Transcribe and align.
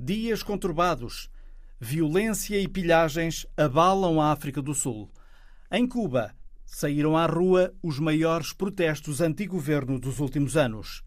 Dias 0.00 0.42
conturbados. 0.42 1.30
Violência 1.78 2.60
e 2.60 2.66
pilhagens 2.66 3.46
abalam 3.56 4.20
a 4.20 4.32
África 4.32 4.60
do 4.60 4.74
Sul. 4.74 5.08
Em 5.70 5.86
Cuba, 5.86 6.34
saíram 6.66 7.16
à 7.16 7.26
rua 7.26 7.72
os 7.80 8.00
maiores 8.00 8.52
protestos 8.52 9.20
anti-governo 9.20 10.00
dos 10.00 10.18
últimos 10.18 10.56
anos. 10.56 11.04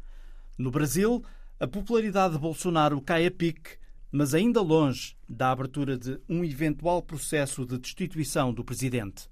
No 0.57 0.71
Brasil, 0.71 1.21
a 1.59 1.67
popularidade 1.67 2.35
de 2.35 2.39
Bolsonaro 2.39 3.01
cai 3.01 3.25
a 3.25 3.31
pique, 3.31 3.77
mas 4.09 4.33
ainda 4.33 4.61
longe 4.61 5.17
da 5.27 5.51
abertura 5.51 5.97
de 5.97 6.17
um 6.29 6.41
eventual 6.41 7.01
processo 7.01 7.65
de 7.65 7.77
destituição 7.77 8.53
do 8.53 8.63
presidente. 8.63 9.27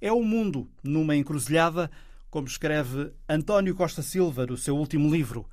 É 0.00 0.12
o 0.12 0.22
mundo 0.22 0.70
numa 0.84 1.16
encruzilhada, 1.16 1.90
como 2.30 2.46
escreve 2.46 3.12
António 3.28 3.74
Costa 3.74 4.00
Silva 4.00 4.46
no 4.46 4.56
seu 4.56 4.76
último 4.76 5.10
livro. 5.10 5.44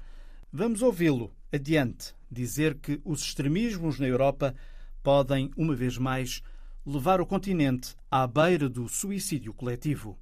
Vamos 0.55 0.83
ouvi-lo 0.83 1.31
adiante 1.51 2.13
dizer 2.29 2.75
que 2.75 3.01
os 3.03 3.23
extremismos 3.23 3.97
na 3.97 4.05
Europa 4.05 4.53
podem, 5.01 5.49
uma 5.57 5.73
vez 5.73 5.97
mais, 5.97 6.43
levar 6.85 7.19
o 7.19 7.25
continente 7.25 7.95
à 8.11 8.27
beira 8.27 8.69
do 8.69 8.87
suicídio 8.87 9.51
coletivo. 9.51 10.15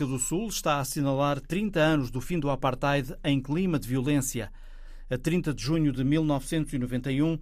África 0.00 0.16
do 0.16 0.18
Sul 0.18 0.48
está 0.48 0.76
a 0.76 0.80
assinalar 0.80 1.38
30 1.38 1.78
anos 1.78 2.10
do 2.10 2.22
fim 2.22 2.38
do 2.38 2.48
apartheid 2.48 3.14
em 3.22 3.38
clima 3.38 3.78
de 3.78 3.86
violência. 3.86 4.50
A 5.10 5.18
30 5.18 5.52
de 5.52 5.62
junho 5.62 5.92
de 5.92 6.02
1991, 6.02 7.38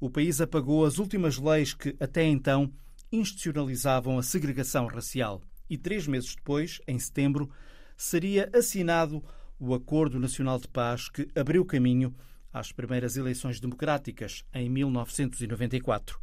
o 0.00 0.10
país 0.10 0.40
apagou 0.40 0.84
as 0.84 0.98
últimas 0.98 1.38
leis 1.38 1.72
que, 1.72 1.94
até 2.00 2.24
então, 2.24 2.72
institucionalizavam 3.12 4.18
a 4.18 4.24
segregação 4.24 4.88
racial. 4.88 5.40
E 5.68 5.78
três 5.78 6.08
meses 6.08 6.34
depois, 6.34 6.80
em 6.88 6.98
setembro, 6.98 7.48
seria 7.96 8.50
assinado 8.52 9.22
o 9.56 9.72
Acordo 9.72 10.18
Nacional 10.18 10.58
de 10.58 10.66
Paz 10.66 11.08
que 11.08 11.28
abriu 11.38 11.64
caminho 11.64 12.12
às 12.52 12.72
primeiras 12.72 13.16
eleições 13.16 13.60
democráticas, 13.60 14.44
em 14.52 14.68
1994. 14.68 16.18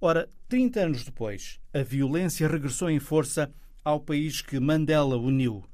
Ora, 0.00 0.28
30 0.48 0.80
anos 0.80 1.04
depois, 1.04 1.60
a 1.72 1.84
violência 1.84 2.48
regressou 2.48 2.90
em 2.90 2.98
força 2.98 3.48
ao 3.84 4.00
país 4.00 4.42
que 4.42 4.60
Mandela 4.60 5.16
uniu. 5.16 5.64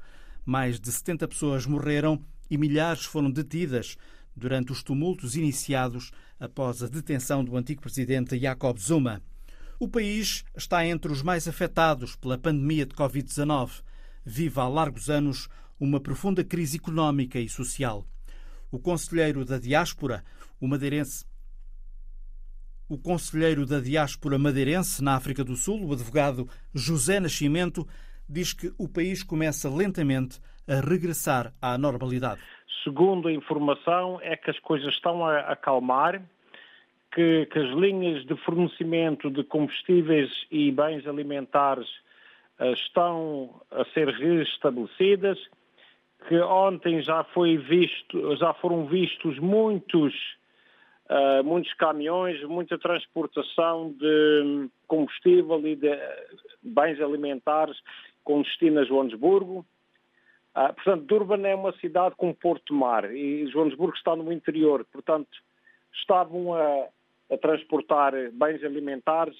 Mais 0.45 0.79
de 0.79 0.91
70 0.91 1.29
pessoas 1.29 1.67
morreram 1.67 2.23
e 2.51 2.57
milhares 2.57 3.05
foram 3.05 3.31
detidas 3.31 3.97
durante 4.35 4.71
os 4.71 4.83
tumultos 4.83 5.35
iniciados 5.35 6.12
após 6.39 6.83
a 6.83 6.89
detenção 6.89 7.45
do 7.45 7.57
antigo 7.57 7.81
presidente 7.81 8.39
Jacob 8.39 8.79
Zuma. 8.79 9.23
O 9.79 9.89
país 9.89 10.45
está 10.57 10.87
entre 10.87 11.11
os 11.11 11.23
mais 11.23 11.49
afetados 11.49 12.17
pela 12.17 12.39
pandemia 12.39 12.87
de 12.87 12.95
Covid-19. 12.95 13.83
Vive 14.25 14.61
há 14.61 14.69
largos 14.69 15.11
anos 15.11 15.49
uma 15.79 16.01
profunda 16.01 16.43
crise 16.45 16.77
económica 16.77 17.39
e 17.39 17.49
social. 17.49 18.07
O 18.71 18.79
conselheiro 18.79 19.45
da 19.45 19.59
diáspora, 19.59 20.25
o 20.61 20.67
madeirense 20.67 21.25
o 22.89 22.97
conselheiro 22.97 23.67
da 23.67 23.81
diáspora 23.81 24.39
madeirense 24.39 25.03
na 25.03 25.17
África 25.17 25.42
do 25.42 25.56
Sul, 25.56 25.84
o 25.84 25.92
advogado 25.92 26.48
José 26.75 27.19
Nascimento, 27.19 27.87
diz 28.28 28.53
que 28.53 28.73
o 28.78 28.89
país 28.89 29.22
começa 29.22 29.69
lentamente 29.69 30.41
a 30.69 30.81
regressar 30.81 31.53
à 31.61 31.77
normalidade. 31.77 32.41
Segundo 32.84 33.28
a 33.28 33.33
informação, 33.33 34.21
é 34.22 34.37
que 34.37 34.50
as 34.50 34.59
coisas 34.61 34.94
estão 34.94 35.25
a 35.25 35.41
acalmar, 35.41 36.22
que, 37.12 37.47
que 37.47 37.59
as 37.59 37.71
linhas 37.71 38.25
de 38.27 38.37
fornecimento 38.44 39.31
de 39.31 39.43
combustíveis 39.43 40.31
e 40.50 40.71
bens 40.71 41.06
alimentares 41.06 41.88
uh, 42.61 42.72
estão 42.72 43.61
a 43.71 43.84
ser 43.87 44.09
restabelecidas, 44.09 45.38
que 46.28 46.38
ontem 46.41 47.03
já 47.03 47.25
foi 47.25 47.56
visto, 47.56 48.37
já 48.37 48.53
foram 48.55 48.87
vistos 48.87 49.38
muitos 49.38 50.12
uh, 51.11 51.44
muitos 51.44 51.72
caminhões, 51.75 52.43
muita 52.44 52.78
transportação 52.78 53.93
de 53.93 54.69
combustível 54.87 55.67
e 55.67 55.77
de 55.77 55.91
bens 56.62 57.00
alimentares 57.00 57.77
com 58.25 58.43
destino 58.43 58.81
a 58.81 58.84
Joanesburgo. 58.84 59.65
Uh, 60.55 60.75
portanto, 60.75 61.05
Durban 61.05 61.47
é 61.47 61.55
uma 61.55 61.72
cidade 61.78 62.15
com 62.17 62.33
porto-mar 62.33 63.12
e 63.15 63.47
Joanesburgo 63.49 63.97
está 63.97 64.17
no 64.17 64.33
interior. 64.33 64.84
Portanto, 64.93 65.28
estavam 65.93 66.55
a, 66.55 66.89
a 67.31 67.38
transportar 67.38 68.12
bens 68.33 68.62
alimentares. 68.65 69.37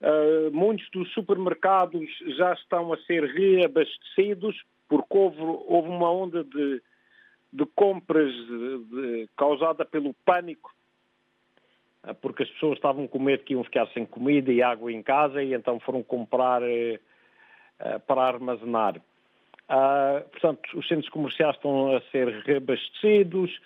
Uh, 0.00 0.50
muitos 0.52 0.88
dos 0.90 1.12
supermercados 1.12 2.08
já 2.36 2.52
estão 2.54 2.92
a 2.92 2.98
ser 3.04 3.24
reabastecidos 3.24 4.60
porque 4.88 5.16
houve, 5.16 5.40
houve 5.40 5.88
uma 5.88 6.10
onda 6.10 6.42
de, 6.42 6.82
de 7.52 7.64
compras 7.76 8.30
de, 8.30 8.78
de, 8.84 9.28
causada 9.36 9.84
pelo 9.84 10.12
pânico 10.24 10.70
porque 12.20 12.42
as 12.42 12.50
pessoas 12.50 12.76
estavam 12.76 13.06
com 13.06 13.18
medo 13.18 13.44
que 13.44 13.54
iam 13.54 13.62
ficar 13.62 13.86
sem 13.88 14.04
comida 14.04 14.52
e 14.52 14.62
água 14.62 14.92
em 14.92 15.02
casa 15.02 15.42
e 15.42 15.54
então 15.54 15.78
foram 15.78 16.02
comprar 16.02 16.62
eh, 16.62 16.98
eh, 17.78 17.98
para 18.00 18.22
armazenar. 18.22 18.96
Uh, 19.70 20.28
portanto, 20.30 20.60
os 20.74 20.86
centros 20.86 21.08
comerciais 21.08 21.54
estão 21.54 21.96
a 21.96 22.00
ser 22.10 22.28
reabastecidos, 22.44 23.58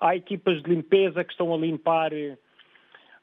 há 0.00 0.16
equipas 0.16 0.62
de 0.62 0.70
limpeza 0.70 1.22
que 1.22 1.30
estão 1.30 1.54
a 1.54 1.56
limpar 1.56 2.12
eh, 2.12 2.36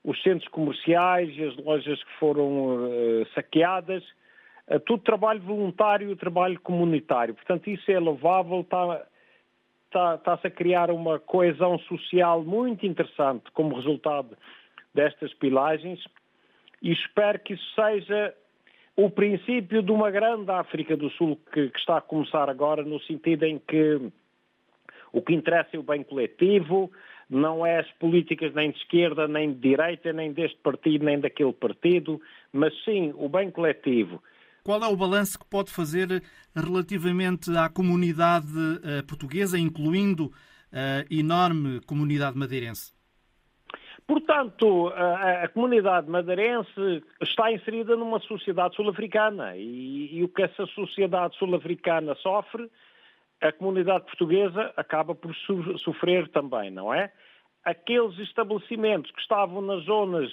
os 0.03 0.22
centros 0.22 0.47
comerciais 0.50 1.35
e 1.35 1.44
as 1.44 1.58
lojas 1.58 2.02
que 2.02 2.12
foram 2.19 2.85
uh, 2.85 3.28
saqueadas. 3.34 4.03
Tudo 4.85 5.02
trabalho 5.02 5.41
voluntário, 5.41 6.16
trabalho 6.16 6.59
comunitário. 6.59 7.34
Portanto, 7.34 7.72
isso 7.72 7.91
é 7.91 7.97
louvável, 7.97 8.62
está, 8.62 9.03
está, 9.88 10.13
está-se 10.13 10.46
a 10.46 10.52
criar 10.52 10.91
uma 10.91 11.18
coesão 11.18 11.79
social 11.79 12.44
muito 12.44 12.85
interessante 12.85 13.50
como 13.52 13.75
resultado 13.75 14.38
destas 14.94 15.34
pilagens 15.36 16.00
e 16.82 16.92
espero 16.92 17.40
que 17.40 17.54
isso 17.54 17.76
seja 17.76 18.34
o 18.96 19.10
princípio 19.10 19.82
de 19.82 19.92
uma 19.92 20.12
grande 20.12 20.52
África 20.52 20.96
do 20.98 21.10
Sul 21.12 21.40
que, 21.54 21.70
que, 21.70 21.80
está 21.80 21.98
a 21.98 22.02
começar 22.02 22.50
agora, 22.50 22.84
no 22.84 23.00
sentido 23.02 23.44
em 23.44 23.60
que 23.60 24.12
o 25.12 25.22
que 25.22 25.34
interessa 25.34 25.70
é 25.74 25.80
o 25.80 25.84
bem 25.84 26.04
coletivo, 26.04 26.92
não 27.30 27.66
é 27.66 27.80
as 27.80 27.90
políticas 27.94 28.54
nem 28.54 28.72
de 28.72 28.78
esquerda, 28.78 29.28
nem 29.28 29.54
de 29.54 29.60
direita, 29.60 30.12
nem 30.12 30.34
deste 30.34 30.58
partido, 30.58 31.06
nem 31.06 31.20
daquele 31.20 31.54
partido, 31.54 32.22
mas 32.52 32.74
sim 32.84 33.14
o 33.16 33.30
bem 33.30 33.52
coletivo. 33.52 34.22
Qual 34.64 34.84
é 34.84 34.88
o 34.88 34.98
balanço 34.98 35.40
que 35.40 35.46
pode 35.46 35.72
fazer 35.72 36.22
relativamente 36.56 37.56
à 37.56 37.70
comunidade 37.70 38.52
uh, 38.52 39.06
portuguesa, 39.08 39.58
incluindo 39.58 40.32
a 40.72 41.06
enorme 41.10 41.80
comunidade 41.86 42.38
madeirense? 42.38 42.99
Portanto, 44.09 44.88
a, 44.96 45.44
a, 45.44 45.47
comunidade 45.50 46.09
madeirense 46.09 47.03
está 47.22 47.52
inserida 47.52 47.96
numa 47.96 48.20
sociedade 48.20 48.75
sul-africana 48.75 49.56
e, 49.56 50.18
e, 50.18 50.24
o 50.24 50.28
que 50.28 50.42
essa 50.42 50.66
sociedade 50.66 51.38
sul-africana 51.38 52.16
sofre, 52.16 52.72
a 53.40 53.52
comunidade 53.52 54.06
portuguesa 54.06 54.74
acaba 54.75 55.14
por 55.14 55.36
su, 55.36 55.78
sofrer 55.78 56.28
também, 56.30 56.72
não 56.72 56.92
é? 56.92 57.14
Aqueles 57.64 58.18
estabelecimentos 58.18 59.12
que 59.12 59.22
estavam 59.22 59.61
nas 59.61 59.84
zonas 59.84 60.32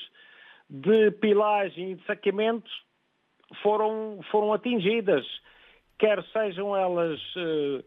de 0.70 1.10
pilagem 1.10 1.90
e 1.90 1.94
de 1.96 2.06
saqueamento 2.06 2.70
foram, 3.62 4.20
foram 4.30 4.54
atingidas, 4.54 5.26
quer 5.98 6.24
sejam 6.32 6.74
elas. 6.74 7.20
Uh, 7.36 7.84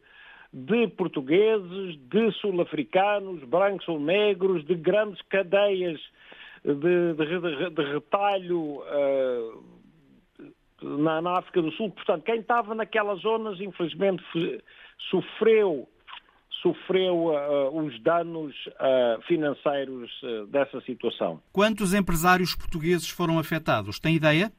de 0.51 0.87
portugueses, 0.87 1.97
de 2.09 2.31
sul-africanos, 2.41 3.43
brancos 3.43 3.87
ou 3.87 3.99
negros, 3.99 4.65
de 4.65 4.75
grandes 4.75 5.21
cadeias 5.23 5.99
de, 6.63 7.13
de, 7.13 7.69
de 7.69 7.93
retalho 7.93 8.81
uh, 8.81 9.63
na, 10.81 11.21
na, 11.21 11.37
África 11.37 11.61
do 11.61 11.71
Sul. 11.73 11.91
Portanto, 11.91 12.23
quem 12.23 12.39
estava 12.39 12.73
naquelas 12.73 13.21
zonas, 13.21 13.59
infelizmente, 13.59 14.23
sofreu 15.09 15.87
sofreu 16.61 17.27
uh, 17.27 17.85
os 17.85 17.97
danos 18.03 18.53
uh, 18.65 19.21
financeiros 19.25 20.11
dessa 20.49 20.81
situação. 20.81 21.41
Quantos 21.53 21.93
empresários 21.93 22.53
portugueses 22.53 23.09
foram 23.09 23.39
afetados? 23.39 23.97
Tem 23.97 24.13
ideia? 24.13 24.51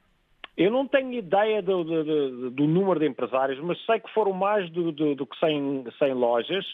Eu 0.61 0.71
não 0.71 0.87
tenho 0.87 1.15
ideia 1.15 1.63
do, 1.63 1.83
do, 1.83 2.51
do, 2.51 2.67
número 2.67 3.01
de 3.01 3.07
empresários, 3.07 3.59
mas 3.61 3.83
sei 3.87 3.99
que 3.99 4.13
foram 4.13 4.35
mais 4.35 4.71
do, 4.71 4.93
do 4.93 5.27
que 5.27 5.39
100, 5.39 5.87
100 5.99 6.13
lojas 6.13 6.67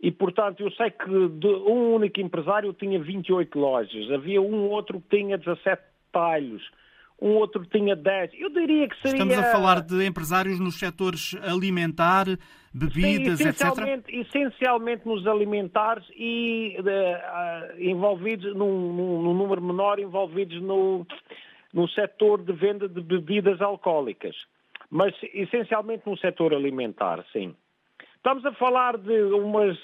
E, 0.00 0.12
portanto, 0.12 0.62
eu 0.62 0.70
sei 0.70 0.88
que 0.92 1.10
um 1.10 1.96
único 1.96 2.20
empresário 2.20 2.72
tinha 2.74 2.96
28 2.96 3.58
lojas, 3.58 4.12
havia 4.12 4.40
um 4.40 4.70
outro 4.70 5.00
que 5.00 5.16
tinha 5.16 5.36
17 5.36 5.82
talhos, 6.12 6.62
um 7.20 7.30
outro 7.30 7.66
tinha 7.66 7.96
10. 7.96 8.30
Eu 8.34 8.50
diria 8.50 8.88
que 8.88 8.94
seria... 9.02 9.14
Estamos 9.14 9.38
a 9.38 9.50
falar 9.50 9.80
de 9.80 10.06
empresários 10.06 10.60
nos 10.60 10.78
setores 10.78 11.34
alimentar, 11.42 12.26
bebidas, 12.72 13.38
Sim, 13.38 13.48
essencialmente, 13.48 14.14
etc? 14.14 14.26
Essencialmente 14.26 15.08
nos 15.08 15.26
alimentares 15.26 16.04
e 16.16 16.76
uh, 16.78 17.82
envolvidos 17.82 18.54
num, 18.54 18.92
num, 18.92 19.22
num, 19.22 19.34
número 19.34 19.60
menor 19.60 19.98
envolvidos 19.98 20.62
no, 20.62 21.04
no 21.74 21.88
setor 21.88 22.42
de 22.42 22.52
venda 22.52 22.88
de 22.88 23.00
bebidas 23.02 23.60
alcoólicas. 23.60 24.36
Mas 24.88 25.12
essencialmente 25.34 26.08
no 26.08 26.16
setor 26.16 26.54
alimentar, 26.54 27.24
sim. 27.32 27.54
Estamos 28.16 28.46
a 28.46 28.52
falar 28.52 28.96
de 28.96 29.22
umas, 29.24 29.76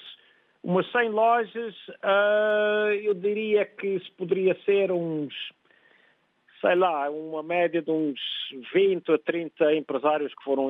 umas 0.63 0.89
100 0.91 1.09
lojas, 1.09 1.75
uh, 2.03 2.93
eu 3.03 3.13
diria 3.13 3.65
que 3.65 3.87
isso 3.87 4.11
poderia 4.13 4.57
ser 4.63 4.91
uns 4.91 5.33
sei 6.61 6.75
lá, 6.75 7.09
uma 7.09 7.41
média 7.41 7.81
de 7.81 7.89
uns 7.91 8.19
20 8.71 9.11
a 9.11 9.17
30 9.17 9.73
empresários 9.73 10.33
que 10.35 10.43
foram 10.43 10.69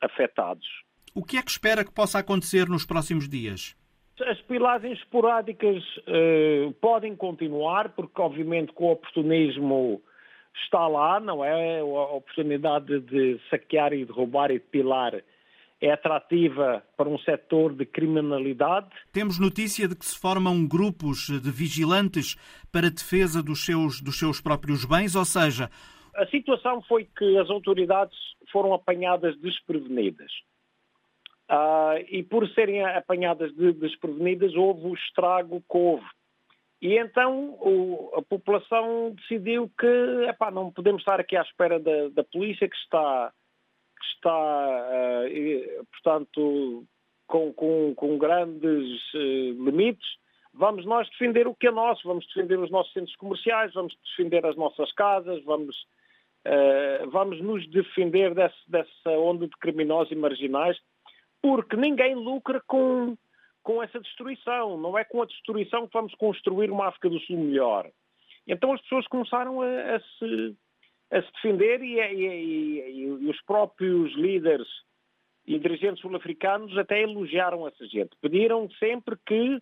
afetados. 0.00 0.66
O 1.12 1.24
que 1.24 1.36
é 1.36 1.42
que 1.42 1.50
espera 1.50 1.84
que 1.84 1.92
possa 1.92 2.20
acontecer 2.20 2.68
nos 2.68 2.86
próximos 2.86 3.28
dias? 3.28 3.76
As 4.20 4.40
pilagens 4.42 4.98
esporádicas 5.00 5.82
uh, 5.98 6.72
podem 6.80 7.16
continuar, 7.16 7.90
porque 7.90 8.20
obviamente 8.20 8.72
com 8.72 8.84
o 8.84 8.92
oportunismo 8.92 10.00
está 10.62 10.86
lá, 10.86 11.20
não 11.20 11.44
é? 11.44 11.80
A 11.80 11.84
oportunidade 11.84 13.00
de 13.00 13.40
saquear 13.50 13.92
e 13.92 14.04
de 14.04 14.12
roubar 14.12 14.50
e 14.50 14.58
de 14.58 14.64
pilar 14.66 15.22
é 15.80 15.92
atrativa 15.92 16.82
para 16.96 17.08
um 17.08 17.18
setor 17.18 17.72
de 17.72 17.86
criminalidade. 17.86 18.88
Temos 19.12 19.38
notícia 19.38 19.86
de 19.86 19.94
que 19.94 20.04
se 20.04 20.18
formam 20.18 20.66
grupos 20.66 21.28
de 21.28 21.50
vigilantes 21.50 22.36
para 22.72 22.90
defesa 22.90 23.42
dos 23.42 23.64
seus, 23.64 24.00
dos 24.00 24.18
seus 24.18 24.40
próprios 24.40 24.84
bens, 24.84 25.14
ou 25.14 25.24
seja... 25.24 25.70
A 26.16 26.26
situação 26.26 26.82
foi 26.82 27.08
que 27.16 27.38
as 27.38 27.48
autoridades 27.48 28.16
foram 28.50 28.74
apanhadas 28.74 29.38
desprevenidas. 29.38 30.32
Uh, 31.48 32.04
e 32.10 32.22
por 32.24 32.46
serem 32.50 32.84
apanhadas 32.84 33.54
de, 33.54 33.72
desprevenidas, 33.72 34.54
houve 34.54 34.88
o 34.88 34.94
estrago 34.94 35.60
que 35.60 35.78
houve. 35.78 36.04
E 36.80 36.96
então 36.96 37.56
o, 37.60 38.12
a 38.14 38.22
população 38.22 39.14
decidiu 39.16 39.70
que 39.78 40.26
epá, 40.28 40.50
não 40.50 40.70
podemos 40.70 41.02
estar 41.02 41.18
aqui 41.18 41.36
à 41.36 41.42
espera 41.42 41.80
da, 41.80 42.08
da 42.10 42.24
polícia 42.24 42.68
que 42.68 42.76
está 42.76 43.32
que 43.98 44.06
está, 44.14 44.30
uh, 44.30 45.86
portanto, 45.92 46.84
com, 47.26 47.52
com, 47.52 47.94
com 47.94 48.18
grandes 48.18 49.02
uh, 49.14 49.64
limites, 49.64 50.06
vamos 50.54 50.84
nós 50.86 51.08
defender 51.10 51.46
o 51.46 51.54
que 51.54 51.68
é 51.68 51.70
nosso, 51.70 52.06
vamos 52.06 52.26
defender 52.26 52.58
os 52.58 52.70
nossos 52.70 52.92
centros 52.92 53.16
comerciais, 53.16 53.72
vamos 53.74 53.96
defender 54.04 54.44
as 54.46 54.56
nossas 54.56 54.92
casas, 54.92 55.42
vamos, 55.44 55.76
uh, 56.46 57.10
vamos 57.10 57.40
nos 57.40 57.68
defender 57.70 58.34
desse, 58.34 58.56
dessa 58.68 59.10
onda 59.10 59.46
de 59.46 59.56
criminosos 59.60 60.12
e 60.12 60.16
marginais, 60.16 60.78
porque 61.42 61.76
ninguém 61.76 62.14
lucra 62.14 62.62
com, 62.66 63.16
com 63.62 63.82
essa 63.82 64.00
destruição. 64.00 64.76
Não 64.78 64.96
é 64.96 65.04
com 65.04 65.22
a 65.22 65.26
destruição 65.26 65.86
que 65.86 65.92
vamos 65.92 66.14
construir 66.14 66.70
uma 66.70 66.88
África 66.88 67.08
do 67.08 67.20
Sul 67.20 67.38
melhor. 67.38 67.90
Então 68.46 68.72
as 68.72 68.80
pessoas 68.82 69.06
começaram 69.08 69.60
a, 69.60 69.96
a 69.96 70.00
se 70.00 70.56
a 71.10 71.22
se 71.22 71.32
defender 71.32 71.82
e, 71.82 71.98
e, 71.98 72.26
e, 72.26 73.04
e 73.04 73.30
os 73.30 73.40
próprios 73.42 74.14
líderes 74.14 74.68
e 75.46 75.58
dirigentes 75.58 76.02
sul-africanos 76.02 76.76
até 76.76 77.02
elogiaram 77.02 77.66
essa 77.66 77.86
gente. 77.86 78.10
Pediram 78.20 78.68
sempre 78.72 79.16
que 79.26 79.58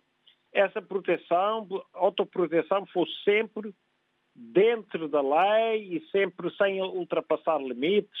essa 0.51 0.81
proteção, 0.81 1.67
autoproteção, 1.93 2.85
fosse 2.87 3.13
sempre 3.23 3.73
dentro 4.35 5.07
da 5.07 5.21
lei 5.21 5.95
e 5.95 6.09
sempre 6.09 6.53
sem 6.57 6.81
ultrapassar 6.81 7.57
limites 7.59 8.19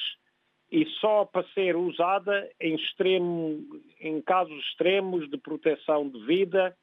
e 0.71 0.85
só 0.99 1.25
para 1.25 1.47
ser 1.53 1.75
usada 1.75 2.49
em, 2.59 2.75
extremo, 2.75 3.65
em 3.99 4.21
casos 4.21 4.57
extremos 4.69 5.29
de 5.29 5.37
proteção 5.37 6.09
de 6.09 6.25
vida 6.25 6.75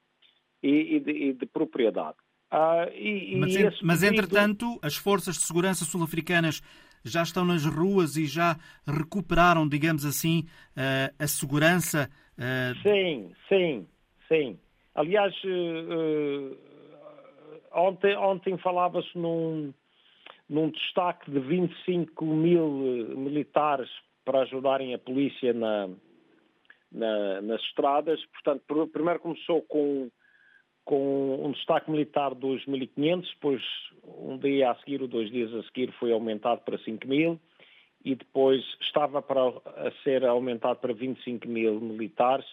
e, 0.62 0.96
e, 0.96 1.00
de, 1.00 1.10
e 1.10 1.32
de, 1.34 1.46
propriedade. 1.46 2.16
Ah, 2.50 2.88
e, 2.94 3.36
mas, 3.36 3.82
mas 3.82 4.00
pedido... 4.00 4.14
entretanto, 4.14 4.78
as 4.82 4.96
forças 4.96 5.36
de 5.36 5.42
segurança 5.42 5.84
sul-africanas 5.84 6.62
já 7.04 7.22
estão 7.22 7.44
nas 7.44 7.66
ruas 7.66 8.16
e 8.16 8.26
já 8.26 8.56
recuperaram, 8.86 9.68
digamos 9.68 10.06
assim, 10.06 10.46
uh, 10.70 11.14
a 11.18 11.26
segurança. 11.26 12.08
Uh... 12.38 12.82
Sim, 12.82 13.32
sim, 13.48 13.86
sim. 14.26 14.58
Aliás, 14.94 15.34
uh, 15.44 16.56
ontem, 17.72 18.16
ontem 18.16 18.56
falava-se 18.58 19.16
num, 19.18 19.74
num 20.48 20.70
destaque 20.70 21.30
de 21.30 21.40
25 21.40 22.24
mil 22.24 22.68
militares 23.16 23.90
para 24.24 24.40
ajudarem 24.40 24.94
a 24.94 24.98
polícia 24.98 25.52
na, 25.52 25.88
na, 26.90 27.42
nas 27.42 27.60
estradas. 27.62 28.24
Portanto, 28.26 28.88
primeiro 28.88 29.20
começou 29.20 29.62
com 29.62 30.10
com 30.84 31.46
um 31.46 31.52
destaque 31.52 31.90
militar 31.90 32.34
de 32.34 32.40
2.500, 32.42 33.26
depois 33.34 33.62
um 34.06 34.36
dia 34.36 34.70
a 34.70 34.74
seguir 34.76 35.00
ou 35.00 35.08
dois 35.08 35.30
dias 35.30 35.52
a 35.54 35.62
seguir 35.62 35.90
foi 35.92 36.12
aumentado 36.12 36.60
para 36.60 36.78
5.000 36.78 37.38
e 38.04 38.14
depois 38.14 38.62
estava 38.82 39.22
para 39.22 39.40
a 39.40 39.90
ser 40.02 40.24
aumentado 40.26 40.78
para 40.80 40.92
25 40.92 41.48
mil 41.48 41.80
militares. 41.80 42.44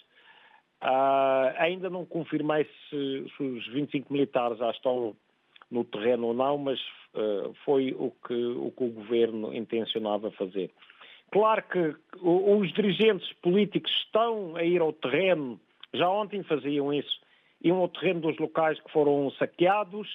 Uh, 0.82 1.52
ainda 1.58 1.90
não 1.90 2.06
confirmei 2.06 2.64
se, 2.90 3.26
se, 3.36 3.44
os 3.44 3.68
25 3.68 4.12
militares 4.12 4.58
já 4.58 4.72
estão 4.72 5.16
no 5.70 5.84
terreno 5.84 6.28
ou 6.28 6.34
não, 6.34 6.58
mas 6.58 6.80
foi 7.66 7.94
o 7.98 8.12
que, 8.25 8.34
o 8.34 8.72
que 8.72 8.84
o 8.84 8.92
governo 8.92 9.54
intencionava 9.54 10.31
fazer. 10.31 10.72
Claro 11.31 11.63
que 11.63 11.96
os 12.22 12.74
dirigentes 12.74 13.31
políticos 13.42 13.92
estão 14.06 14.56
a 14.56 14.63
ir 14.63 14.81
ao 14.81 14.92
terreno, 14.92 15.60
já 15.94 16.10
ontem 16.10 16.44
faziam 16.44 16.94
isso, 16.94 17.22
iam 17.63 17.78
ao 17.78 17.88
terreno 17.88 18.22
dos 18.22 18.38
locais 18.38 18.80
que 18.81 18.92
foram 18.92 19.31
saqueados 19.31 20.08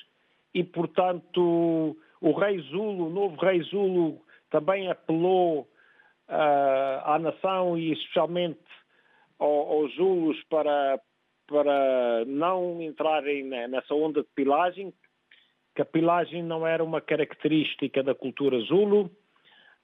e, 0.52 0.62
portanto, 0.62 1.96
o 2.20 2.32
rei 2.32 2.60
Zulo, 2.60 3.06
o 3.06 3.10
novo 3.10 3.36
rei 3.36 3.62
Zulo, 3.62 4.20
também 4.50 4.90
apelou 4.90 5.60
uh, 6.28 7.00
à 7.04 7.18
nação 7.18 7.78
e 7.78 7.92
especialmente 7.92 8.60
aos 9.38 9.94
Zulos 9.94 10.42
para, 10.48 11.00
para 11.46 12.24
não 12.26 12.80
entrarem 12.80 13.44
nessa 13.44 13.94
onda 13.94 14.22
de 14.22 14.28
pilagem, 14.34 14.92
que 15.76 15.82
a 15.82 15.84
pilagem 15.84 16.42
não 16.42 16.66
era 16.66 16.82
uma 16.82 17.02
característica 17.02 18.02
da 18.02 18.14
cultura 18.14 18.58
Zulo. 18.60 19.10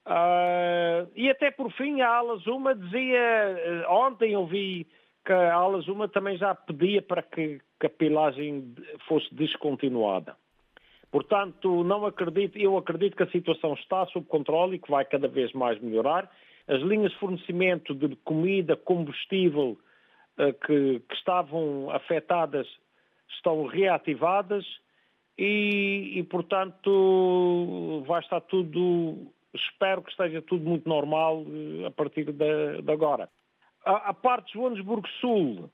Uh, 0.04 1.06
e 1.14 1.30
até 1.30 1.50
por 1.50 1.70
fim 1.72 2.00
a 2.00 2.08
Ala 2.08 2.36
Zuma 2.38 2.74
dizia, 2.74 3.20
eh, 3.20 3.86
ontem 3.88 4.32
eu 4.32 4.44
vi 4.46 4.84
que 5.24 5.32
a 5.32 5.54
Ala 5.54 5.80
Zuma 5.82 6.08
também 6.08 6.36
já 6.36 6.52
pedia 6.54 7.00
para 7.00 7.22
que, 7.22 7.60
a 7.84 7.88
pilagem 7.88 8.74
fosse 9.06 9.32
descontinuada. 9.32 10.36
Portanto, 11.10 11.84
não 11.84 12.06
acredito, 12.06 12.56
eu 12.56 12.76
acredito 12.76 13.16
que 13.16 13.22
a 13.22 13.30
situação 13.30 13.74
está 13.74 14.06
sob 14.06 14.26
controle 14.26 14.76
e 14.76 14.78
que 14.78 14.90
vai 14.90 15.04
cada 15.04 15.28
vez 15.28 15.52
mais 15.52 15.80
melhorar. 15.80 16.28
As 16.66 16.80
linhas 16.80 17.12
de 17.12 17.18
fornecimento 17.18 17.94
de 17.94 18.16
comida, 18.24 18.76
combustível 18.76 19.78
uh, 20.38 20.52
que, 20.66 21.00
que, 21.00 21.14
estavam 21.14 21.90
afetadas 21.90 22.66
estão 23.28 23.66
reativadas 23.66 24.64
e, 25.38 26.18
e, 26.18 26.22
portanto, 26.24 28.02
vai 28.06 28.20
estar 28.20 28.40
tudo, 28.42 29.26
espero 29.54 30.02
que 30.02 30.10
esteja 30.10 30.42
tudo 30.42 30.68
muito 30.68 30.88
normal 30.88 31.42
uh, 31.42 31.86
a 31.86 31.90
partir 31.90 32.24
de, 32.32 32.82
de 32.82 32.92
agora 32.92 33.28
a, 33.84 34.10
a 34.10 34.14
parte 34.14 34.52
de 34.52 34.52
Joanesburgo 34.54 35.08
Sul, 35.20 35.70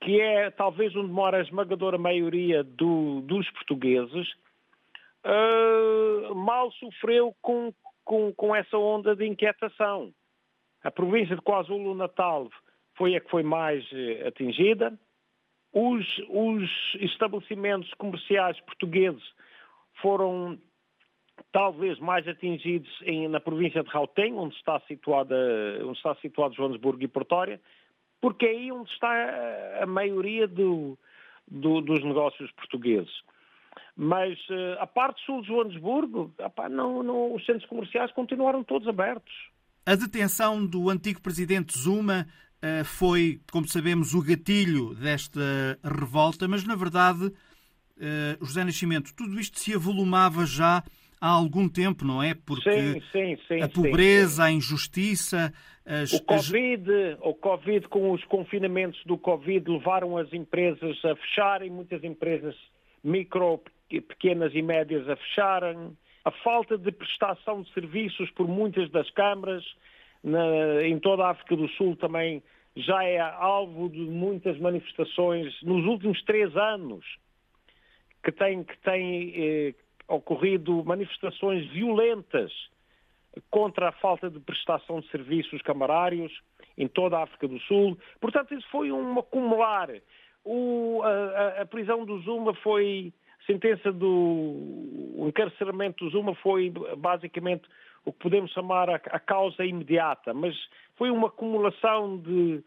que 0.00 0.20
é 0.20 0.50
talvez 0.50 0.94
onde 0.96 1.10
mora 1.10 1.38
a 1.38 1.42
esmagadora 1.42 1.98
maioria 1.98 2.62
do, 2.62 3.20
dos 3.22 3.48
portugueses, 3.50 4.28
uh, 5.24 6.34
mal 6.34 6.70
sofreu 6.72 7.34
com, 7.40 7.72
com, 8.04 8.32
com, 8.32 8.54
essa 8.54 8.76
onda 8.76 9.16
de 9.16 9.26
inquietação. 9.26 10.12
A 10.82 10.90
província 10.90 11.34
de 11.34 11.42
KwaZulu-Natal 11.42 12.50
foi 12.96 13.16
a 13.16 13.20
que 13.20 13.30
foi 13.30 13.42
mais 13.42 13.84
uh, 13.92 14.28
atingida. 14.28 14.98
Os, 15.74 16.06
os 16.28 16.70
estabelecimentos 17.00 17.92
comerciais 17.94 18.58
portugueses 18.60 19.24
foram 20.00 20.56
talvez 21.50 21.98
mais 21.98 22.26
atingidos 22.28 22.90
em, 23.02 23.26
na 23.26 23.40
província 23.40 23.82
de 23.82 23.90
Gauteng, 23.90 24.34
onde 24.34 24.54
está, 24.54 24.80
situada, 24.86 25.34
onde 25.82 25.96
está 25.96 26.14
situado 26.16 26.54
Joanesburgo 26.54 27.02
e 27.02 27.08
Pretória, 27.08 27.60
porque 28.20 28.46
é 28.46 28.50
aí 28.50 28.70
onde 28.72 28.88
está 28.90 29.82
a 29.82 29.86
maioria 29.86 30.46
do, 30.46 30.96
do, 31.48 31.80
dos 31.80 32.04
negócios 32.04 32.50
portugueses. 32.52 33.12
Mas 33.96 34.38
uh, 34.48 34.78
a 34.80 34.86
parte 34.86 35.24
sul 35.24 35.42
de 35.42 35.48
Joanesburgo, 35.48 36.32
não, 36.70 37.02
não, 37.02 37.34
os 37.34 37.44
centros 37.44 37.66
comerciais 37.66 38.12
continuaram 38.12 38.62
todos 38.62 38.86
abertos. 38.86 39.32
A 39.86 39.94
detenção 39.94 40.64
do 40.64 40.88
antigo 40.88 41.20
presidente 41.20 41.76
Zuma 41.78 42.26
foi, 42.84 43.40
como 43.50 43.66
sabemos, 43.68 44.14
o 44.14 44.22
gatilho 44.22 44.94
desta 44.94 45.78
revolta, 45.82 46.48
mas 46.48 46.64
na 46.64 46.74
verdade, 46.74 47.32
José 48.40 48.64
Nascimento, 48.64 49.14
tudo 49.14 49.38
isto 49.38 49.58
se 49.58 49.74
avolumava 49.74 50.46
já 50.46 50.82
há 51.24 51.28
algum 51.28 51.66
tempo, 51.68 52.04
não 52.04 52.22
é? 52.22 52.34
Porque 52.34 52.70
sim, 52.70 53.02
sim, 53.10 53.38
sim, 53.48 53.62
a 53.62 53.68
pobreza, 53.68 54.44
a 54.44 54.50
injustiça. 54.50 55.52
As, 55.86 56.12
o, 56.12 56.22
COVID, 56.22 56.90
as... 56.92 57.18
o 57.22 57.34
Covid, 57.34 57.88
com 57.88 58.12
os 58.12 58.22
confinamentos 58.24 59.02
do 59.06 59.16
Covid, 59.16 59.70
levaram 59.70 60.18
as 60.18 60.30
empresas 60.34 61.02
a 61.02 61.16
fecharem, 61.16 61.70
muitas 61.70 62.04
empresas 62.04 62.54
micro, 63.02 63.60
pequenas 63.88 64.54
e 64.54 64.60
médias 64.60 65.08
a 65.08 65.16
fecharem. 65.16 65.96
A 66.26 66.30
falta 66.30 66.76
de 66.76 66.92
prestação 66.92 67.62
de 67.62 67.72
serviços 67.72 68.30
por 68.32 68.46
muitas 68.46 68.90
das 68.90 69.10
câmaras, 69.10 69.64
na, 70.22 70.82
em 70.82 70.98
toda 70.98 71.24
a 71.24 71.30
África 71.30 71.56
do 71.56 71.68
Sul 71.70 71.96
também 71.96 72.42
já 72.76 73.04
é 73.04 73.18
alvo 73.20 73.88
de 73.88 74.00
muitas 74.00 74.58
manifestações 74.58 75.54
nos 75.62 75.84
últimos 75.86 76.22
três 76.24 76.56
anos 76.56 77.04
que 78.22 78.32
tem, 78.32 78.64
que 78.64 78.76
tem 78.78 79.32
eh, 79.36 79.74
ocorrido 80.08 80.84
manifestações 80.84 81.66
violentas 81.70 82.52
contra 83.50 83.88
a 83.88 83.92
falta 83.92 84.30
de 84.30 84.40
prestação 84.40 85.00
de 85.00 85.08
serviços 85.10 85.60
camarários 85.62 86.32
em 86.76 86.88
toda 86.88 87.18
a 87.18 87.22
África 87.22 87.46
do 87.46 87.60
Sul. 87.60 87.98
Portanto, 88.20 88.54
isso 88.54 88.66
foi 88.70 88.90
um 88.90 89.18
acumular. 89.18 89.90
O, 90.44 91.00
a, 91.02 91.62
a, 91.62 91.66
prisão 91.66 92.04
do 92.04 92.20
Zuma 92.20 92.54
foi, 92.54 93.12
a 93.42 93.46
sentença 93.46 93.92
do 93.92 94.08
o 95.16 95.26
encarceramento 95.28 96.04
do 96.04 96.10
Zuma 96.10 96.34
foi 96.36 96.72
basicamente 96.98 97.64
o 98.04 98.12
que 98.12 98.18
podemos 98.18 98.50
chamar 98.52 98.90
a, 98.90 98.96
a 98.96 99.18
causa 99.18 99.64
imediata, 99.64 100.34
mas 100.34 100.54
foi 100.96 101.10
uma 101.10 101.28
acumulação 101.28 102.18
de, 102.18 102.62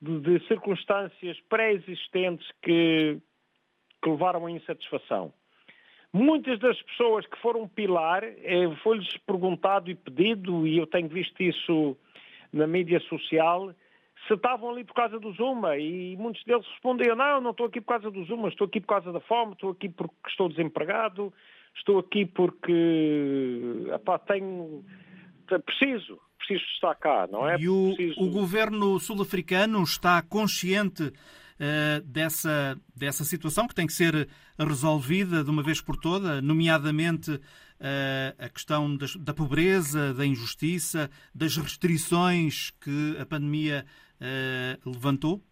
de, 0.00 0.20
de 0.20 0.46
circunstâncias 0.48 1.38
pré-existentes 1.48 2.48
que, 2.62 3.18
que 4.02 4.10
levaram 4.10 4.46
à 4.46 4.50
insatisfação. 4.50 5.32
Muitas 6.12 6.58
das 6.58 6.80
pessoas 6.82 7.26
que 7.26 7.38
foram 7.38 7.66
pilar, 7.66 8.22
eh, 8.22 8.76
foi-lhes 8.82 9.16
perguntado 9.26 9.90
e 9.90 9.94
pedido, 9.94 10.66
e 10.66 10.76
eu 10.76 10.86
tenho 10.86 11.08
visto 11.08 11.42
isso 11.42 11.96
na 12.52 12.66
mídia 12.66 13.00
social, 13.00 13.72
se 14.26 14.34
estavam 14.34 14.70
ali 14.70 14.84
por 14.84 14.94
causa 14.94 15.18
do 15.18 15.32
Zuma. 15.32 15.78
E 15.78 16.14
muitos 16.18 16.44
deles 16.44 16.66
respondiam, 16.66 17.16
não, 17.16 17.40
não 17.40 17.50
estou 17.52 17.66
aqui 17.66 17.80
por 17.80 17.88
causa 17.88 18.10
do 18.10 18.24
Zuma, 18.24 18.48
estou 18.48 18.66
aqui 18.66 18.80
por 18.80 18.88
causa 18.88 19.10
da 19.10 19.20
fome, 19.20 19.52
estou 19.52 19.70
aqui 19.70 19.88
porque 19.88 20.14
estou 20.28 20.50
desempregado, 20.50 21.32
estou 21.76 21.98
aqui 21.98 22.26
porque 22.26 23.86
epá, 23.94 24.18
tenho... 24.18 24.84
Preciso, 25.66 26.18
preciso 26.38 26.64
estar 26.74 26.94
cá, 26.94 27.28
não 27.30 27.48
é? 27.48 27.56
E 27.58 27.68
o, 27.68 27.94
preciso... 27.94 28.20
o 28.20 28.30
governo 28.30 28.98
sul-africano 28.98 29.82
está 29.82 30.22
consciente 30.22 31.02
uh, 31.04 32.00
dessa, 32.04 32.78
dessa 32.94 33.24
situação 33.24 33.66
que 33.68 33.74
tem 33.74 33.86
que 33.86 33.92
ser 33.92 34.28
resolvida 34.58 35.44
de 35.44 35.50
uma 35.50 35.62
vez 35.62 35.80
por 35.80 35.96
toda, 35.96 36.40
nomeadamente 36.40 37.32
uh, 37.32 37.40
a 38.38 38.48
questão 38.48 38.96
das, 38.96 39.14
da 39.16 39.34
pobreza, 39.34 40.14
da 40.14 40.24
injustiça, 40.24 41.10
das 41.34 41.56
restrições 41.56 42.70
que 42.80 43.16
a 43.18 43.26
pandemia 43.26 43.84
uh, 44.20 44.90
levantou? 44.90 45.42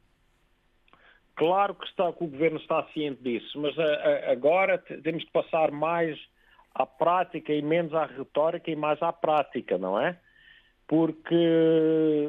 Claro 1.40 1.74
que, 1.74 1.86
está, 1.86 2.12
que 2.12 2.22
o 2.22 2.26
governo 2.26 2.58
está 2.58 2.86
ciente 2.92 3.22
disso, 3.22 3.58
mas 3.58 3.74
agora 4.30 4.76
temos 4.76 5.24
de 5.24 5.30
passar 5.30 5.70
mais 5.70 6.20
à 6.74 6.84
prática 6.84 7.50
e 7.50 7.62
menos 7.62 7.94
à 7.94 8.04
retórica 8.04 8.70
e 8.70 8.76
mais 8.76 9.02
à 9.02 9.10
prática, 9.10 9.78
não 9.78 9.98
é? 9.98 10.18
Porque 10.86 12.28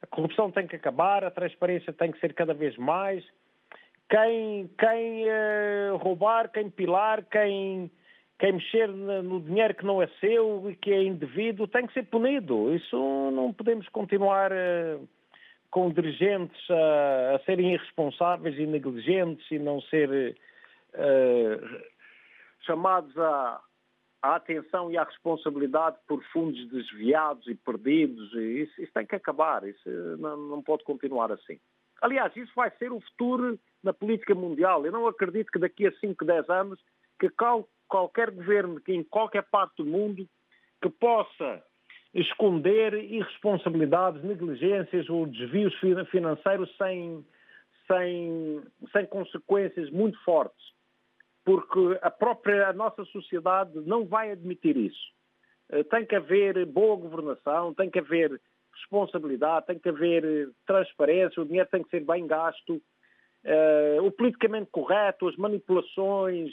a 0.00 0.06
corrupção 0.06 0.52
tem 0.52 0.64
que 0.64 0.76
acabar, 0.76 1.24
a 1.24 1.30
transparência 1.32 1.92
tem 1.92 2.12
que 2.12 2.20
ser 2.20 2.34
cada 2.34 2.54
vez 2.54 2.76
mais. 2.76 3.24
Quem, 4.08 4.70
quem 4.78 5.24
uh, 5.24 5.96
roubar, 5.96 6.48
quem 6.48 6.70
pilar, 6.70 7.24
quem, 7.24 7.90
quem 8.38 8.52
mexer 8.52 8.86
no 8.86 9.40
dinheiro 9.40 9.74
que 9.74 9.84
não 9.84 10.00
é 10.00 10.06
seu 10.20 10.70
e 10.70 10.76
que 10.76 10.92
é 10.92 11.02
indevido 11.02 11.66
tem 11.66 11.84
que 11.84 11.94
ser 11.94 12.04
punido. 12.04 12.72
Isso 12.72 12.96
não 13.32 13.52
podemos 13.52 13.88
continuar 13.88 14.52
uh, 14.52 15.08
com 15.70 15.90
dirigentes 15.90 16.58
a, 16.70 17.36
a, 17.36 17.38
serem 17.44 17.74
irresponsáveis 17.74 18.58
e 18.58 18.66
negligentes 18.66 19.46
e 19.50 19.58
não 19.58 19.80
ser 19.82 20.36
uh, 20.94 21.82
chamados 22.60 23.16
a 23.18 23.60
atenção 24.22 24.90
e 24.90 24.98
a 24.98 25.04
responsabilidade 25.04 25.96
por 26.06 26.22
fundos 26.32 26.68
desviados 26.68 27.46
e 27.46 27.54
perdidos. 27.54 28.32
E 28.34 28.62
isso, 28.62 28.82
isso, 28.82 28.92
tem 28.92 29.06
que 29.06 29.14
acabar, 29.14 29.66
isso 29.66 29.88
não, 30.18 30.36
não, 30.36 30.62
pode 30.62 30.84
continuar 30.84 31.30
assim. 31.30 31.58
Aliás, 32.02 32.34
isso 32.36 32.52
vai 32.54 32.70
ser 32.78 32.92
o 32.92 33.00
futuro 33.00 33.58
na 33.82 33.92
política 33.92 34.34
mundial. 34.34 34.84
Eu 34.84 34.92
não 34.92 35.06
acredito 35.06 35.50
que 35.50 35.58
daqui 35.58 35.86
a 35.86 35.92
5, 35.92 36.24
10 36.24 36.50
anos 36.50 36.80
que 37.18 37.28
qual, 37.30 37.68
qualquer 37.88 38.30
governo 38.30 38.80
que 38.80 38.92
em 38.92 39.04
qualquer 39.04 39.44
parte 39.44 39.76
do 39.76 39.86
mundo 39.86 40.26
que 40.82 40.90
possa 40.90 41.62
esconder 42.20 42.94
irresponsabilidades, 42.94 44.22
negligências 44.22 45.08
ou 45.08 45.26
desvios 45.26 45.74
financeiros 46.10 46.74
sem, 46.76 47.24
sem, 47.86 48.62
sem 48.92 49.06
consequências 49.06 49.90
muito 49.90 50.18
fortes 50.24 50.76
porque 51.46 51.96
a 52.02 52.10
própria 52.10 52.68
a 52.68 52.72
nossa 52.72 53.04
sociedade 53.04 53.70
não 53.86 54.04
vai 54.04 54.32
admitir 54.32 54.76
isso. 54.76 55.12
Eh, 55.70 55.84
tem 55.84 56.04
que 56.04 56.16
haver 56.16 56.66
boa 56.66 56.96
governação, 56.96 57.72
tem 57.72 57.88
que 57.88 58.00
haver 58.00 58.40
responsabilidade, 58.74 59.66
tem 59.66 59.78
que 59.78 59.88
haver 59.88 60.24
eh, 60.24 60.48
transparência, 60.66 61.40
o 61.40 61.46
dinheiro 61.46 61.68
tem 61.70 61.84
que 61.84 61.90
ser 61.90 62.04
bem 62.04 62.26
gasto, 62.26 62.82
uh, 63.44 64.02
o 64.04 64.10
politicamente 64.10 64.70
correto, 64.72 65.28
as 65.28 65.36
manipulações 65.36 66.52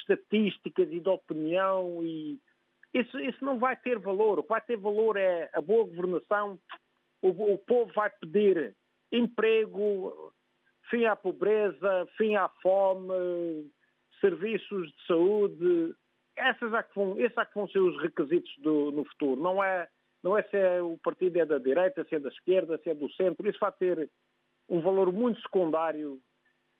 estatísticas 0.00 0.90
e 0.90 1.00
de 1.00 1.08
opinião, 1.08 2.00
e 2.02 2.38
isso, 2.92 3.18
isso 3.20 3.44
não 3.44 3.58
vai 3.58 3.76
ter 3.76 3.98
valor. 3.98 4.38
O 4.38 4.42
que 4.42 4.48
vai 4.48 4.60
ter 4.60 4.76
valor 4.76 5.16
é 5.16 5.50
a 5.52 5.60
boa 5.60 5.84
governação, 5.84 6.58
o, 7.22 7.28
o 7.28 7.58
povo 7.58 7.92
vai 7.94 8.10
pedir 8.10 8.74
emprego, 9.12 10.32
fim 10.88 11.04
à 11.04 11.14
pobreza, 11.14 12.06
fim 12.16 12.36
à 12.36 12.48
fome, 12.62 13.70
serviços 14.20 14.88
de 14.88 15.06
saúde, 15.06 15.94
essas 16.36 16.72
é 16.72 16.82
que 16.82 16.94
vão, 16.94 17.18
esses 17.18 17.36
é 17.36 17.44
que 17.44 17.54
vão 17.54 17.68
ser 17.68 17.80
os 17.80 18.00
requisitos 18.00 18.50
do, 18.58 18.90
no 18.90 19.04
futuro. 19.04 19.40
Não 19.40 19.62
é, 19.62 19.88
não 20.22 20.36
é 20.36 20.42
se 20.44 20.56
é 20.56 20.82
o 20.82 20.98
partido 20.98 21.36
é 21.38 21.44
da 21.44 21.58
direita, 21.58 22.04
se 22.04 22.14
é 22.14 22.18
da 22.18 22.28
esquerda, 22.28 22.78
se 22.78 22.90
é 22.90 22.94
do 22.94 23.10
centro. 23.12 23.48
Isso 23.48 23.58
vai 23.60 23.72
ter 23.72 24.10
um 24.68 24.80
valor 24.80 25.12
muito 25.12 25.40
secundário 25.42 26.20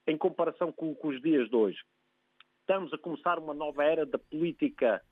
em 0.07 0.17
comparação 0.17 0.73
com, 0.73 0.95
com 0.95 1.09
os 1.09 1.21
dias 1.21 1.49
de 1.49 1.57
hoje. 1.57 1.79
Estamos 2.61 2.93
a 2.93 2.99
começar 2.99 3.39
uma 3.39 3.55
nova 3.55 3.85
era 3.85 4.07
da 4.07 4.19
política 4.19 5.03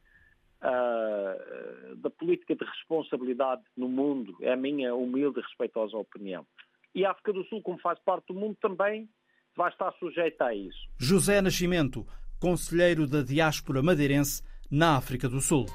uh, 0.62 1.96
da 1.96 2.10
política 2.10 2.54
de 2.54 2.64
responsabilidade 2.64 3.62
no 3.76 3.88
mundo. 3.88 4.36
É 4.40 4.52
a 4.52 4.56
minha 4.56 4.94
humilde 4.94 5.40
e 5.40 5.42
respeitosa 5.42 5.96
opinião. 5.96 6.46
E 6.94 7.04
a 7.04 7.10
África 7.10 7.32
do 7.32 7.44
Sul, 7.44 7.62
como 7.62 7.78
faz 7.80 7.98
parte 8.00 8.26
do 8.28 8.34
mundo, 8.34 8.56
também 8.60 9.08
vai 9.56 9.70
estar 9.70 9.92
sujeita 9.98 10.46
a 10.46 10.54
isso. 10.54 10.78
José 10.98 11.40
Nascimento, 11.40 12.06
conselheiro 12.40 13.06
da 13.06 13.22
diáspora 13.22 13.82
madeirense 13.82 14.42
na 14.70 14.96
África 14.96 15.28
do 15.28 15.40
Sul. 15.40 15.66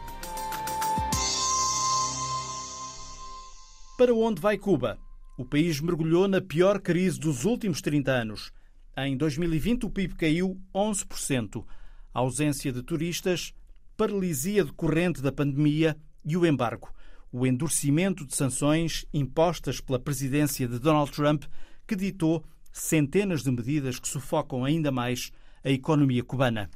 Para 3.98 4.14
onde 4.14 4.42
vai 4.42 4.58
Cuba? 4.58 4.98
O 5.38 5.46
país 5.46 5.80
mergulhou 5.80 6.28
na 6.28 6.42
pior 6.42 6.80
crise 6.80 7.20
dos 7.20 7.46
últimos 7.46 7.82
30 7.82 8.12
anos. 8.12 8.52
Em 8.98 9.18
2020, 9.18 9.86
o 9.86 9.90
PIB 9.90 10.16
caiu 10.16 10.58
11%. 10.74 11.66
A 12.14 12.20
ausência 12.20 12.72
de 12.72 12.84
turistas, 12.84 13.54
paralisia 13.98 14.64
decorrente 14.64 15.22
da 15.22 15.32
pandemia 15.32 15.98
e 16.26 16.36
o 16.38 16.46
embargo. 16.46 16.92
O 17.32 17.46
endurecimento 17.46 18.26
de 18.26 18.36
sanções 18.36 19.06
impostas 19.14 19.82
pela 19.82 20.00
presidência 20.00 20.68
de 20.68 20.80
Donald 20.80 21.12
Trump, 21.12 21.46
que 21.88 21.96
ditou 21.96 22.44
centenas 22.72 23.44
de 23.44 23.52
medidas 23.52 24.00
que 24.00 24.08
sufocam 24.08 24.64
ainda 24.64 24.92
mais 24.92 25.32
a 25.64 25.70
economia 25.70 26.24
cubana. 26.24 26.70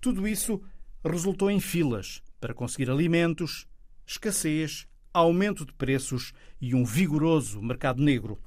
Tudo 0.00 0.26
isso 0.26 0.60
resultou 1.04 1.50
em 1.50 1.60
filas 1.60 2.22
para 2.40 2.54
conseguir 2.54 2.90
alimentos, 2.90 3.66
escassez, 4.06 4.86
aumento 5.12 5.64
de 5.64 5.72
preços 5.72 6.32
e 6.60 6.74
um 6.74 6.84
vigoroso 6.84 7.62
mercado 7.62 8.02
negro. 8.02 8.38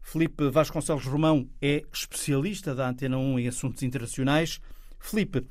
Felipe 0.00 0.48
Vasconcelos 0.50 1.04
Romão 1.04 1.48
é 1.60 1.84
especialista 1.92 2.74
da 2.74 2.88
Antena 2.88 3.18
1 3.18 3.38
em 3.38 3.48
assuntos 3.48 3.82
internacionais. 3.82 4.60
Felipe, 4.98 5.46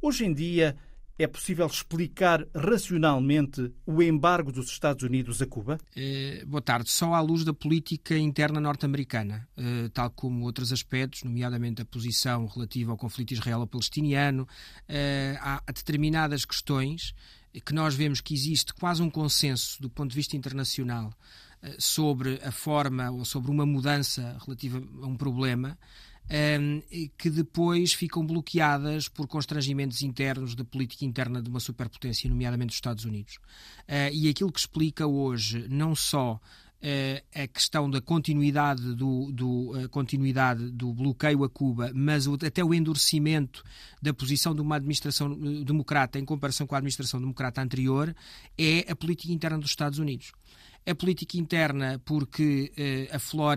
hoje 0.00 0.24
em 0.24 0.32
dia 0.32 0.76
é 1.18 1.26
possível 1.26 1.66
explicar 1.66 2.46
racionalmente 2.54 3.72
o 3.86 4.02
embargo 4.02 4.50
dos 4.50 4.68
Estados 4.68 5.02
Unidos 5.02 5.42
a 5.42 5.46
Cuba? 5.46 5.78
Eh, 5.94 6.44
boa 6.46 6.62
tarde. 6.62 6.90
Só 6.90 7.14
à 7.14 7.20
luz 7.20 7.44
da 7.44 7.52
política 7.52 8.16
interna 8.16 8.60
norte-americana, 8.60 9.46
eh, 9.56 9.88
tal 9.92 10.10
como 10.10 10.44
outros 10.44 10.72
aspectos, 10.72 11.22
nomeadamente 11.22 11.82
a 11.82 11.84
posição 11.84 12.46
relativa 12.46 12.92
ao 12.92 12.96
conflito 12.96 13.32
israelo-palestiniano, 13.32 14.48
eh, 14.88 15.36
há 15.40 15.62
determinadas 15.72 16.44
questões 16.44 17.14
que 17.64 17.74
nós 17.74 17.94
vemos 17.94 18.20
que 18.20 18.32
existe 18.32 18.72
quase 18.72 19.02
um 19.02 19.10
consenso 19.10 19.80
do 19.80 19.90
ponto 19.90 20.10
de 20.10 20.16
vista 20.16 20.36
internacional 20.36 21.12
sobre 21.78 22.40
a 22.42 22.50
forma 22.50 23.08
ou 23.10 23.24
sobre 23.24 23.50
uma 23.50 23.64
mudança 23.64 24.36
relativa 24.44 24.82
a 25.02 25.06
um 25.06 25.16
problema 25.16 25.78
um, 26.32 26.82
que 27.18 27.28
depois 27.28 27.92
ficam 27.92 28.24
bloqueadas 28.24 29.08
por 29.08 29.26
constrangimentos 29.26 30.02
internos 30.02 30.54
da 30.54 30.64
política 30.64 31.04
interna 31.04 31.42
de 31.42 31.50
uma 31.50 31.60
superpotência, 31.60 32.28
nomeadamente 32.28 32.68
dos 32.68 32.76
Estados 32.76 33.04
Unidos. 33.04 33.36
Uh, 33.88 34.12
e 34.12 34.28
aquilo 34.28 34.50
que 34.50 34.60
explica 34.60 35.06
hoje 35.06 35.66
não 35.68 35.94
só 35.94 36.34
uh, 36.82 37.40
a 37.42 37.46
questão 37.46 37.90
da 37.90 38.00
continuidade 38.00 38.94
do, 38.94 39.30
do 39.30 39.76
uh, 39.76 39.88
continuidade 39.90 40.70
do 40.70 40.94
bloqueio 40.94 41.44
a 41.44 41.50
Cuba, 41.50 41.92
mas 41.94 42.26
o, 42.26 42.34
até 42.34 42.64
o 42.64 42.72
endurecimento 42.72 43.62
da 44.00 44.14
posição 44.14 44.54
de 44.54 44.62
uma 44.62 44.76
administração 44.76 45.38
democrata 45.64 46.18
em 46.18 46.24
comparação 46.24 46.66
com 46.66 46.74
a 46.74 46.78
administração 46.78 47.20
democrata 47.20 47.60
anterior, 47.60 48.14
é 48.56 48.90
a 48.90 48.96
política 48.96 49.32
interna 49.32 49.58
dos 49.58 49.70
Estados 49.70 49.98
Unidos 49.98 50.32
a 50.84 50.94
política 50.94 51.38
interna, 51.38 52.00
porque 52.04 52.72
eh, 52.76 53.08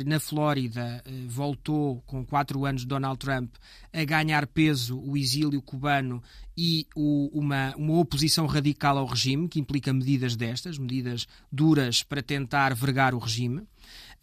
na 0.05 0.19
Flórida 0.19 1.01
eh, 1.05 1.11
voltou, 1.27 2.01
com 2.05 2.23
quatro 2.23 2.65
anos 2.65 2.81
de 2.81 2.87
Donald 2.87 3.17
Trump, 3.17 3.55
a 3.91 4.03
ganhar 4.03 4.45
peso 4.45 4.99
o 4.99 5.17
exílio 5.17 5.61
cubano 5.61 6.21
e 6.55 6.87
o, 6.95 7.29
uma, 7.33 7.73
uma 7.75 7.97
oposição 7.97 8.45
radical 8.45 8.97
ao 8.97 9.05
regime, 9.05 9.47
que 9.47 9.59
implica 9.59 9.91
medidas 9.91 10.35
destas, 10.35 10.77
medidas 10.77 11.27
duras 11.51 12.03
para 12.03 12.21
tentar 12.21 12.75
vergar 12.75 13.15
o 13.15 13.19
regime. 13.19 13.63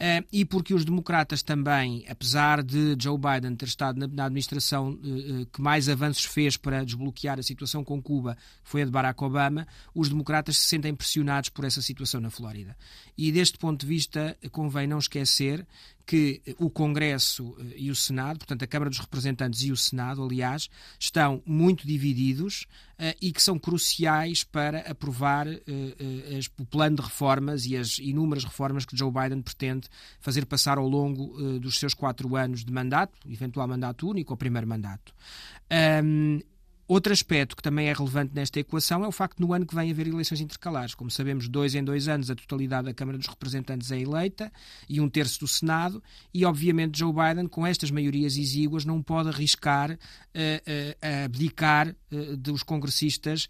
Uh, 0.03 0.27
e 0.33 0.45
porque 0.45 0.75
os 0.75 0.85
democratas 0.85 1.45
também, 1.45 2.05
apesar 2.09 2.61
de 2.61 2.97
Joe 3.01 3.17
Biden 3.17 3.55
ter 3.55 3.69
estado 3.69 4.05
na, 4.09 4.25
administração 4.25 4.95
uh, 4.95 5.47
que 5.47 5.63
mais 5.63 5.89
avanços 5.89 6.25
fez 6.25 6.57
para 6.57 6.85
desbloquear 6.85 7.39
a 7.39 7.43
situação 7.43 7.85
com 7.85 8.03
Cuba, 8.03 8.37
foi 8.65 8.83
a 8.83 8.85
de 8.85 8.91
Barack 8.91 9.23
Obama, 9.23 9.65
os 9.95 10.09
democratas 10.09 10.59
se 10.59 10.67
sentem 10.67 10.93
pressionados 10.93 11.51
por 11.51 11.65
essa 11.65 11.81
situação 11.81 12.21
na 12.21 12.31
Flórida. 12.31 12.77
E 13.17 13.31
deste 13.31 13.57
ponto 13.59 13.83
de 13.83 13.87
vista, 13.87 14.37
convém 14.51 14.89
não 14.89 14.99
esquecer 14.99 15.65
que 16.07 16.43
o 16.59 16.71
Congresso 16.71 17.57
eh, 17.59 17.75
e 17.77 17.91
o 17.91 17.97
Senado, 17.97 18.39
portanto 18.39 18.63
a 18.63 18.67
Câmara 18.67 18.91
dos 18.91 18.99
Representantes 18.99 19.63
e 19.63 19.73
o 19.73 19.77
Senado, 19.77 20.23
aliás, 20.23 20.69
estão 20.99 21.43
muito 21.47 21.87
divididos 21.87 22.67
uh, 22.99 23.17
e 23.21 23.33
que 23.33 23.43
são 23.43 23.59
cruciais 23.59 24.45
para 24.45 24.81
aprovar 24.81 25.47
o 26.59 26.65
plano 26.65 26.97
de 26.97 27.03
reformas 27.03 27.67
e 27.67 27.77
as 27.77 27.99
inúmeras 27.99 28.45
reformas 28.45 28.85
que 28.85 28.97
Joe 28.97 29.11
Biden 29.11 29.43
pretende 29.43 29.89
fazer 30.21 30.47
passar 30.47 30.79
ao 30.79 30.89
longo 30.89 31.59
dos 31.59 31.79
seus 31.79 31.95
quatro 31.95 32.37
anos 32.37 32.65
de 32.65 32.73
mandato, 32.73 33.19
eventual 33.29 33.67
mandato 33.69 34.09
único 34.09 34.33
ou 34.33 34.37
primeiro 34.37 34.67
mandato. 34.67 35.15
Outro 36.93 37.11
aspecto 37.11 37.57
que 37.57 37.63
também 37.63 37.89
é 37.89 37.93
relevante 37.95 38.35
nesta 38.35 38.61
equação 38.61 39.03
é 39.03 39.09
o 39.09 39.13
facto 39.13 39.39
de 39.39 39.47
no 39.47 39.55
ano 39.55 39.65
que 39.65 39.75
vem 39.75 39.91
haver 39.91 40.09
eleições 40.09 40.43
intercalares. 40.43 40.95
Como 40.95 41.11
sabemos, 41.11 41.49
dois 41.49 41.75
em 41.75 41.83
dois 41.83 42.07
anos 42.07 42.31
a 42.31 42.35
totalidade 42.35 42.85
da 42.85 42.93
Câmara 42.93 43.17
dos 43.17 43.29
Representantes 43.29 43.91
é 43.91 43.99
eleita 43.99 44.53
e 44.91 45.01
um 45.01 45.09
terço 45.09 45.41
do 45.41 45.49
Senado, 45.49 46.03
e 46.35 46.45
obviamente 46.45 46.99
Joe 46.99 47.11
Biden, 47.11 47.49
com 47.49 47.67
estas 47.67 47.91
maiorias 47.91 48.37
exíguas, 48.37 48.85
não 48.85 49.03
pode 49.03 49.31
arriscar 49.31 49.91
uh, 49.91 49.97
uh, 49.97 51.25
abdicar 51.25 51.89
uh, 51.89 52.37
dos 52.37 52.63
congressistas 52.63 53.49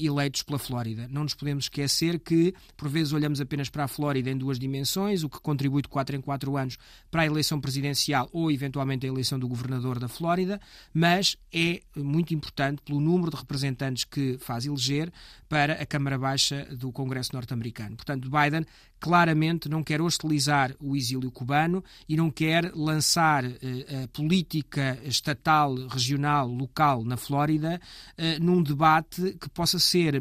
eleitos 0.00 0.42
pela 0.42 0.58
Flórida. 0.58 1.06
Não 1.10 1.24
nos 1.24 1.34
podemos 1.34 1.66
esquecer 1.66 2.18
que, 2.18 2.54
por 2.78 2.88
vezes, 2.88 3.12
olhamos 3.12 3.42
apenas 3.42 3.68
para 3.68 3.84
a 3.84 3.88
Flórida 3.88 4.30
em 4.30 4.38
duas 4.38 4.58
dimensões, 4.58 5.22
o 5.22 5.28
que 5.28 5.38
contribui 5.38 5.82
de 5.82 5.88
quatro 5.88 6.16
em 6.16 6.20
quatro 6.22 6.56
anos 6.56 6.78
para 7.10 7.20
a 7.20 7.26
eleição 7.26 7.60
presidencial 7.60 8.26
ou, 8.32 8.50
eventualmente, 8.50 9.04
a 9.04 9.08
eleição 9.10 9.38
do 9.38 9.46
governador 9.46 9.98
da 9.98 10.08
Flórida, 10.08 10.58
mas 10.94 11.36
é 11.52 11.82
muito 11.94 12.32
importante 12.32 12.43
importante 12.44 12.82
pelo 12.82 13.00
número 13.00 13.30
de 13.30 13.36
representantes 13.36 14.04
que 14.04 14.36
faz 14.38 14.66
eleger 14.66 15.10
para 15.48 15.74
a 15.74 15.86
Câmara 15.86 16.18
Baixa 16.18 16.66
do 16.76 16.92
Congresso 16.92 17.30
norte-americano. 17.32 17.96
Portanto, 17.96 18.28
Biden 18.30 18.66
claramente 19.00 19.68
não 19.68 19.82
quer 19.82 20.00
hostilizar 20.00 20.74
o 20.78 20.94
exílio 20.94 21.30
cubano 21.30 21.82
e 22.08 22.16
não 22.16 22.30
quer 22.30 22.72
lançar 22.74 23.44
eh, 23.44 24.04
a 24.04 24.08
política 24.08 24.98
estatal, 25.04 25.74
regional, 25.88 26.48
local 26.48 27.04
na 27.04 27.16
Flórida 27.16 27.80
eh, 28.16 28.38
num 28.38 28.62
debate 28.62 29.36
que 29.40 29.48
possa 29.48 29.78
ser 29.78 30.16
eh, 30.16 30.20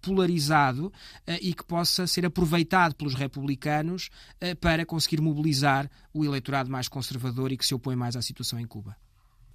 polarizado 0.00 0.92
eh, 1.26 1.38
e 1.42 1.54
que 1.54 1.64
possa 1.64 2.06
ser 2.06 2.24
aproveitado 2.26 2.94
pelos 2.94 3.14
republicanos 3.14 4.10
eh, 4.40 4.54
para 4.54 4.86
conseguir 4.86 5.20
mobilizar 5.20 5.90
o 6.12 6.24
eleitorado 6.24 6.70
mais 6.70 6.88
conservador 6.88 7.52
e 7.52 7.56
que 7.56 7.66
se 7.66 7.74
opõe 7.74 7.96
mais 7.96 8.16
à 8.16 8.22
situação 8.22 8.58
em 8.58 8.66
Cuba. 8.66 8.96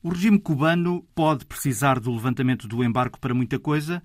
O 0.05 0.09
regime 0.09 0.37
cubano 0.37 1.01
pode 1.15 1.47
precisar 1.47 1.99
do 1.99 2.13
levantamento 2.13 2.67
do 2.67 2.83
embargo 2.83 3.19
para 3.19 3.33
muita 3.33 3.57
coisa, 3.57 4.03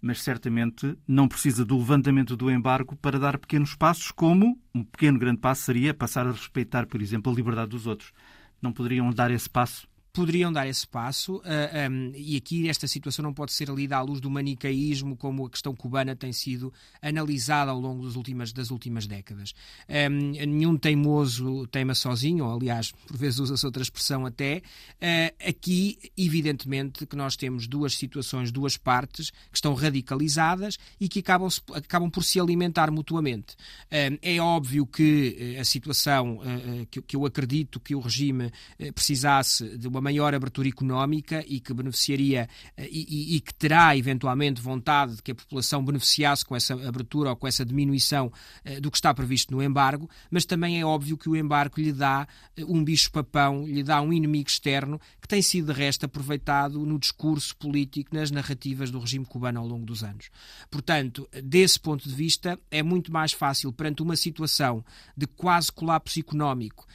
mas 0.00 0.22
certamente 0.22 0.96
não 1.06 1.28
precisa 1.28 1.62
do 1.62 1.76
levantamento 1.76 2.34
do 2.34 2.50
embargo 2.50 2.96
para 2.96 3.18
dar 3.18 3.36
pequenos 3.36 3.74
passos, 3.74 4.10
como 4.10 4.58
um 4.74 4.82
pequeno 4.82 5.18
grande 5.18 5.40
passo 5.40 5.64
seria 5.64 5.92
passar 5.92 6.26
a 6.26 6.32
respeitar, 6.32 6.86
por 6.86 7.02
exemplo, 7.02 7.30
a 7.30 7.36
liberdade 7.36 7.68
dos 7.68 7.86
outros. 7.86 8.14
Não 8.62 8.72
poderiam 8.72 9.10
dar 9.10 9.30
esse 9.30 9.50
passo? 9.50 9.86
Poderiam 10.12 10.52
dar 10.52 10.66
esse 10.66 10.86
passo, 10.86 11.36
uh, 11.36 11.42
ah, 11.44 11.90
um, 11.90 12.12
e 12.14 12.36
aqui 12.36 12.68
esta 12.68 12.86
situação 12.86 13.22
não 13.22 13.32
pode 13.32 13.52
ser 13.52 13.68
lida 13.70 13.96
à 13.96 14.02
luz 14.02 14.20
do 14.20 14.30
manicaísmo 14.30 15.16
como 15.16 15.46
a 15.46 15.50
questão 15.50 15.74
cubana 15.74 16.14
tem 16.14 16.32
sido 16.32 16.72
analisada 17.00 17.70
ao 17.70 17.80
longo 17.80 18.04
das 18.04 18.14
últimas, 18.14 18.52
das 18.52 18.70
últimas 18.70 19.06
décadas. 19.06 19.54
Um, 19.88 20.32
nenhum 20.32 20.76
teimoso 20.76 21.66
teima 21.68 21.94
sozinho, 21.94 22.44
ou 22.44 22.54
aliás, 22.54 22.92
por 22.92 23.16
vezes 23.16 23.40
usa-se 23.40 23.64
outra 23.64 23.82
expressão 23.82 24.26
até. 24.26 24.58
Uh, 25.00 25.48
aqui, 25.48 25.98
evidentemente, 26.16 27.06
que 27.06 27.16
nós 27.16 27.34
temos 27.34 27.66
duas 27.66 27.94
situações, 27.94 28.52
duas 28.52 28.76
partes 28.76 29.30
que 29.30 29.56
estão 29.56 29.72
radicalizadas 29.72 30.78
e 31.00 31.08
que 31.08 31.20
acabam, 31.20 31.48
acabam 31.72 32.10
por 32.10 32.22
se 32.22 32.38
alimentar 32.38 32.90
mutuamente. 32.90 33.56
Um, 33.90 34.18
é 34.20 34.38
óbvio 34.38 34.86
que 34.86 35.54
eh, 35.56 35.60
a 35.60 35.64
situação 35.64 36.36
uh, 36.36 36.86
que, 36.90 37.00
que 37.00 37.16
eu 37.16 37.24
acredito 37.24 37.80
que 37.80 37.94
o 37.94 38.00
regime 38.00 38.52
precisasse 38.94 39.78
de 39.78 39.88
uma 39.88 40.01
maior 40.02 40.34
abertura 40.34 40.68
económica 40.68 41.44
e 41.46 41.60
que 41.60 41.72
beneficiaria 41.72 42.48
eh, 42.76 42.88
e, 42.90 43.06
e, 43.08 43.36
e, 43.36 43.40
que 43.40 43.54
terá 43.54 43.96
eventualmente 43.96 44.60
vontade 44.60 45.16
de 45.16 45.22
que 45.22 45.30
a 45.30 45.34
população 45.34 45.84
beneficiasse 45.84 46.44
com 46.44 46.56
essa 46.56 46.74
abertura 46.74 47.30
ou 47.30 47.36
com 47.36 47.46
essa 47.46 47.64
diminuição 47.64 48.32
eh, 48.64 48.80
do 48.80 48.90
que 48.90 48.96
está 48.96 49.14
previsto 49.14 49.54
no 49.54 49.62
embargo, 49.62 50.10
mas 50.30 50.44
também 50.44 50.80
é 50.80 50.84
óbvio 50.84 51.16
que 51.16 51.28
o 51.28 51.36
embargo 51.36 51.80
lhe 51.80 51.92
dá 51.92 52.26
eh, 52.56 52.64
um 52.64 52.82
bicho-papão, 52.82 53.64
lhe 53.66 53.82
dá 53.82 54.02
um 54.02 54.12
inimigo 54.12 54.48
externo 54.48 55.00
que 55.20 55.28
tem 55.28 55.40
sido 55.40 55.72
de 55.72 55.78
resto 55.78 56.04
aproveitado 56.04 56.84
no 56.84 56.98
discurso 56.98 57.56
político, 57.56 58.14
nas 58.14 58.30
narrativas 58.30 58.90
do 58.90 58.98
regime 58.98 59.24
cubano 59.24 59.60
ao 59.60 59.66
longo 59.66 59.86
dos 59.86 60.02
anos. 60.02 60.28
Portanto, 60.70 61.28
desse 61.44 61.78
ponto 61.78 62.08
de 62.08 62.14
vista, 62.14 62.58
é 62.70 62.82
muito 62.82 63.12
mais 63.12 63.32
fácil 63.32 63.72
perante 63.72 64.02
uma 64.02 64.16
situação 64.16 64.84
de 65.16 65.26
quase 65.26 65.70
colapso 65.70 66.18
económico 66.18 66.86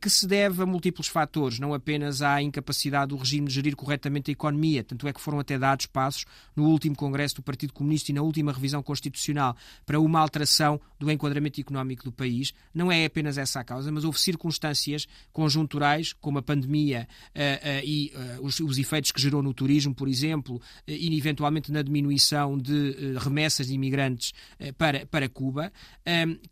que 0.00 0.08
se 0.08 0.26
deve 0.26 0.62
a 0.62 0.66
múltiplos 0.66 1.08
fatores, 1.08 1.58
não 1.58 1.74
apenas 1.74 2.22
à 2.22 2.40
incapacidade 2.54 3.08
do 3.08 3.16
regime 3.16 3.48
de 3.48 3.54
gerir 3.54 3.74
corretamente 3.74 4.30
a 4.30 4.32
economia. 4.32 4.84
Tanto 4.84 5.08
é 5.08 5.12
que 5.12 5.20
foram 5.20 5.40
até 5.40 5.58
dados 5.58 5.86
passos 5.86 6.24
no 6.54 6.64
último 6.64 6.94
Congresso 6.94 7.36
do 7.36 7.42
Partido 7.42 7.72
Comunista 7.72 8.10
e 8.10 8.14
na 8.14 8.22
última 8.22 8.52
revisão 8.52 8.82
constitucional 8.82 9.56
para 9.84 9.98
uma 9.98 10.20
alteração 10.20 10.80
do 10.98 11.10
enquadramento 11.10 11.60
económico 11.60 12.04
do 12.04 12.12
país. 12.12 12.52
Não 12.72 12.90
é 12.90 13.04
apenas 13.04 13.36
essa 13.36 13.60
a 13.60 13.64
causa, 13.64 13.90
mas 13.90 14.04
houve 14.04 14.20
circunstâncias 14.20 15.06
conjunturais, 15.32 16.12
como 16.12 16.38
a 16.38 16.42
pandemia 16.42 17.08
uh, 17.34 17.38
uh, 17.38 17.84
e 17.84 18.12
uh, 18.14 18.44
os, 18.44 18.60
os, 18.60 18.78
efeitos 18.78 19.10
que 19.10 19.20
gerou 19.20 19.42
no 19.42 19.52
turismo, 19.52 19.94
por 19.94 20.08
exemplo, 20.08 20.60
e 20.86 21.16
eventualmente 21.16 21.72
na 21.72 21.82
diminuição 21.82 22.58
de 22.58 23.14
remessas 23.18 23.68
de 23.68 23.74
imigrantes 23.74 24.32
para, 24.76 25.06
para 25.06 25.28
Cuba, 25.28 25.72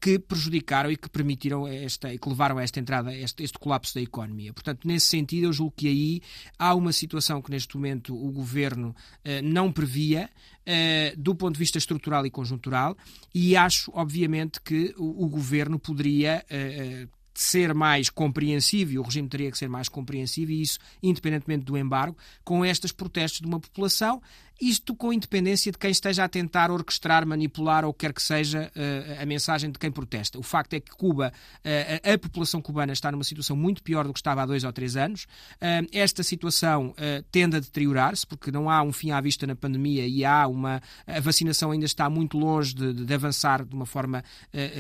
que 0.00 0.18
prejudicaram 0.18 0.90
e 0.90 0.96
que 0.96 1.08
permitiram 1.10 1.66
esta, 1.66 2.16
que 2.16 2.28
levaram 2.28 2.58
a 2.58 2.62
esta 2.62 2.80
entrada, 2.80 3.14
este, 3.14 3.42
este 3.42 3.58
colapso 3.58 3.94
da 3.94 4.00
economia. 4.00 4.52
Portanto, 4.52 4.86
nesse 4.86 5.06
sentido, 5.06 5.46
eu 5.46 5.52
julgo 5.52 5.74
que 5.76 5.88
aí 5.92 6.20
há 6.58 6.74
uma 6.74 6.92
situação 6.92 7.40
que 7.40 7.50
neste 7.50 7.76
momento 7.76 8.14
o 8.14 8.30
governo 8.32 8.94
eh, 9.24 9.42
não 9.42 9.70
previa. 9.70 10.28
Uh, 10.64 11.20
do 11.20 11.34
ponto 11.34 11.54
de 11.54 11.58
vista 11.58 11.76
estrutural 11.76 12.24
e 12.24 12.30
conjuntural, 12.30 12.96
e 13.34 13.56
acho, 13.56 13.90
obviamente, 13.96 14.60
que 14.60 14.94
o, 14.96 15.24
o 15.24 15.28
governo 15.28 15.76
poderia 15.76 16.44
uh, 16.48 17.08
ser 17.34 17.74
mais 17.74 18.08
compreensivo, 18.08 18.92
e 18.92 18.98
o 18.98 19.02
regime 19.02 19.28
teria 19.28 19.50
que 19.50 19.58
ser 19.58 19.68
mais 19.68 19.88
compreensivo, 19.88 20.52
e 20.52 20.62
isso 20.62 20.78
independentemente 21.02 21.64
do 21.64 21.76
embargo, 21.76 22.16
com 22.44 22.64
estes 22.64 22.92
protestos 22.92 23.40
de 23.40 23.46
uma 23.48 23.58
população 23.58 24.22
isto 24.62 24.94
com 24.94 25.12
independência 25.12 25.72
de 25.72 25.78
quem 25.78 25.90
esteja 25.90 26.22
a 26.22 26.28
tentar 26.28 26.70
orquestrar, 26.70 27.26
manipular 27.26 27.84
ou 27.84 27.92
quer 27.92 28.12
que 28.12 28.22
seja 28.22 28.70
uh, 28.76 29.22
a 29.22 29.26
mensagem 29.26 29.72
de 29.72 29.78
quem 29.78 29.90
protesta. 29.90 30.38
O 30.38 30.42
facto 30.42 30.74
é 30.74 30.80
que 30.80 30.92
Cuba, 30.92 31.32
uh, 31.32 32.12
a, 32.14 32.16
população 32.16 32.62
cubana 32.62 32.92
está 32.92 33.10
numa 33.10 33.24
situação 33.24 33.56
muito 33.56 33.82
pior 33.82 34.06
do 34.06 34.12
que 34.12 34.20
estava 34.20 34.42
há 34.42 34.46
dois 34.46 34.62
ou 34.62 34.72
três 34.72 34.96
anos. 34.96 35.24
Uh, 35.54 35.88
esta 35.92 36.22
situação 36.22 36.94
tende 37.30 37.56
a 37.56 37.60
deteriorar-se 37.60 38.26
porque 38.26 38.50
não 38.50 38.70
há 38.70 38.82
um 38.82 38.92
fim 38.92 39.10
à 39.10 39.20
vista 39.20 39.46
na 39.46 39.56
pandemia 39.56 40.06
e 40.06 40.24
há 40.24 40.46
uma 40.46 40.80
a 41.06 41.20
vacinação 41.20 41.70
ainda 41.70 41.86
está 41.86 42.08
muito 42.08 42.38
longe 42.38 42.74
de, 42.74 42.92
de 42.92 43.14
avançar 43.14 43.64
de 43.64 43.74
uma 43.74 43.86
forma 43.86 44.22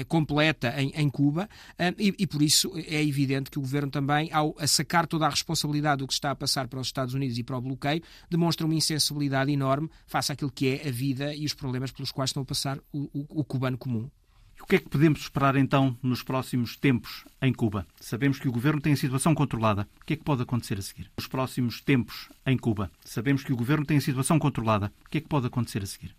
completa 0.08 0.74
em, 0.80 0.92
em 0.94 1.08
Cuba 1.08 1.48
e, 1.98 2.14
e, 2.18 2.26
por 2.26 2.42
isso 2.42 2.72
é 2.76 3.02
evidente 3.02 3.50
que 3.50 3.58
o 3.58 3.62
governo 3.62 3.90
também, 3.90 4.30
ao 4.32 4.54
sacar 4.66 5.06
toda 5.06 5.26
a 5.26 5.30
responsabilidade 5.30 5.98
do 5.98 6.06
que 6.06 6.12
está 6.12 6.30
a 6.30 6.36
passar 6.36 6.68
para 6.68 6.80
os 6.80 6.86
Estados 6.86 7.14
Unidos 7.14 7.38
e 7.38 7.42
para 7.42 7.56
o 7.56 7.60
bloqueio, 7.60 8.02
demonstra 8.30 8.66
uma 8.66 8.74
insensibilidade 8.74 9.50
enorme 9.50 9.71
enorme 9.72 9.90
face 10.06 10.32
àquilo 10.32 10.50
que 10.50 10.68
é 10.68 10.88
a 10.88 10.90
vida 10.90 11.34
e 11.34 11.44
os 11.44 11.54
problemas 11.54 11.90
pelos 11.90 12.12
quais 12.12 12.30
estão 12.30 12.42
a 12.42 12.46
passar 12.46 12.78
o, 12.92 13.08
o, 13.12 13.40
o 13.40 13.44
cubano 13.44 13.78
comum. 13.78 14.10
O 14.60 14.66
que 14.66 14.76
é 14.76 14.78
que 14.78 14.88
podemos 14.88 15.20
esperar 15.20 15.56
então 15.56 15.98
nos 16.02 16.22
próximos 16.22 16.76
tempos 16.76 17.24
em 17.40 17.52
Cuba? 17.52 17.84
Sabemos 18.00 18.38
que 18.38 18.48
o 18.48 18.52
governo 18.52 18.80
tem 18.80 18.92
a 18.92 18.96
situação 18.96 19.34
controlada. 19.34 19.88
O 20.00 20.04
que 20.04 20.12
é 20.12 20.16
que 20.16 20.22
pode 20.22 20.42
acontecer 20.42 20.78
a 20.78 20.82
seguir? 20.82 21.10
Nos 21.16 21.26
próximos 21.26 21.80
tempos 21.80 22.28
em 22.46 22.56
Cuba, 22.56 22.90
sabemos 23.04 23.42
que 23.42 23.52
o 23.52 23.56
governo 23.56 23.84
tem 23.84 23.96
a 23.96 24.00
situação 24.00 24.38
controlada. 24.38 24.92
O 25.04 25.10
que 25.10 25.18
é 25.18 25.20
que 25.20 25.28
pode 25.28 25.46
acontecer 25.46 25.82
a 25.82 25.86
seguir? 25.86 26.14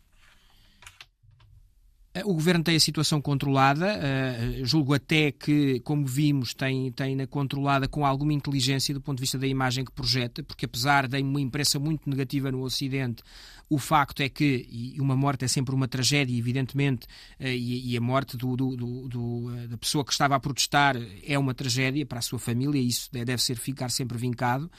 O 2.26 2.34
governo 2.36 2.63
tem 2.63 2.76
a 2.76 2.80
situação 2.80 3.19
controlada, 3.19 3.97
uh, 3.97 4.63
julgo 4.63 4.93
até 4.93 5.32
que, 5.32 5.80
como 5.80 6.06
vimos, 6.06 6.54
tem, 6.54 6.91
tem-na 6.91 7.26
controlada 7.26 7.88
com 7.88 8.06
alguma 8.06 8.32
inteligência 8.32 8.93
do 8.93 9.02
ponto 9.02 9.17
de 9.17 9.21
vista 9.21 9.39
da 9.39 9.47
imagem 9.47 9.84
que 9.84 9.91
projeta, 9.91 10.43
porque 10.43 10.65
apesar 10.65 11.08
de 11.08 11.19
uma 11.23 11.41
imprensa 11.41 11.80
muito 11.80 12.08
negativa 12.08 12.52
no 12.52 12.62
Ocidente, 12.62 13.23
o 13.69 13.78
facto 13.78 14.21
é 14.21 14.30
que, 14.30 14.67
e 14.69 14.99
uma 14.99 15.15
morte 15.15 15.45
é 15.45 15.47
sempre 15.47 15.73
uma 15.73 15.88
tragédia, 15.88 16.38
evidentemente, 16.38 17.08
uh, 17.39 17.45
e, 17.45 17.95
a 17.97 18.02
morte 18.02 18.38
do, 18.38 18.56
do, 18.56 18.76
do, 19.08 19.19
uh, 19.19 19.67
da 19.67 19.78
pessoa 19.78 20.04
que 20.04 20.12
estava 20.12 20.36
a 20.36 20.39
protestar 20.39 20.95
é 21.26 21.38
uma 21.38 21.54
tragédia 21.54 22.06
para 22.06 22.19
a 22.19 22.21
sua 22.21 22.39
família, 22.39 22.80
isso 22.80 23.10
deve 23.12 23.38
ser 23.38 23.56
ficar 23.56 23.89
sempre 23.89 24.17
vincado, 24.17 24.69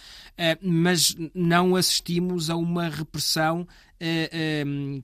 mas 0.61 1.15
não 1.35 1.77
assistimos 1.77 2.51
a 2.51 2.57
uma 2.57 2.89
repressão 2.89 3.67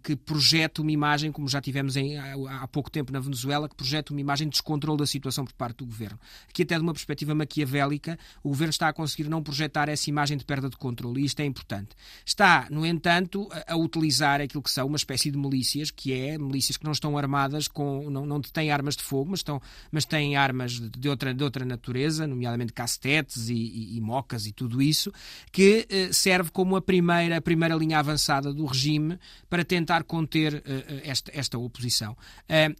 que 0.03 0.17
projeta 0.17 0.83
uma 0.83 0.91
imagem, 0.91 1.33
como 1.33 1.49
já 1.49 1.61
tivemos 1.61 1.97
em, 1.97 2.19
há, 2.19 2.67
pouco 2.69 2.91
tempo 2.91 3.13
na 3.13 3.21
Venezuela, 3.21 3.69
que 3.69 3.75
projeta 3.75 4.13
uma 4.13 4.21
imagem 4.21 4.47
de 4.49 4.53
descontrole 4.53 4.99
da 4.99 5.07
situação 5.07 5.45
por 5.45 5.55
parte 5.55 5.79
do 5.79 5.87
governo. 5.87 6.19
Aqui, 6.49 6.63
até 6.63 6.75
de 6.75 6.83
uma 6.83 6.93
perspectiva 6.93 7.35
maquiavélica, 7.35 8.19
o 8.43 8.49
governo 8.51 8.71
está 8.71 8.89
a 8.89 8.93
conseguir 8.93 9.29
não 9.29 9.43
projetar 9.43 9.89
essa 9.89 10.11
imagem 10.11 10.37
de 10.37 10.45
perda 10.45 10.69
de 10.69 10.77
controle, 10.77 11.23
e 11.23 11.25
isto 11.25 11.41
é 11.41 11.45
importante. 11.45 11.91
Está, 12.27 12.67
no 12.71 12.85
entanto, 12.85 13.49
a, 13.71 13.77
utilizar 13.77 14.41
aquilo 14.41 14.63
que 14.63 14.71
são 14.71 14.87
uma 14.87 14.97
espécie 14.97 15.31
de 15.31 15.39
milícias, 15.39 15.91
que 15.91 16.13
é 16.13 16.37
milícias 16.37 16.77
que 16.77 16.85
não 16.85 16.93
estão 16.93 17.17
armadas, 17.17 17.69
com, 17.69 18.11
não, 18.11 18.27
não 18.27 18.41
têm 18.41 18.71
armas 18.71 18.97
de 18.97 19.03
fogo, 19.03 19.31
mas, 19.31 19.41
estão, 19.41 19.61
mas 19.91 20.05
têm 20.05 20.37
armas 20.37 20.73
de 20.73 21.09
outra, 21.09 21.33
de 21.33 21.45
outra 21.45 21.65
natureza, 21.65 22.27
nomeadamente 22.27 22.73
castetes 22.73 23.49
e, 23.49 23.55
e, 23.55 23.97
e 23.97 24.01
mocas 24.01 24.47
e 24.47 24.53
tudo 24.53 24.83
isso, 24.83 25.13
que 25.53 25.87
uh, 25.91 26.15
serve 26.15 26.51
como 26.51 26.77
a 26.77 26.83
primeira, 26.83 27.37
a 27.37 27.41
primeira 27.41 27.75
linha 27.75 27.99
avançada 27.99 28.53
do 28.53 28.65
regime 28.67 29.19
para 29.49 29.65
tentar 29.65 30.05
conter 30.05 30.55
uh, 30.55 30.63
esta, 31.05 31.31
esta 31.35 31.59
oposição 31.59 32.17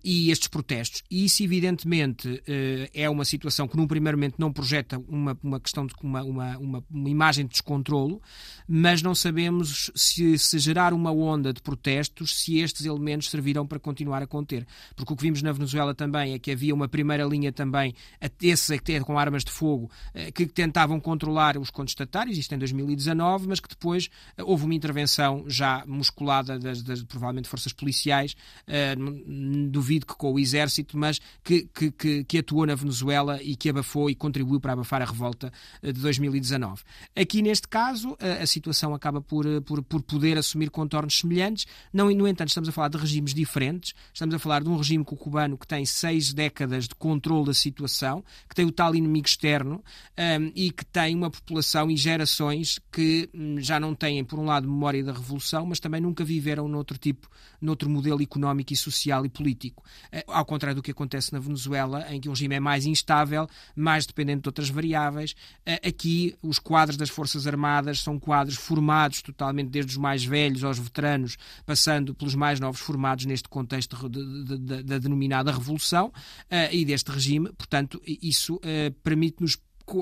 e 0.03 0.31
estes 0.31 0.49
protestos. 0.49 1.03
E 1.11 1.25
isso, 1.25 1.43
evidentemente, 1.43 2.29
uh, 2.29 2.91
é 2.93 3.09
uma 3.09 3.25
situação 3.25 3.69
que, 3.69 3.77
num 3.77 3.87
primeiro 3.87 4.17
momento, 4.17 4.37
não 4.39 4.53
projeta 4.53 4.99
uma, 5.09 5.39
uma 5.43 5.61
questão 5.61 5.87
de 5.87 5.95
uma, 6.03 6.23
uma, 6.23 6.59
uma, 6.59 6.85
uma 6.91 7.09
imagem 7.09 7.45
de 7.45 7.53
descontrolo, 7.53 8.21
mas 8.67 9.03
não 9.03 9.15
sabemos 9.15 9.91
se, 9.95 10.39
se 10.39 10.59
gerar 10.59 10.80
uma 10.93 11.13
onda 11.13 11.53
de 11.53 11.61
protestos, 11.61 12.37
se 12.41 12.59
estes 12.59 12.87
elementos 12.87 13.31
servirão 13.31 13.67
para 13.67 13.79
continuar 13.79 14.23
a 14.23 14.27
conter. 14.27 14.67
Porque 14.97 15.13
o 15.13 15.17
que 15.17 15.23
vimos 15.23 15.43
na 15.43 15.53
Venezuela 15.53 15.95
também 15.95 16.33
é 16.33 16.39
que 16.39 16.51
havia 16.51 16.75
uma 16.75 16.89
primeira 16.89 17.25
linha 17.25 17.53
também, 17.53 17.95
esses 18.41 18.71
até 18.71 19.01
com 19.01 19.19
armas 19.19 19.45
de 19.45 19.51
fogo, 19.51 19.91
que 20.35 20.47
tentavam 20.47 20.99
controlar 20.99 21.59
os 21.59 21.71
contestatários, 21.71 22.39
isto 22.39 22.55
em 22.55 22.59
2019, 22.59 23.49
mas 23.49 23.61
que 23.61 23.69
depois 23.69 24.09
houve 24.39 24.65
uma 24.65 24.75
intervenção 24.75 25.45
já 25.47 25.85
musculada 25.87 26.59
das, 26.59 26.83
das 26.83 27.03
provavelmente 27.03 27.49
forças 27.49 27.73
policiais, 27.73 28.35
uh, 28.67 29.69
duvido 29.69 30.07
que 30.07 30.15
com 30.15 30.33
o 30.33 30.39
exército, 30.39 30.97
mas 30.97 31.21
que, 31.43 31.69
que, 31.75 32.25
que, 32.25 32.39
atuou 32.39 32.67
na 32.67 32.75
Venezuela 32.75 33.43
e 33.43 33.57
que 33.57 33.69
abafou 33.69 34.09
e 34.09 34.15
contribuiu 34.15 34.61
para 34.61 34.73
abafar 34.73 35.03
a 35.03 35.05
revolta 35.05 35.53
de 35.83 35.93
2019. 35.93 36.83
Aqui 37.17 37.43
neste 37.43 37.69
caso, 37.69 38.13
uh, 38.13 38.43
a 38.43 38.47
situação 38.47 38.95
acaba 38.95 39.21
por, 39.21 39.45
por, 39.63 39.83
por 39.83 40.03
poder 40.03 40.39
assumir 40.39 40.70
contornos 40.71 41.19
semelhantes, 41.19 41.67
não, 41.93 42.11
no 42.11 42.27
entanto, 42.27 42.49
estamos 42.49 42.69
a 42.69 42.73
falar 42.73 42.89
de 42.89 42.99
regimes 42.99 43.35
diferentes, 43.35 43.95
estamos 44.13 44.35
a 44.35 44.39
falar 44.39 44.63
de 44.63 44.69
um 44.69 44.77
regime 44.77 45.05
cubano 45.05 45.57
que 45.57 45.67
tem 45.67 45.85
seis 45.85 46.33
décadas 46.33 46.89
de 46.89 46.95
controle 46.95 47.47
da 47.47 47.55
situação, 47.55 48.25
que 48.49 48.55
tem 48.55 48.65
o 48.65 48.73
tal 48.73 48.95
inimigo 48.95 49.27
externo 49.27 49.85
um, 50.19 50.53
e 50.55 50.71
que 50.71 50.85
tem 50.85 51.15
uma 51.15 51.31
população 51.31 51.91
e 51.91 51.97
gerações 51.97 52.81
que 52.91 53.29
um, 53.35 53.61
já 53.61 53.79
não 53.79 53.95
têm, 53.95 54.25
por 54.25 54.39
um 54.39 54.45
lado, 54.45 54.69
memória 54.69 55.05
da 55.05 55.13
Revolução, 55.13 55.67
mas 55.67 55.79
também 55.79 55.91
também 55.91 56.01
nunca 56.01 56.25
viveram 56.25 56.69
noutro 56.69 56.97
tipo, 56.97 57.29
noutro 57.61 57.89
modelo 57.89 58.23
económico 58.23 58.73
e 58.73 58.77
social 58.77 59.25
e 59.25 59.29
político. 59.29 59.85
Eh, 60.11 60.25
ao 60.27 60.45
contrário 60.45 60.77
do 60.77 60.83
que 60.83 60.91
acontece 60.91 61.33
na 61.33 61.39
Venezuela, 61.39 62.07
em 62.13 62.21
que 62.21 62.29
o 62.29 62.33
regime 62.33 62.55
é 62.55 62.61
mais 62.61 62.87
instável, 62.87 63.49
mais 63.77 64.07
dependente 64.07 64.43
de 64.43 64.49
outras 64.49 64.69
variáveis. 64.69 65.35
Eh, 65.67 65.89
aqui, 65.89 66.35
os 66.43 66.59
quadros 66.59 66.97
das 66.97 67.11
Forças 67.11 67.47
Armadas 67.47 68.01
são 68.01 68.19
quadros 68.19 68.57
formados 68.57 69.23
totalmente 69.23 69.69
desde 69.71 69.93
os 69.93 69.99
mais 69.99 70.25
velhos 70.25 70.65
aos 70.65 70.79
veteranos, 70.79 71.37
passando 71.67 72.15
pelos 72.15 72.35
mais 72.35 72.59
novos 72.61 72.81
formados 72.81 73.27
neste 73.27 73.49
contexto 73.49 74.09
da 74.09 74.99
denominada 74.99 75.53
Revolução 75.53 76.13
eh, 76.49 76.75
e 76.75 76.85
deste 76.85 77.11
regime. 77.11 77.53
Portanto, 77.53 78.01
isso 78.05 78.61
permite-nos 79.03 79.59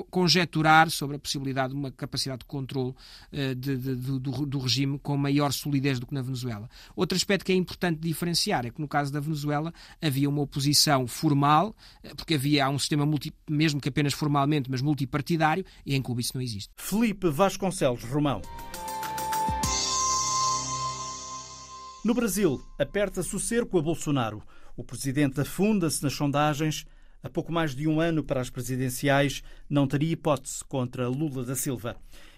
conjecturar 0.09 0.89
sobre 0.89 1.15
a 1.15 1.19
possibilidade 1.19 1.73
de 1.73 1.79
uma 1.79 1.91
capacidade 1.91 2.39
de 2.39 2.45
controle 2.45 2.89
uh, 2.89 3.55
de, 3.55 3.77
de, 3.77 3.95
do, 3.95 4.45
do, 4.45 4.59
regime 4.59 4.99
com 4.99 5.17
maior 5.17 5.51
solidez 5.51 5.99
do 5.99 6.05
que 6.05 6.13
na 6.13 6.21
Venezuela. 6.21 6.69
Outro 6.95 7.15
aspecto 7.15 7.45
que 7.45 7.51
é 7.51 7.55
importante 7.55 7.99
diferenciar 7.99 8.65
é 8.65 8.69
que 8.69 8.79
no 8.79 8.87
caso 8.87 9.11
da 9.11 9.19
Venezuela 9.19 9.73
havia 10.01 10.29
uma 10.29 10.41
oposição 10.41 11.07
formal, 11.07 11.75
uh, 12.03 12.15
porque 12.15 12.35
havia 12.35 12.69
um 12.69 12.79
sistema, 12.79 13.05
multi, 13.05 13.33
mesmo 13.49 13.81
que 13.81 13.89
apenas 13.89 14.13
formalmente, 14.13 14.69
mas 14.69 14.81
multipartidário, 14.81 15.65
e 15.85 15.95
em 15.95 16.01
Cuba 16.01 16.21
isso 16.21 16.31
não 16.35 16.41
existe. 16.41 16.69
Felipe 16.77 17.29
Vasconcelos 17.29 18.03
Romão. 18.03 18.41
No 22.03 22.13
Brasil, 22.13 22.63
aperta-se 22.79 23.35
o 23.35 23.39
cerco 23.39 23.77
a 23.77 23.81
Bolsonaro. 23.81 24.41
O 24.77 24.83
presidente 24.83 25.41
afunda-se 25.41 26.01
nas 26.01 26.13
sondagens 26.13 26.85
a 27.21 27.29
pouco 27.29 27.51
mais 27.51 27.75
de 27.75 27.87
um 27.87 27.99
ano 27.99 28.23
para 28.23 28.41
as 28.41 28.49
presidenciais, 28.49 29.43
não 29.69 29.87
teria 29.87 30.13
hipótese 30.13 30.63
contra 30.65 31.07
Lula 31.07 31.43
da 31.43 31.55
Silva. 31.55 31.97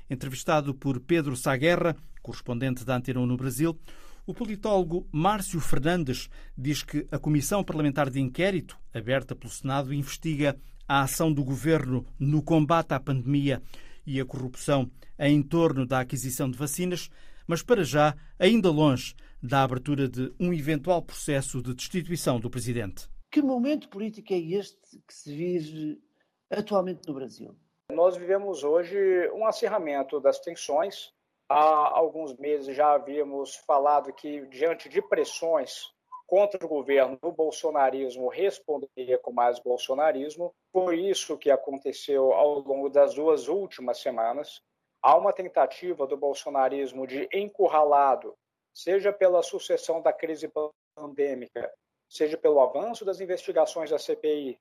Entrevistado 0.10 0.74
por 0.74 1.00
Pedro 1.00 1.36
Saguerra, 1.36 1.96
correspondente 2.22 2.84
da 2.84 2.98
Antena 2.98 3.26
no 3.26 3.38
Brasil, 3.38 3.78
o 4.26 4.34
politólogo 4.34 5.08
Márcio 5.12 5.60
Fernandes 5.60 6.30
diz 6.58 6.84
que 6.84 7.08
a 7.12 7.18
Comissão 7.18 7.64
Parlamentar 7.64 8.10
de 8.10 8.20
Inquérito, 8.20 8.78
aberta 8.94 9.36
pelo 9.36 9.52
Senado, 9.52 9.94
investiga 9.94 10.58
a 10.88 11.02
ação 11.02 11.32
do 11.32 11.44
governo 11.44 12.06
no 12.20 12.42
combate 12.42 12.94
à 12.94 13.00
pandemia 13.00 13.62
e 14.06 14.20
a 14.20 14.26
corrupção 14.26 14.90
em 15.18 15.42
torno 15.42 15.86
da 15.86 16.00
aquisição 16.00 16.50
de 16.50 16.58
vacinas, 16.58 17.10
mas 17.48 17.62
para 17.62 17.84
já 17.84 18.16
ainda 18.38 18.70
longe 18.70 19.16
da 19.42 19.64
abertura 19.64 20.08
de 20.08 20.32
um 20.40 20.54
eventual 20.54 21.02
processo 21.02 21.62
de 21.62 21.74
destituição 21.74 22.40
do 22.40 22.50
presidente. 22.50 23.08
Que 23.32 23.42
momento 23.42 23.88
político 23.88 24.34
é 24.34 24.38
este 24.38 25.02
que 25.08 25.14
se 25.14 25.34
vive 25.34 26.04
atualmente 26.50 27.08
no 27.08 27.14
Brasil? 27.14 27.56
Nós 27.90 28.18
vivemos 28.18 28.66
hoje 28.66 29.32
um 29.32 29.46
acirramento 29.46 30.20
das 30.20 30.38
tensões. 30.42 31.14
Há 31.48 31.98
alguns 31.98 32.36
meses 32.36 32.76
já 32.76 32.92
havíamos 32.92 33.56
falado 33.56 34.12
que, 34.12 34.46
diante 34.48 34.90
de 34.90 35.02
pressões 35.02 35.94
contra 36.28 36.66
o 36.66 36.68
governo, 36.68 37.18
o 37.22 37.32
bolsonarismo 37.32 38.28
responderia 38.28 39.18
com 39.18 39.32
mais 39.32 39.60
bolsonarismo. 39.60 40.54
Por 40.70 40.94
isso 40.94 41.38
que 41.38 41.50
aconteceu 41.50 42.34
ao 42.34 42.60
longo 42.60 42.90
das 42.90 43.14
duas 43.14 43.48
últimas 43.48 44.02
semanas. 44.02 44.62
Há 45.02 45.16
uma 45.16 45.32
tentativa 45.32 46.06
do 46.06 46.18
bolsonarismo 46.18 47.08
de 47.08 47.30
encurralado, 47.34 48.36
seja 48.74 49.14
pela 49.14 49.42
sucessão 49.42 50.02
da 50.02 50.12
crise 50.12 50.52
pandêmica, 50.96 51.72
seja 52.12 52.38
pelo 52.38 52.60
avanço 52.60 53.06
das 53.06 53.22
investigações 53.22 53.90
da 53.90 53.98
CPI, 53.98 54.60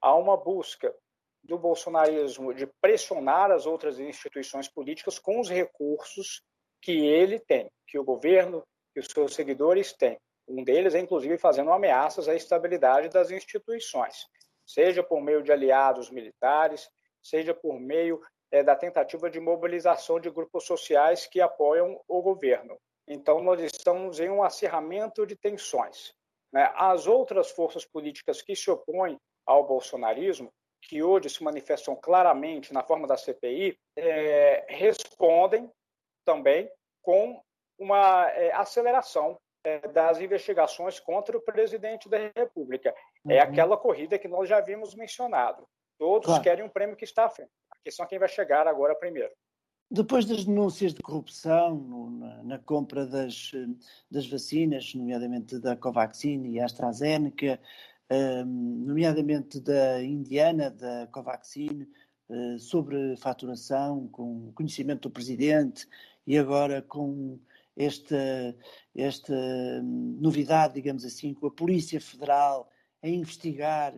há 0.00 0.14
uma 0.14 0.36
busca 0.36 0.94
do 1.42 1.58
bolsonarismo 1.58 2.54
de 2.54 2.64
pressionar 2.80 3.50
as 3.50 3.66
outras 3.66 3.98
instituições 3.98 4.68
políticas 4.68 5.18
com 5.18 5.40
os 5.40 5.50
recursos 5.50 6.44
que 6.80 7.04
ele 7.04 7.40
tem, 7.40 7.68
que 7.88 7.98
o 7.98 8.04
governo 8.04 8.62
e 8.94 9.00
os 9.00 9.06
seus 9.06 9.34
seguidores 9.34 9.92
têm. 9.92 10.16
Um 10.46 10.62
deles 10.62 10.94
é, 10.94 11.00
inclusive, 11.00 11.36
fazendo 11.38 11.72
ameaças 11.72 12.28
à 12.28 12.36
estabilidade 12.36 13.08
das 13.08 13.32
instituições, 13.32 14.28
seja 14.64 15.02
por 15.02 15.20
meio 15.20 15.42
de 15.42 15.50
aliados 15.50 16.08
militares, 16.08 16.88
seja 17.20 17.52
por 17.52 17.80
meio 17.80 18.20
é, 18.52 18.62
da 18.62 18.76
tentativa 18.76 19.28
de 19.28 19.40
mobilização 19.40 20.20
de 20.20 20.30
grupos 20.30 20.64
sociais 20.66 21.26
que 21.26 21.40
apoiam 21.40 22.00
o 22.06 22.22
governo. 22.22 22.78
Então, 23.08 23.42
nós 23.42 23.60
estamos 23.60 24.20
em 24.20 24.30
um 24.30 24.44
acirramento 24.44 25.26
de 25.26 25.34
tensões. 25.34 26.14
Né? 26.52 26.70
As 26.74 27.06
outras 27.06 27.50
forças 27.50 27.84
políticas 27.84 28.42
que 28.42 28.54
se 28.54 28.70
opõem 28.70 29.18
ao 29.46 29.66
bolsonarismo, 29.66 30.52
que 30.82 31.02
hoje 31.02 31.30
se 31.30 31.42
manifestam 31.42 31.96
claramente 31.96 32.72
na 32.72 32.82
forma 32.82 33.06
da 33.06 33.16
CPI, 33.16 33.78
é, 33.96 34.66
respondem 34.68 35.70
também 36.24 36.70
com 37.02 37.40
uma 37.78 38.28
é, 38.30 38.52
aceleração 38.52 39.38
é, 39.64 39.78
das 39.88 40.20
investigações 40.20 40.98
contra 40.98 41.36
o 41.36 41.40
presidente 41.40 42.08
da 42.08 42.18
República. 42.18 42.90
É 42.90 42.94
uhum. 43.24 43.32
É 43.32 43.38
aquela 43.40 43.76
corrida 43.76 44.18
que 44.18 44.28
nós 44.28 44.48
já 44.48 44.60
vimos 44.60 44.94
mencionado. 44.94 45.66
Todos 45.98 46.26
claro. 46.26 46.42
querem 46.42 46.64
um 46.64 46.68
prêmio 46.68 46.96
que 46.96 47.04
está 47.04 47.26
à 47.26 47.30
frente. 47.30 47.50
A 47.70 47.76
questão 47.84 48.04
é 48.04 48.08
quem 48.08 48.18
vai 48.18 48.28
chegar 48.28 48.66
agora 48.66 48.94
primeiro. 48.94 49.32
Depois 49.94 50.24
das 50.24 50.46
denúncias 50.46 50.94
de 50.94 51.02
corrupção 51.02 51.76
no, 51.76 52.10
na, 52.10 52.42
na, 52.42 52.58
compra 52.58 53.06
das, 53.06 53.52
das 54.10 54.26
vacinas, 54.26 54.94
nomeadamente 54.94 55.58
da 55.58 55.76
Covaxin 55.76 56.46
e 56.46 56.58
AstraZeneca, 56.58 57.60
nomeadamente 58.46 59.60
da 59.60 60.02
Indiana, 60.02 60.70
da 60.70 61.06
Covaxin, 61.08 61.86
eh, 62.30 62.56
sobre 62.58 63.18
faturação, 63.18 64.08
com 64.08 64.50
conhecimento 64.54 65.02
do 65.08 65.12
Presidente 65.12 65.86
e 66.26 66.38
agora 66.38 66.80
com 66.80 67.38
esta, 67.76 68.56
esta 68.96 69.82
novidade, 69.82 70.72
digamos 70.72 71.04
assim, 71.04 71.34
com 71.34 71.48
a 71.48 71.50
Polícia 71.50 72.00
Federal 72.00 72.70
a 73.02 73.08
investigar 73.10 73.94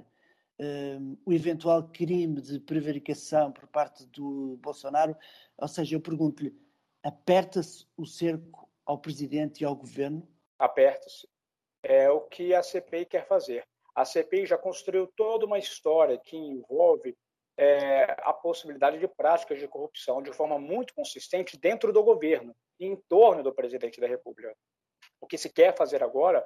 um, 0.59 1.17
o 1.25 1.33
eventual 1.33 1.89
crime 1.89 2.41
de 2.41 2.61
prevaricação 2.61 3.53
por 3.53 3.67
parte 3.69 4.07
do 4.07 4.57
Bolsonaro. 4.61 5.17
Ou 5.59 5.69
seja, 5.69 5.97
eu 5.97 6.01
pergunto-lhe, 6.01 6.55
aperta-se 7.03 7.87
o 7.97 8.07
cerco 8.07 8.69
ao 8.85 8.99
Presidente 8.99 9.63
e 9.63 9.65
ao 9.65 9.75
Governo? 9.75 10.29
Aperta-se. 10.59 11.29
É 11.83 12.11
o 12.11 12.21
que 12.21 12.55
a 12.55 12.63
CPI 12.63 13.07
quer 13.07 13.27
fazer. 13.27 13.67
A 13.95 14.05
CPI 14.05 14.47
já 14.47 14.59
construiu 14.59 15.07
toda 15.17 15.47
uma 15.47 15.59
história 15.59 16.19
que 16.19 16.37
envolve 16.37 17.17
é, 17.57 18.05
a 18.23 18.33
possibilidade 18.33 18.99
de 18.99 19.07
práticas 19.07 19.61
de 19.61 19.69
corrupção 19.69 20.23
de 20.23 20.33
forma 20.33 20.59
muito 20.59 20.95
consistente 20.95 21.57
dentro 21.57 21.93
do 21.93 22.03
governo 22.03 22.55
e 22.81 22.87
em 22.87 22.97
torno 23.09 23.43
do 23.43 23.55
presidente 23.55 24.01
da 24.01 24.09
República. 24.09 24.57
O 25.21 25.27
que 25.27 25.39
se 25.39 25.49
quer 25.49 25.77
fazer 25.77 26.03
agora 26.03 26.45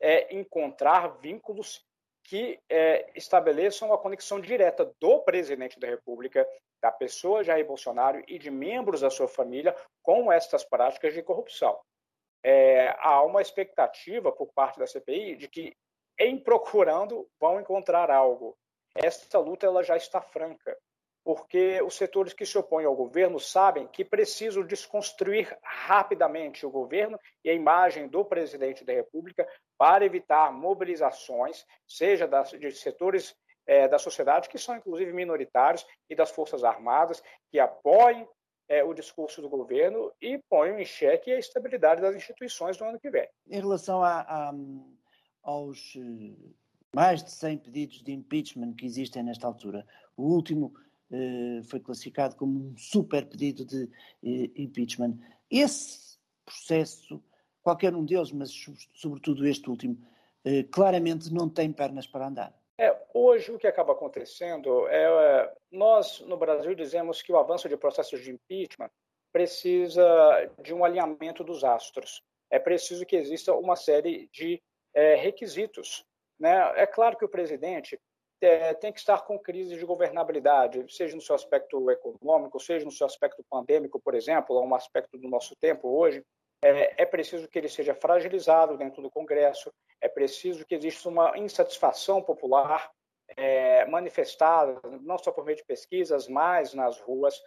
é 0.00 0.34
encontrar 0.36 1.18
vínculos 1.18 1.86
que 2.28 2.60
é, 2.68 3.10
estabeleçam 3.16 3.92
a 3.92 3.98
conexão 3.98 4.38
direta 4.38 4.92
do 5.00 5.20
presidente 5.20 5.80
da 5.80 5.88
República, 5.88 6.46
da 6.80 6.92
pessoa 6.92 7.42
Jair 7.42 7.66
Bolsonaro 7.66 8.22
e 8.28 8.38
de 8.38 8.50
membros 8.50 9.00
da 9.00 9.08
sua 9.08 9.26
família 9.26 9.74
com 10.02 10.30
estas 10.30 10.62
práticas 10.62 11.14
de 11.14 11.22
corrupção. 11.22 11.78
É, 12.44 12.94
há 12.98 13.22
uma 13.22 13.40
expectativa 13.40 14.30
por 14.30 14.52
parte 14.52 14.78
da 14.78 14.86
CPI 14.86 15.36
de 15.36 15.48
que, 15.48 15.74
em 16.18 16.38
procurando, 16.38 17.26
vão 17.40 17.58
encontrar 17.58 18.10
algo 18.10 18.56
essa 18.94 19.38
luta 19.38 19.66
ela 19.66 19.82
já 19.82 19.96
está 19.96 20.20
franca, 20.20 20.76
porque 21.28 21.82
os 21.82 21.94
setores 21.94 22.32
que 22.32 22.46
se 22.46 22.56
opõem 22.56 22.86
ao 22.86 22.96
governo 22.96 23.38
sabem 23.38 23.86
que 23.86 24.02
precisam 24.02 24.64
desconstruir 24.64 25.54
rapidamente 25.62 26.64
o 26.64 26.70
governo 26.70 27.20
e 27.44 27.50
a 27.50 27.52
imagem 27.52 28.08
do 28.08 28.24
presidente 28.24 28.82
da 28.82 28.94
República 28.94 29.46
para 29.76 30.06
evitar 30.06 30.50
mobilizações, 30.50 31.66
seja 31.86 32.26
das, 32.26 32.52
de 32.52 32.72
setores 32.72 33.36
é, 33.66 33.86
da 33.86 33.98
sociedade, 33.98 34.48
que 34.48 34.56
são 34.56 34.74
inclusive 34.74 35.12
minoritários, 35.12 35.86
e 36.08 36.14
das 36.14 36.30
Forças 36.30 36.64
Armadas, 36.64 37.22
que 37.50 37.58
apoiem 37.58 38.26
é, 38.66 38.82
o 38.82 38.94
discurso 38.94 39.42
do 39.42 39.50
governo 39.50 40.10
e 40.22 40.38
ponham 40.48 40.80
em 40.80 40.84
xeque 40.86 41.30
a 41.30 41.38
estabilidade 41.38 42.00
das 42.00 42.16
instituições 42.16 42.78
no 42.78 42.88
ano 42.88 42.98
que 42.98 43.10
vem. 43.10 43.28
Em 43.50 43.60
relação 43.60 44.02
a, 44.02 44.20
a, 44.20 44.54
aos 45.42 45.94
mais 46.94 47.22
de 47.22 47.30
100 47.30 47.58
pedidos 47.58 48.02
de 48.02 48.12
impeachment 48.12 48.72
que 48.74 48.86
existem 48.86 49.22
nesta 49.22 49.46
altura. 49.46 49.86
O 50.16 50.22
último 50.22 50.72
eh, 50.74 50.87
foi 51.68 51.80
classificado 51.80 52.36
como 52.36 52.70
um 52.70 52.76
super 52.76 53.26
pedido 53.26 53.64
de 53.64 53.84
eh, 54.22 54.50
impeachment. 54.56 55.18
Esse 55.50 56.18
processo, 56.44 57.22
qualquer 57.62 57.94
um 57.94 58.04
deles, 58.04 58.30
mas 58.32 58.50
sobretudo 58.94 59.46
este 59.46 59.70
último, 59.70 59.96
eh, 60.44 60.64
claramente 60.64 61.32
não 61.32 61.48
tem 61.48 61.72
pernas 61.72 62.06
para 62.06 62.26
andar. 62.26 62.54
É, 62.80 62.94
hoje 63.12 63.50
o 63.50 63.58
que 63.58 63.66
acaba 63.66 63.92
acontecendo 63.92 64.86
é, 64.88 65.04
é 65.04 65.54
nós 65.72 66.20
no 66.20 66.36
Brasil 66.36 66.74
dizemos 66.74 67.22
que 67.22 67.32
o 67.32 67.38
avanço 67.38 67.68
de 67.68 67.76
processos 67.76 68.20
de 68.22 68.30
impeachment 68.30 68.90
precisa 69.32 70.50
de 70.62 70.72
um 70.72 70.84
alinhamento 70.84 71.42
dos 71.42 71.64
astros. 71.64 72.22
É 72.50 72.58
preciso 72.58 73.04
que 73.04 73.16
exista 73.16 73.52
uma 73.54 73.76
série 73.76 74.28
de 74.32 74.62
é, 74.94 75.16
requisitos 75.16 76.06
né? 76.38 76.72
É 76.76 76.86
claro 76.86 77.16
que 77.16 77.24
o 77.24 77.28
presidente 77.28 77.98
é, 78.40 78.74
tem 78.74 78.92
que 78.92 79.00
estar 79.00 79.22
com 79.22 79.38
crise 79.38 79.76
de 79.76 79.84
governabilidade, 79.84 80.84
seja 80.88 81.16
no 81.16 81.22
seu 81.22 81.34
aspecto 81.34 81.90
econômico, 81.90 82.60
seja 82.60 82.84
no 82.84 82.90
seu 82.90 83.06
aspecto 83.06 83.44
pandêmico, 83.50 84.00
por 84.00 84.14
exemplo, 84.14 84.60
um 84.60 84.74
aspecto 84.74 85.18
do 85.18 85.28
nosso 85.28 85.54
tempo 85.56 85.88
hoje. 85.88 86.22
É, 86.62 87.02
é 87.02 87.06
preciso 87.06 87.48
que 87.48 87.58
ele 87.58 87.68
seja 87.68 87.94
fragilizado 87.94 88.76
dentro 88.76 89.02
do 89.02 89.10
Congresso, 89.10 89.72
é 90.00 90.08
preciso 90.08 90.64
que 90.64 90.74
exista 90.74 91.08
uma 91.08 91.36
insatisfação 91.38 92.22
popular 92.22 92.90
é, 93.36 93.84
manifestada, 93.86 94.80
não 95.00 95.18
só 95.18 95.30
por 95.30 95.44
meio 95.44 95.56
de 95.56 95.64
pesquisas, 95.64 96.28
mas 96.28 96.74
nas 96.74 97.00
ruas. 97.00 97.40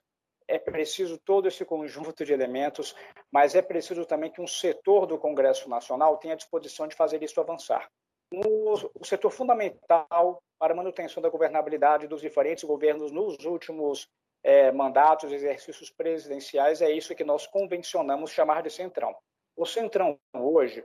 É 0.48 0.60
preciso 0.60 1.18
todo 1.18 1.48
esse 1.48 1.64
conjunto 1.64 2.26
de 2.26 2.34
elementos, 2.34 2.94
mas 3.32 3.56
é 3.56 3.62
preciso 3.62 4.06
também 4.06 4.30
que 4.30 4.42
um 4.42 4.48
setor 4.48 5.06
do 5.06 5.18
Congresso 5.18 5.70
Nacional 5.70 6.18
tenha 6.18 6.36
disposição 6.36 6.88
de 6.88 6.96
fazer 6.96 7.24
isso 7.24 7.40
avançar 7.40 7.90
o 8.34 9.04
setor 9.04 9.32
fundamental 9.32 10.42
para 10.58 10.74
a 10.74 10.76
manutenção 10.76 11.22
da 11.22 11.30
governabilidade 11.30 12.08
dos 12.08 12.22
diferentes 12.22 12.64
governos 12.64 13.12
nos 13.12 13.44
últimos 13.46 14.08
é, 14.44 14.72
mandatos, 14.72 15.32
exercícios 15.32 15.90
presidenciais, 15.90 16.82
é 16.82 16.90
isso 16.90 17.16
que 17.16 17.24
nós 17.24 17.46
convencionamos 17.46 18.32
chamar 18.32 18.64
de 18.64 18.70
centrão. 18.70 19.16
O 19.56 19.66
centrão 19.66 20.18
hoje 20.34 20.84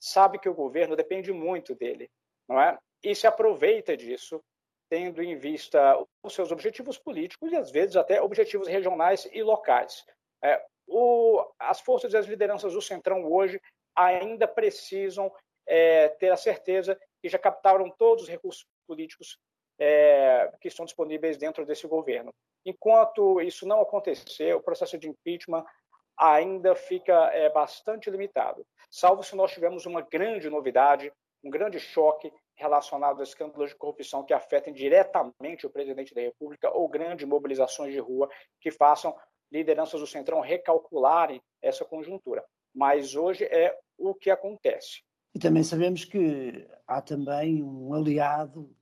sabe 0.00 0.38
que 0.38 0.48
o 0.48 0.54
governo 0.54 0.96
depende 0.96 1.32
muito 1.32 1.74
dele, 1.74 2.10
não 2.48 2.60
é? 2.60 2.78
E 3.02 3.14
se 3.14 3.26
aproveita 3.26 3.96
disso, 3.96 4.40
tendo 4.88 5.22
em 5.22 5.36
vista 5.36 6.02
os 6.22 6.34
seus 6.34 6.50
objetivos 6.50 6.98
políticos 6.98 7.52
e 7.52 7.56
às 7.56 7.70
vezes 7.70 7.96
até 7.96 8.20
objetivos 8.20 8.68
regionais 8.68 9.28
e 9.32 9.42
locais. 9.42 10.04
É, 10.42 10.64
o, 10.86 11.44
as 11.58 11.80
forças 11.80 12.12
e 12.12 12.16
as 12.16 12.26
lideranças 12.26 12.72
do 12.72 12.82
centrão 12.82 13.24
hoje 13.24 13.60
ainda 13.94 14.46
precisam 14.46 15.32
é, 15.66 16.08
ter 16.08 16.30
a 16.30 16.36
certeza 16.36 16.98
que 17.20 17.28
já 17.28 17.38
captaram 17.38 17.90
todos 17.90 18.24
os 18.24 18.28
recursos 18.28 18.64
políticos 18.86 19.38
é, 19.78 20.50
que 20.60 20.68
estão 20.68 20.84
disponíveis 20.84 21.36
dentro 21.36 21.66
desse 21.66 21.86
governo. 21.86 22.32
Enquanto 22.64 23.40
isso 23.40 23.66
não 23.66 23.80
acontecer, 23.80 24.54
o 24.54 24.62
processo 24.62 24.98
de 24.98 25.08
impeachment 25.08 25.64
ainda 26.16 26.74
fica 26.74 27.30
é, 27.32 27.50
bastante 27.50 28.10
limitado, 28.10 28.66
salvo 28.90 29.22
se 29.22 29.36
nós 29.36 29.52
tivermos 29.52 29.84
uma 29.84 30.00
grande 30.00 30.48
novidade, 30.48 31.12
um 31.44 31.50
grande 31.50 31.78
choque 31.78 32.32
relacionado 32.54 33.20
a 33.20 33.22
escândalos 33.22 33.70
de 33.70 33.76
corrupção 33.76 34.24
que 34.24 34.32
afetem 34.32 34.72
diretamente 34.72 35.66
o 35.66 35.70
presidente 35.70 36.14
da 36.14 36.22
República 36.22 36.70
ou 36.70 36.88
grandes 36.88 37.28
mobilizações 37.28 37.92
de 37.92 38.00
rua 38.00 38.30
que 38.60 38.70
façam 38.70 39.14
lideranças 39.52 40.00
do 40.00 40.06
Centrão 40.06 40.40
recalcularem 40.40 41.40
essa 41.62 41.84
conjuntura. 41.84 42.44
Mas 42.74 43.14
hoje 43.14 43.44
é 43.44 43.78
o 43.98 44.14
que 44.14 44.30
acontece. 44.30 45.02
E 45.36 45.38
também 45.38 45.62
sabemos 45.62 46.02
que 46.02 46.66
há 46.86 47.02
também 47.02 47.62
um 47.62 47.92
aliado 47.92 48.74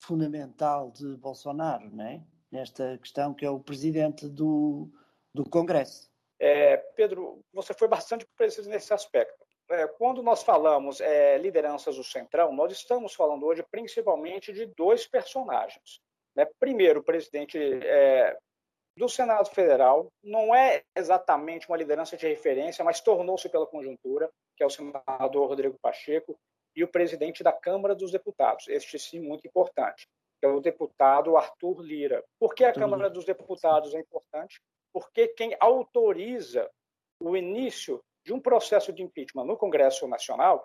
fundamental 0.00 0.90
de 0.90 1.16
Bolsonaro, 1.16 1.88
não 1.88 2.04
é? 2.04 2.20
nesta 2.50 2.98
questão, 2.98 3.32
que 3.32 3.46
é 3.46 3.50
o 3.50 3.60
presidente 3.60 4.28
do, 4.28 4.90
do 5.32 5.48
Congresso. 5.48 6.10
É, 6.36 6.78
Pedro, 6.96 7.44
você 7.52 7.72
foi 7.72 7.86
bastante 7.86 8.26
preciso 8.36 8.68
nesse 8.68 8.92
aspecto. 8.92 9.46
É, 9.70 9.86
quando 9.86 10.20
nós 10.20 10.42
falamos 10.42 11.00
é, 11.00 11.38
lideranças 11.38 11.94
do 11.94 12.02
Centrão, 12.02 12.52
nós 12.52 12.72
estamos 12.72 13.14
falando 13.14 13.46
hoje 13.46 13.64
principalmente 13.70 14.52
de 14.52 14.66
dois 14.66 15.06
personagens. 15.06 16.00
Né? 16.34 16.44
Primeiro, 16.58 16.98
o 16.98 17.04
presidente 17.04 17.56
é, 17.56 18.36
do 19.00 19.08
Senado 19.08 19.48
Federal, 19.48 20.12
não 20.22 20.54
é 20.54 20.82
exatamente 20.94 21.66
uma 21.66 21.76
liderança 21.78 22.18
de 22.18 22.28
referência, 22.28 22.84
mas 22.84 23.00
tornou-se 23.00 23.48
pela 23.48 23.66
conjuntura, 23.66 24.30
que 24.54 24.62
é 24.62 24.66
o 24.66 24.70
senador 24.70 25.48
Rodrigo 25.48 25.78
Pacheco, 25.80 26.38
e 26.76 26.84
o 26.84 26.88
presidente 26.88 27.42
da 27.42 27.50
Câmara 27.50 27.94
dos 27.94 28.12
Deputados, 28.12 28.68
este 28.68 28.98
sim 28.98 29.18
muito 29.18 29.46
importante, 29.46 30.06
que 30.38 30.44
é 30.44 30.50
o 30.50 30.60
deputado 30.60 31.34
Arthur 31.34 31.80
Lira. 31.80 32.22
Por 32.38 32.54
que 32.54 32.62
a 32.62 32.74
Câmara 32.74 33.08
dos 33.08 33.24
Deputados 33.24 33.94
é 33.94 34.00
importante? 34.00 34.60
Porque 34.92 35.28
quem 35.28 35.56
autoriza 35.58 36.70
o 37.22 37.34
início 37.34 38.02
de 38.22 38.34
um 38.34 38.40
processo 38.40 38.92
de 38.92 39.02
impeachment 39.02 39.46
no 39.46 39.56
Congresso 39.56 40.06
Nacional 40.06 40.62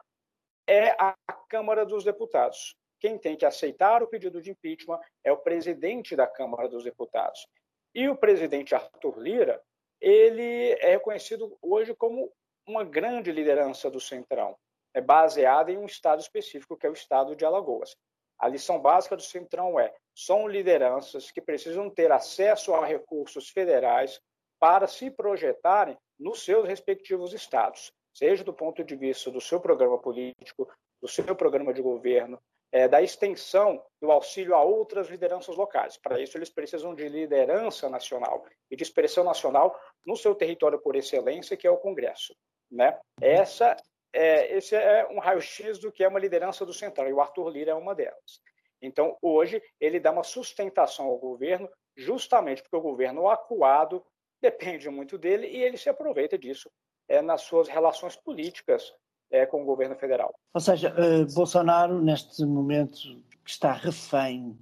é 0.68 0.90
a 1.02 1.16
Câmara 1.48 1.86
dos 1.86 2.04
Deputados. 2.04 2.76
Quem 3.00 3.18
tem 3.18 3.38
que 3.38 3.46
aceitar 3.46 4.04
o 4.04 4.08
pedido 4.08 4.42
de 4.42 4.52
impeachment 4.52 5.00
é 5.24 5.32
o 5.32 5.38
presidente 5.38 6.18
da 6.18 6.28
Câmara 6.28 6.68
dos 6.68 6.84
Deputados. 6.84 7.48
E 7.96 8.10
o 8.10 8.18
presidente 8.18 8.76
Arthur 8.76 9.18
Lira, 9.18 9.64
ele 10.02 10.74
é 10.82 10.92
reconhecido 10.92 11.58
hoje 11.62 11.96
como 11.96 12.30
uma 12.68 12.84
grande 12.84 13.32
liderança 13.32 13.90
do 13.90 14.02
Centrão, 14.02 14.58
é 14.94 15.00
baseada 15.00 15.72
em 15.72 15.78
um 15.78 15.86
estado 15.86 16.20
específico, 16.20 16.76
que 16.76 16.86
é 16.86 16.90
o 16.90 16.94
estado 16.94 17.38
de 17.38 17.46
Alagoas. 17.46 17.96
A 18.38 18.50
lição 18.50 18.82
básica 18.82 19.16
do 19.16 19.22
Centrão 19.22 19.80
é: 19.80 19.96
são 20.14 20.46
lideranças 20.46 21.32
que 21.32 21.42
precisam 21.42 21.90
ter 21.90 22.12
acesso 22.12 22.74
a 22.74 22.86
recursos 22.86 23.50
federais 23.50 24.20
para 24.60 24.88
se 24.88 25.10
projetarem 25.10 25.98
nos 26.20 26.44
seus 26.44 26.68
respectivos 26.68 27.32
estados, 27.32 27.94
seja 28.14 28.44
do 28.44 28.54
ponto 28.54 28.84
de 28.84 28.96
vista 28.98 29.32
do 29.32 29.40
seu 29.40 29.62
programa 29.62 29.98
político, 29.98 30.70
do 31.02 31.08
seu 31.08 31.34
programa 31.34 31.74
de 31.74 31.82
governo, 31.82 32.42
é, 32.76 32.90
da 32.90 33.02
extensão 33.02 33.82
do 34.02 34.12
auxílio 34.12 34.54
a 34.54 34.62
outras 34.62 35.08
lideranças 35.08 35.56
locais. 35.56 35.96
Para 35.96 36.20
isso, 36.20 36.38
eles 36.38 36.50
precisam 36.50 36.94
de 36.94 37.08
liderança 37.08 37.90
nacional 37.90 38.46
e 38.70 38.76
de 38.76 38.84
expressão 38.84 39.24
nacional 39.24 39.80
no 40.06 40.18
seu 40.18 40.36
território 40.36 40.78
por 40.78 40.94
excelência, 40.98 41.56
que 41.56 41.66
é 41.66 41.72
o 41.72 41.78
Congresso. 41.78 42.36
Né? 42.70 43.00
Essa 43.22 43.78
é, 44.12 44.58
esse 44.58 44.76
é 44.76 45.08
um 45.10 45.20
raio-x 45.20 45.80
do 45.80 45.90
que 45.90 46.04
é 46.04 46.08
uma 46.10 46.20
liderança 46.20 46.66
do 46.66 46.74
Centrão, 46.74 47.08
e 47.08 47.14
o 47.14 47.22
Arthur 47.22 47.48
Lira 47.48 47.72
é 47.72 47.76
uma 47.76 47.96
delas. 47.96 48.42
Então, 48.82 49.18
hoje, 49.22 49.64
ele 49.80 49.98
dá 49.98 50.12
uma 50.12 50.24
sustentação 50.24 51.06
ao 51.06 51.18
governo, 51.18 51.70
justamente 51.96 52.62
porque 52.62 52.76
o 52.76 52.82
governo 52.82 53.30
acuado 53.30 54.06
depende 54.42 54.90
muito 54.90 55.18
dele 55.18 55.48
e 55.48 55.64
ele 55.64 55.78
se 55.78 55.88
aproveita 55.88 56.38
disso 56.38 56.70
é, 57.08 57.22
nas 57.22 57.44
suas 57.44 57.70
relações 57.70 58.18
políticas 58.18 58.94
é, 59.36 59.46
com 59.46 59.62
o 59.62 59.66
governo 59.66 59.96
federal. 59.96 60.34
Ou 60.54 60.62
seja, 60.62 60.94
uh, 60.94 61.34
Bolsonaro, 61.34 62.02
neste 62.02 62.46
momento, 62.46 63.22
está 63.46 63.74
refém 63.74 64.58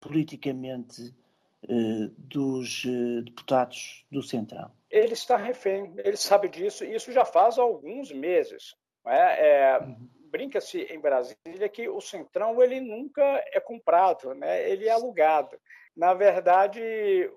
politicamente 0.00 1.14
uh, 1.64 2.08
dos 2.18 2.84
uh, 2.84 3.22
deputados 3.22 4.04
do 4.10 4.22
Centrão. 4.22 4.70
Ele 4.90 5.12
está 5.12 5.36
refém, 5.36 5.92
ele 5.98 6.16
sabe 6.16 6.48
disso, 6.48 6.84
e 6.84 6.94
isso 6.94 7.12
já 7.12 7.24
faz 7.24 7.58
alguns 7.58 8.12
meses. 8.12 8.74
É? 9.06 9.74
É, 9.74 9.78
uhum. 9.78 10.08
Brinca-se 10.30 10.82
em 10.82 11.00
Brasília 11.00 11.68
que 11.72 11.88
o 11.88 12.00
Centrão 12.00 12.62
ele 12.62 12.80
nunca 12.80 13.22
é 13.52 13.58
comprado, 13.58 14.34
né? 14.34 14.68
ele 14.68 14.86
é 14.86 14.90
alugado. 14.90 15.56
Na 15.96 16.14
verdade, 16.14 16.80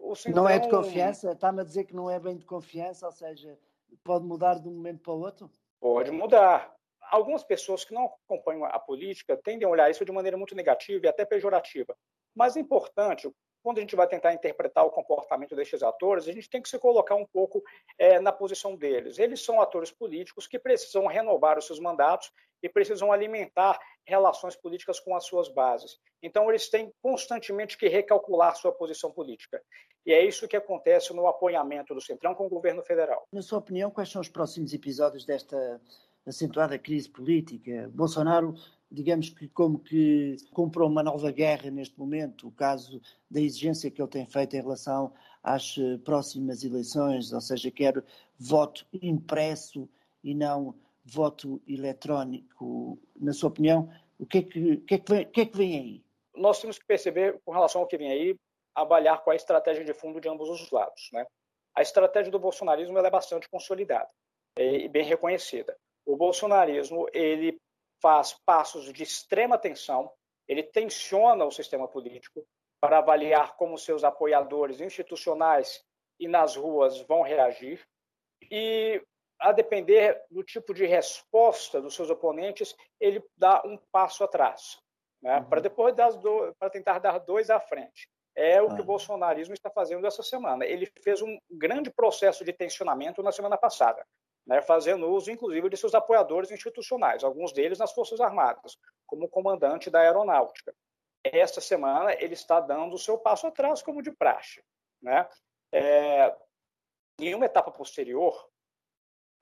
o 0.02 0.16
Centrão... 0.16 0.44
Não 0.44 0.50
é 0.50 0.60
de 0.60 0.70
confiança? 0.70 1.32
Está-me 1.32 1.62
a 1.62 1.64
dizer 1.64 1.86
que 1.86 1.96
não 1.96 2.10
é 2.10 2.20
bem 2.20 2.38
de 2.38 2.46
confiança, 2.46 3.06
ou 3.08 3.12
seja, 3.12 3.58
pode 4.04 4.26
mudar 4.26 4.56
de 4.56 4.68
um 4.68 4.74
momento 4.74 5.00
para 5.00 5.14
o 5.14 5.20
outro? 5.20 5.50
Pode 5.84 6.12
mudar. 6.12 6.74
Algumas 7.12 7.44
pessoas 7.44 7.84
que 7.84 7.94
não 7.94 8.06
acompanham 8.06 8.64
a 8.64 8.80
política 8.80 9.36
tendem 9.36 9.68
a 9.68 9.70
olhar 9.70 9.92
isso 9.92 10.06
de 10.06 10.14
maneira 10.14 10.38
muito 10.38 10.56
negativa 10.56 11.06
e 11.06 11.10
até 11.10 11.26
pejorativa. 11.26 11.94
Mas 12.34 12.56
é 12.56 12.62
importante, 12.62 13.30
quando 13.62 13.80
a 13.80 13.82
gente 13.82 13.94
vai 13.94 14.08
tentar 14.08 14.32
interpretar 14.32 14.86
o 14.86 14.90
comportamento 14.90 15.58
destes 15.58 15.84
atores, 15.84 16.26
a 16.26 16.32
gente 16.32 16.50
tem 16.50 16.62
que 16.62 16.70
se 16.70 16.80
colocar 16.80 17.16
um 17.16 17.26
pouco 17.26 17.62
é, 18.00 18.18
na 18.18 18.32
posição 18.32 18.78
deles. 18.78 19.20
Eles 19.20 19.44
são 19.44 19.60
atores 19.60 19.92
políticos 19.92 20.48
que 20.48 20.58
precisam 20.58 21.06
renovar 21.06 21.58
os 21.58 21.68
seus 21.68 21.82
mandatos 21.82 22.32
e 22.64 22.70
precisam 22.70 23.12
alimentar 23.12 23.78
relações 24.06 24.56
políticas 24.56 25.00
com 25.00 25.16
as 25.16 25.26
suas 25.26 25.48
bases. 25.50 25.98
Então, 26.22 26.50
eles 26.50 26.70
têm 26.70 26.92
constantemente 27.02 27.78
que 27.78 27.88
recalcular 27.88 28.56
sua 28.56 28.72
posição 28.72 29.12
política. 29.12 29.62
E 30.06 30.12
é 30.12 30.26
isso 30.26 30.48
que 30.48 30.58
acontece 30.58 31.14
no 31.14 31.28
apoiamento 31.28 31.94
do 31.94 32.02
Centrão 32.02 32.36
com 32.36 32.46
o 32.46 32.50
governo 32.50 32.84
federal. 32.84 33.28
Na 33.32 33.42
sua 33.42 33.60
opinião, 33.60 33.90
quais 33.90 34.10
são 34.10 34.22
os 34.22 34.30
próximos 34.30 34.74
episódios 34.74 35.26
desta 35.26 35.82
acentuada 36.26 36.78
crise 36.78 37.10
política? 37.10 37.90
Bolsonaro 37.94 38.56
digamos 38.94 39.30
que 39.30 39.48
como 39.48 39.80
que 39.80 40.38
comprou 40.52 40.88
uma 40.88 41.02
nova 41.02 41.32
guerra 41.32 41.72
neste 41.72 41.98
momento, 41.98 42.48
o 42.48 42.52
caso 42.52 43.02
da 43.30 43.42
exigência 43.42 43.90
que 43.90 44.00
ele 44.00 44.10
tem 44.10 44.26
feito 44.28 44.56
em 44.56 44.62
relação 44.62 45.12
às 45.42 45.76
eh, 45.80 45.98
próximas 45.98 46.64
eleições, 46.64 47.34
ou 47.34 47.42
seja, 47.42 47.72
quer 47.72 48.04
voto 48.38 48.86
impresso 49.02 49.90
e 50.24 50.36
não 50.36 50.76
voto 51.04 51.62
eletrónico. 51.68 53.00
Na 53.16 53.34
sua 53.34 53.50
opinião, 53.50 53.90
o 54.20 54.26
que 54.26 54.40
é 54.40 54.44
que, 54.44 54.78
que, 54.78 54.96
é 54.96 54.98
que, 54.98 55.12
vem, 55.14 55.26
que, 55.26 55.42
é 55.42 55.46
que 55.46 55.58
vem 55.58 55.80
aí? 55.80 56.04
Nós 56.36 56.60
temos 56.60 56.80
que 56.80 56.86
perceber, 56.86 57.40
com 57.46 57.52
relação 57.52 57.82
ao 57.82 57.88
que 57.88 57.98
vem 57.98 58.12
aí, 58.12 58.36
avaliar 58.76 59.24
qual 59.24 59.34
é 59.34 59.36
a 59.36 59.38
estratégia 59.38 59.84
de 59.84 59.94
fundo 59.94 60.20
de 60.20 60.30
ambos 60.30 60.50
os 60.50 60.72
lados. 60.72 61.10
Né? 61.12 61.26
A 61.76 61.82
estratégia 61.82 62.32
do 62.32 62.40
bolsonarismo 62.40 62.98
é 62.98 63.10
bastante 63.10 63.50
consolidada 63.50 64.10
e 64.58 64.88
bem 64.88 65.04
reconhecida. 65.04 65.76
O 66.06 66.16
bolsonarismo 66.16 67.08
ele 67.14 67.58
faz 68.02 68.36
passos 68.46 68.92
de 68.92 69.04
extrema 69.04 69.58
tensão, 69.58 70.12
ele 70.48 70.64
tensiona 70.64 71.46
o 71.46 71.52
sistema 71.52 71.88
político 71.88 72.46
para 72.82 72.98
avaliar 72.98 73.56
como 73.56 73.78
seus 73.78 74.04
apoiadores 74.04 74.82
institucionais 74.82 75.82
e 76.20 76.28
nas 76.28 76.56
ruas 76.56 77.00
vão 77.02 77.22
reagir 77.22 77.82
e 78.52 79.02
a 79.40 79.52
depender 79.52 80.22
do 80.30 80.44
tipo 80.44 80.74
de 80.74 80.86
resposta 80.86 81.82
dos 81.82 81.96
seus 81.96 82.10
oponentes, 82.10 82.76
ele 83.00 83.24
dá 83.38 83.62
um 83.66 83.78
passo 83.92 84.24
atrás, 84.24 84.80
né? 85.22 85.40
uhum. 85.40 85.46
para 85.46 85.62
depois 85.62 85.96
do... 85.96 86.56
para 86.60 86.70
tentar 86.70 87.00
dar 87.00 87.20
dois 87.20 87.50
à 87.50 87.60
frente. 87.60 88.10
É 88.36 88.60
o 88.62 88.74
que 88.74 88.82
o 88.82 88.86
bolsonarismo 88.86 89.54
está 89.54 89.70
fazendo 89.70 90.08
essa 90.08 90.24
semana. 90.24 90.66
Ele 90.66 90.92
fez 91.04 91.22
um 91.22 91.38
grande 91.52 91.92
processo 91.92 92.44
de 92.44 92.52
tensionamento 92.52 93.22
na 93.22 93.32
semana 93.32 93.58
passada 93.58 94.04
né, 94.46 94.62
fazendo 94.62 95.10
uso, 95.10 95.32
inclusive, 95.32 95.70
de 95.70 95.78
seus 95.78 95.96
apoiadores 95.96 96.52
institucionais, 96.52 97.24
alguns 97.24 97.52
deles 97.54 97.80
nas 97.80 97.94
Forças 97.94 98.20
Armadas, 98.20 98.78
como 99.06 99.26
o 99.26 99.30
comandante 99.30 99.90
da 99.90 100.00
Aeronáutica. 100.00 100.76
Esta 101.24 101.62
semana, 101.62 102.14
ele 102.14 102.34
está 102.34 102.60
dando 102.60 102.96
o 102.96 103.00
seu 103.00 103.18
passo 103.18 103.48
atrás, 103.48 103.82
como 103.82 104.02
de 104.02 104.12
praxe. 104.12 104.62
Né? 105.02 105.28
É, 105.72 106.36
em 107.20 107.34
uma 107.34 107.46
etapa 107.46 107.72
posterior, 107.72 108.50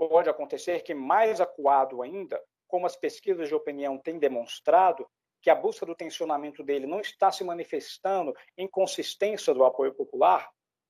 pode 0.08 0.30
acontecer 0.30 0.82
que, 0.82 0.94
mais 0.96 1.40
acuado 1.40 2.02
ainda, 2.02 2.42
como 2.68 2.88
as 2.88 2.96
pesquisas 2.96 3.48
de 3.48 3.54
opinião 3.54 3.98
têm 4.00 4.18
demonstrado, 4.18 5.08
que 5.42 5.50
a 5.50 5.56
busca 5.56 5.86
do 5.86 5.96
tensionamento 5.96 6.64
dele 6.64 6.88
não 6.88 7.00
está 7.00 7.32
se 7.32 7.44
manifestando 7.44 8.34
em 8.58 8.68
consistência 8.68 9.54
do 9.54 9.64
apoio 9.64 9.94
popular, 9.94 10.50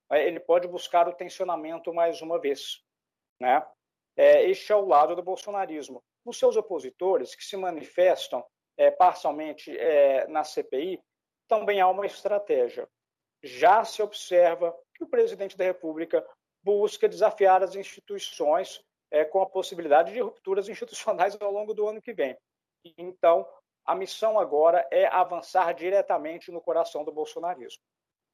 né, 0.10 0.26
ele 0.26 0.40
pode 0.40 0.68
buscar 0.68 1.08
o 1.08 1.14
tensionamento 1.14 1.94
mais 1.94 2.22
uma 2.22 2.40
vez. 2.40 2.82
Né? 3.40 3.66
É, 4.16 4.50
este 4.50 4.72
é 4.72 4.76
o 4.76 4.86
lado 4.86 5.16
do 5.16 5.24
bolsonarismo. 5.24 6.04
Os 6.24 6.38
seus 6.38 6.56
opositores, 6.56 7.36
que 7.36 7.44
se 7.44 7.58
manifestam 7.58 8.46
é, 8.78 8.92
parcialmente 8.92 9.76
é, 9.78 10.28
na 10.28 10.44
CPI, 10.44 11.02
também 11.48 11.82
há 11.82 11.88
uma 11.88 12.06
estratégia. 12.06 12.88
Já 13.44 13.84
se 13.84 14.02
observa 14.02 14.74
que 14.94 15.04
o 15.04 15.10
presidente 15.10 15.58
da 15.58 15.66
República 15.66 16.26
busca 16.64 17.10
desafiar 17.10 17.64
as 17.64 17.76
instituições 17.76 18.82
é, 19.12 19.26
com 19.26 19.42
a 19.42 19.50
possibilidade 19.50 20.14
de 20.14 20.22
rupturas 20.22 20.68
institucionais 20.70 21.38
ao 21.40 21.52
longo 21.52 21.74
do 21.74 21.88
ano 21.88 22.02
que 22.02 22.14
vem. 22.14 22.36
Então, 22.98 23.48
a 23.86 23.94
missão 23.94 24.40
agora 24.40 24.88
é 24.92 25.06
avançar 25.06 25.74
diretamente 25.74 26.52
no 26.52 26.62
coração 26.62 27.04
do 27.04 27.12
bolsonarismo 27.12 27.84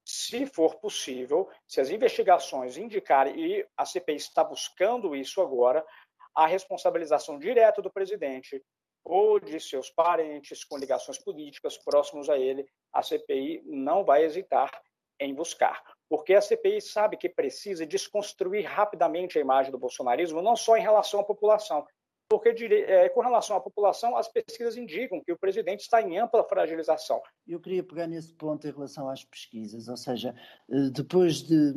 se 0.08 0.46
for 0.46 0.76
possível, 0.76 1.50
se 1.68 1.82
as 1.82 1.90
investigações 1.90 2.78
indicarem, 2.78 3.38
e 3.38 3.68
a 3.76 3.86
CPI 3.86 4.16
está 4.16 4.42
buscando 4.42 5.14
isso 5.14 5.42
agora, 5.42 5.86
a 6.34 6.48
responsabilização 6.48 7.38
direta 7.38 7.82
do 7.82 7.92
presidente 7.92 8.64
ou 9.04 9.38
de 9.38 9.60
seus 9.60 9.90
parentes 9.90 10.64
com 10.64 10.78
ligações 10.78 11.18
políticas 11.18 11.78
próximos 11.78 12.30
a 12.30 12.38
ele, 12.38 12.66
a 12.94 13.04
CPI 13.04 13.64
não 13.66 14.06
vai 14.06 14.24
hesitar 14.24 14.72
em 15.20 15.36
buscar. 15.36 15.84
Porque 16.10 16.34
a 16.34 16.42
CPI 16.42 16.82
sabe 16.82 17.18
que 17.18 17.28
precisa 17.28 17.86
desconstruir 17.86 18.66
rapidamente 18.66 19.38
a 19.38 19.42
imagem 19.42 19.72
do 19.72 19.78
bolsonarismo, 19.78 20.42
não 20.42 20.56
só 20.56 20.78
em 20.78 20.82
relação 20.82 21.20
à 21.20 21.24
população, 21.24 21.86
porque 22.30 22.50
é, 22.50 23.08
com 23.10 23.22
relação 23.22 23.56
à 23.56 23.62
população, 23.62 24.18
as 24.18 24.28
pesquisas 24.28 24.76
indicam 24.76 25.22
que 25.24 25.32
o 25.32 25.38
presidente 25.38 25.82
está 25.82 26.02
em 26.02 26.20
ampla 26.20 26.44
fragilização. 26.44 27.22
Eu 27.48 27.60
queria 27.60 27.84
pegar 27.84 28.06
nesse 28.06 28.34
ponto 28.34 28.68
em 28.68 28.72
relação 28.72 29.10
às 29.10 29.24
pesquisas, 29.24 29.88
ou 29.88 29.96
seja, 29.96 30.36
eh, 30.70 30.90
depois 30.92 31.42
de, 31.42 31.74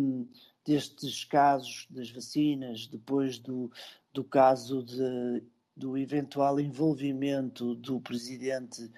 destes 0.67 1.25
casos 1.25 1.87
das 1.89 2.11
vacinas, 2.11 2.89
depois 2.89 3.39
do, 3.39 3.71
do 4.13 4.25
caso 4.25 4.83
de, 4.83 5.45
do 5.77 5.97
eventual 5.97 6.59
envolvimento 6.59 7.77
do 7.77 8.01
presidente 8.01 8.91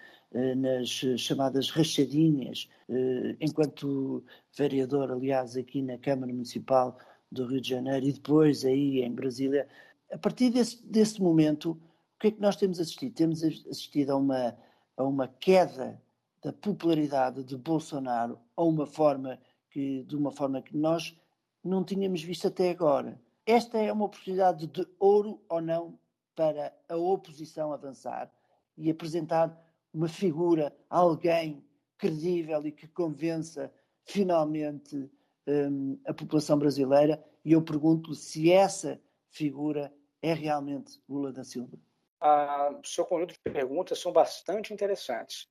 nas 0.56 0.88
chamadas 1.18 1.70
rachadinhas, 1.70 2.68
eh, 2.88 3.36
enquanto 3.40 4.24
vereador, 4.56 5.10
aliás, 5.10 5.56
aqui 5.56 5.82
na 5.82 5.98
Câmara 5.98 6.32
Municipal 6.32 6.96
do 7.30 7.46
Rio 7.46 7.60
de 7.60 7.68
Janeiro 7.68 8.06
e 8.06 8.12
depois 8.12 8.64
aí 8.64 9.02
em 9.02 9.12
Brasília, 9.12 9.68
a 10.10 10.18
partir 10.18 10.50
desse, 10.50 10.84
desse 10.86 11.20
momento, 11.20 11.72
o 12.16 12.18
que 12.18 12.28
é 12.28 12.30
que 12.30 12.40
nós 12.40 12.56
temos 12.56 12.80
assistido? 12.80 13.14
Temos 13.14 13.42
assistido 13.42 14.10
a 14.10 14.16
uma, 14.16 14.56
a 14.96 15.02
uma 15.02 15.28
queda 15.28 16.00
da 16.42 16.52
popularidade 16.52 17.44
de 17.44 17.56
Bolsonaro 17.56 18.38
a 18.56 18.62
uma 18.62 18.86
forma 18.86 19.38
que, 19.70 20.02
de 20.04 20.16
uma 20.16 20.30
forma 20.30 20.60
que 20.60 20.76
nós 20.76 21.16
não 21.64 21.84
tínhamos 21.84 22.22
visto 22.22 22.48
até 22.48 22.70
agora. 22.70 23.20
Esta 23.46 23.78
é 23.78 23.92
uma 23.92 24.04
oportunidade 24.04 24.66
de 24.66 24.86
ouro 24.98 25.40
ou 25.48 25.60
não 25.60 25.98
para 26.34 26.72
a 26.88 26.96
oposição 26.96 27.72
avançar 27.72 28.30
e 28.76 28.90
apresentar 28.90 29.56
uma 29.92 30.08
figura, 30.08 30.74
alguém 30.88 31.64
credível 31.98 32.66
e 32.66 32.72
que 32.72 32.88
convença 32.88 33.72
finalmente 34.04 35.10
um, 35.46 35.98
a 36.06 36.12
população 36.12 36.58
brasileira. 36.58 37.22
E 37.44 37.52
eu 37.52 37.62
pergunto 37.62 38.14
se 38.14 38.50
essa 38.52 39.00
figura 39.28 39.92
é 40.20 40.32
realmente 40.32 41.00
Lula 41.08 41.32
da 41.32 41.44
Silva? 41.44 41.78
Ah, 42.20 42.70
o 42.82 42.86
seu 42.86 43.04
conjunto 43.04 43.34
de 43.34 43.52
perguntas 43.52 43.98
são 43.98 44.12
bastante 44.12 44.72
interessantes. 44.72 45.48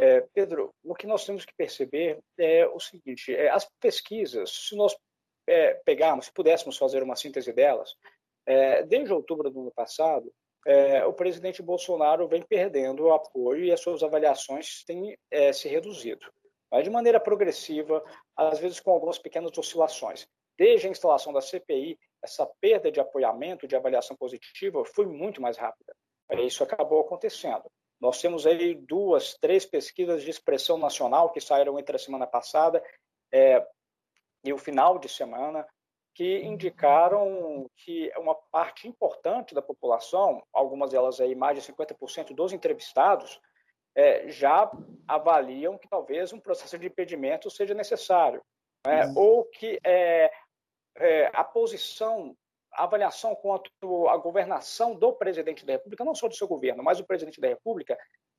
É, 0.00 0.20
Pedro, 0.20 0.72
o 0.84 0.94
que 0.94 1.06
nós 1.06 1.24
temos 1.24 1.44
que 1.44 1.54
perceber 1.54 2.18
é 2.38 2.66
o 2.66 2.78
seguinte: 2.78 3.34
é, 3.34 3.50
as 3.50 3.68
pesquisas, 3.80 4.50
se 4.50 4.76
nós 4.76 4.96
é, 5.46 5.74
pegarmos, 5.84 6.26
se 6.26 6.32
pudéssemos 6.32 6.76
fazer 6.78 7.02
uma 7.02 7.16
síntese 7.16 7.52
delas, 7.52 7.96
é, 8.46 8.82
desde 8.84 9.12
outubro 9.12 9.50
do 9.50 9.60
ano 9.60 9.72
passado, 9.72 10.32
é, 10.66 11.04
o 11.04 11.12
presidente 11.12 11.62
Bolsonaro 11.62 12.28
vem 12.28 12.42
perdendo 12.42 13.04
o 13.04 13.12
apoio 13.12 13.64
e 13.64 13.72
as 13.72 13.80
suas 13.80 14.02
avaliações 14.02 14.84
têm 14.84 15.16
é, 15.30 15.52
se 15.52 15.68
reduzido, 15.68 16.26
mas 16.70 16.84
de 16.84 16.90
maneira 16.90 17.18
progressiva, 17.18 18.02
às 18.36 18.58
vezes 18.58 18.80
com 18.80 18.92
algumas 18.92 19.18
pequenas 19.18 19.56
oscilações. 19.56 20.26
Desde 20.56 20.86
a 20.86 20.90
instalação 20.90 21.32
da 21.32 21.40
CPI, 21.40 21.98
essa 22.22 22.46
perda 22.60 22.92
de 22.92 23.00
apoiamento, 23.00 23.66
de 23.66 23.74
avaliação 23.74 24.16
positiva, 24.16 24.84
foi 24.84 25.06
muito 25.06 25.40
mais 25.40 25.56
rápida. 25.56 25.92
Isso 26.40 26.62
acabou 26.62 27.00
acontecendo. 27.00 27.64
Nós 28.00 28.20
temos 28.20 28.46
aí 28.46 28.74
duas, 28.74 29.34
três 29.34 29.64
pesquisas 29.66 30.22
de 30.22 30.30
expressão 30.30 30.78
nacional 30.78 31.30
que 31.30 31.40
saíram 31.40 31.78
entre 31.78 31.96
a 31.96 31.98
semana 31.98 32.26
passada 32.26 32.82
é, 33.32 33.64
e 34.44 34.52
o 34.52 34.58
final 34.58 34.98
de 34.98 35.08
semana, 35.08 35.66
que 36.14 36.42
indicaram 36.42 37.70
que 37.76 38.12
uma 38.18 38.34
parte 38.34 38.86
importante 38.86 39.54
da 39.54 39.62
população, 39.62 40.42
algumas 40.52 40.90
delas 40.90 41.20
aí 41.20 41.34
mais 41.34 41.56
de 41.62 41.72
50% 41.72 42.34
dos 42.34 42.52
entrevistados, 42.52 43.40
é, 43.94 44.28
já 44.28 44.70
avaliam 45.06 45.78
que 45.78 45.88
talvez 45.88 46.32
um 46.32 46.40
processo 46.40 46.78
de 46.78 46.86
impedimento 46.86 47.50
seja 47.50 47.74
necessário, 47.74 48.42
né? 48.86 49.06
uhum. 49.06 49.14
ou 49.16 49.44
que 49.44 49.78
é, 49.84 50.30
é, 50.96 51.30
a 51.32 51.44
posição, 51.44 52.36
a 52.72 52.84
avaliação 52.84 53.34
quanto 53.34 53.70
à 54.08 54.16
governação 54.16 54.94
do 54.94 55.12
presidente 55.12 55.64
da 55.64 55.72
República, 55.74 56.04
não 56.04 56.14
só 56.14 56.28
do 56.28 56.34
seu 56.34 56.48
governo, 56.48 56.82
mas 56.82 56.98
do 56.98 57.06
presidente 57.06 57.40
da 57.40 57.48
República, 57.48 57.98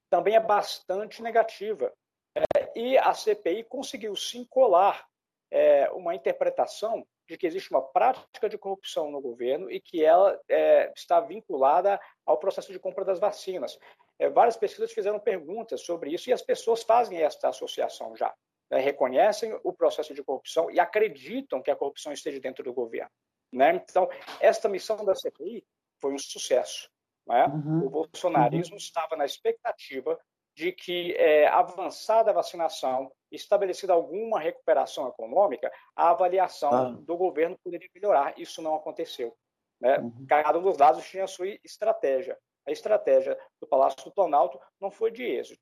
também 0.10 0.36
é 0.36 0.40
bastante 0.40 1.22
negativa. 1.22 1.92
É, 2.36 2.80
e 2.80 2.98
a 2.98 3.14
CPI 3.14 3.64
conseguiu 3.64 4.16
sim 4.16 4.46
colar 4.46 5.06
é, 5.52 5.90
uma 5.92 6.16
interpretação 6.16 7.06
de 7.28 7.38
que 7.38 7.48
existe 7.48 7.72
uma 7.72 7.82
prática 7.82 8.50
de 8.50 8.58
corrupção 8.58 9.10
no 9.10 9.22
governo 9.22 9.72
e 9.72 9.80
que 9.80 10.04
ela 10.04 10.40
é, 10.50 10.92
está 10.96 11.20
vinculada 11.22 12.00
ao 12.26 12.38
processo 12.38 12.72
de 12.72 12.80
compra 12.80 13.06
das 13.06 13.20
vacinas. 13.20 13.78
É, 14.20 14.30
várias 14.30 14.58
pesquisas 14.58 14.92
fizeram 14.92 15.20
perguntas 15.20 15.82
sobre 15.82 16.12
isso 16.12 16.30
e 16.30 16.34
as 16.34 16.42
pessoas 16.42 16.84
fazem 16.84 17.22
essa 17.22 17.50
associação 17.50 18.16
já. 18.16 18.34
Né, 18.70 18.80
reconhecem 18.80 19.58
o 19.64 19.74
processo 19.74 20.14
de 20.14 20.24
corrupção 20.24 20.70
e 20.72 20.80
acreditam 20.80 21.62
que 21.62 21.72
a 21.72 21.76
corrupção 21.76 22.12
esteja 22.12 22.40
dentro 22.40 22.64
do 22.64 22.74
governo. 22.74 23.12
Né? 23.52 23.76
Então, 23.76 24.10
esta 24.40 24.68
missão 24.68 25.04
da 25.06 25.14
CPI 25.14 25.64
foi 26.02 26.14
um 26.14 26.18
sucesso. 26.18 26.90
Né? 27.28 27.46
Uhum. 27.46 27.86
O 27.86 27.90
bolsonarismo 27.90 28.74
uhum. 28.74 28.80
estava 28.80 29.16
na 29.16 29.26
expectativa 29.26 30.20
de 30.56 30.72
que, 30.72 31.14
é, 31.14 31.48
avançada 31.48 32.32
a 32.32 32.34
vacinação, 32.34 33.12
estabelecida 33.32 33.94
alguma 33.94 34.40
recuperação 34.40 35.08
econômica, 35.08 35.72
a 35.96 36.12
avaliação 36.12 36.72
ah. 36.72 36.90
do 36.90 37.18
governo 37.18 37.58
poderia 37.64 37.90
melhorar. 37.94 38.38
Isso 38.38 38.62
não 38.62 38.76
aconteceu. 38.76 39.36
Né? 39.82 39.98
Uhum. 39.98 40.26
Cada 40.28 40.60
um 40.60 40.62
dos 40.62 40.78
lados 40.78 41.06
tinha 41.06 41.24
a 41.24 41.28
sua 41.28 41.48
estratégia. 41.64 42.38
A 42.68 42.72
estratégia 42.72 43.38
do 43.60 43.68
Palácio 43.68 44.06
do 44.06 44.14
Planalto 44.14 44.60
não 44.80 44.92
foi 44.92 45.12
de 45.12 45.24
êxito. 45.24 45.62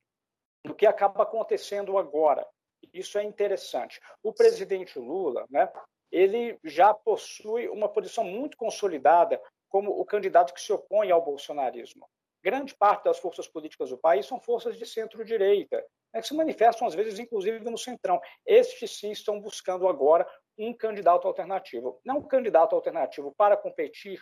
O 0.67 0.73
que 0.73 0.85
acaba 0.85 1.23
acontecendo 1.23 1.97
agora? 1.97 2.45
Isso 2.93 3.17
é 3.17 3.23
interessante. 3.23 3.99
O 4.21 4.33
presidente 4.33 4.99
Lula, 4.99 5.45
né, 5.49 5.71
ele 6.11 6.59
já 6.63 6.93
possui 6.93 7.67
uma 7.69 7.87
posição 7.87 8.23
muito 8.23 8.57
consolidada 8.57 9.41
como 9.69 9.91
o 9.91 10.05
candidato 10.05 10.53
que 10.53 10.61
se 10.61 10.73
opõe 10.73 11.09
ao 11.09 11.23
bolsonarismo 11.23 12.07
grande 12.43 12.75
parte 12.75 13.05
das 13.05 13.19
forças 13.19 13.47
políticas 13.47 13.89
do 13.89 13.97
país 13.97 14.25
são 14.25 14.39
forças 14.39 14.77
de 14.77 14.85
centro-direita, 14.85 15.77
né, 16.13 16.21
que 16.21 16.27
se 16.27 16.33
manifestam, 16.33 16.87
às 16.87 16.95
vezes, 16.95 17.19
inclusive 17.19 17.59
no 17.59 17.77
centrão. 17.77 18.19
Estes, 18.45 18.99
sim, 18.99 19.11
estão 19.11 19.39
buscando 19.39 19.87
agora 19.87 20.27
um 20.57 20.73
candidato 20.73 21.27
alternativo. 21.27 21.99
Não 22.03 22.17
um 22.17 22.27
candidato 22.27 22.75
alternativo 22.75 23.33
para 23.37 23.55
competir, 23.55 24.19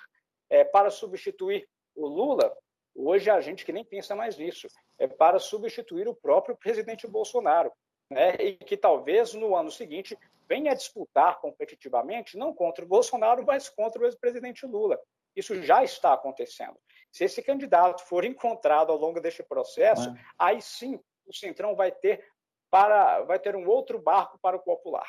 é, 0.50 0.64
para 0.64 0.90
substituir 0.90 1.68
o 1.96 2.08
Lula, 2.08 2.56
hoje 2.96 3.30
a 3.30 3.42
gente 3.42 3.66
que 3.66 3.74
nem 3.74 3.84
pensa 3.84 4.16
mais 4.16 4.38
nisso, 4.38 4.68
é 4.98 5.08
para 5.08 5.40
substituir 5.40 6.08
o 6.08 6.16
próprio 6.16 6.56
presidente 6.58 7.08
Bolsonaro. 7.08 7.72
Né, 8.12 8.36
e 8.40 8.58
que 8.58 8.76
talvez 8.76 9.36
no 9.36 9.56
ano 9.56 9.70
seguinte 9.70 10.18
venha 10.48 10.74
disputar 10.74 11.40
competitivamente, 11.40 12.38
não 12.40 12.52
contra 12.52 12.84
o 12.84 12.88
Bolsonaro, 12.88 13.46
mas 13.46 13.70
contra 13.70 14.02
o 14.02 14.06
ex-presidente 14.06 14.66
Lula. 14.66 15.00
Isso 15.36 15.62
já 15.62 15.84
está 15.84 16.14
acontecendo. 16.14 16.76
Se 17.12 17.24
esse 17.24 17.42
candidato 17.42 18.04
for 18.06 18.24
encontrado 18.24 18.92
ao 18.92 18.98
longo 18.98 19.20
deste 19.20 19.44
processo, 19.44 20.10
é. 20.10 20.14
aí 20.38 20.62
sim 20.62 21.00
o 21.26 21.34
Centrão 21.34 21.76
vai 21.76 21.92
ter 21.92 22.24
para 22.70 23.22
vai 23.24 23.40
ter 23.40 23.56
um 23.56 23.68
outro 23.68 24.00
barco 24.00 24.38
para 24.40 24.58
o 24.58 24.62
popular. 24.62 25.08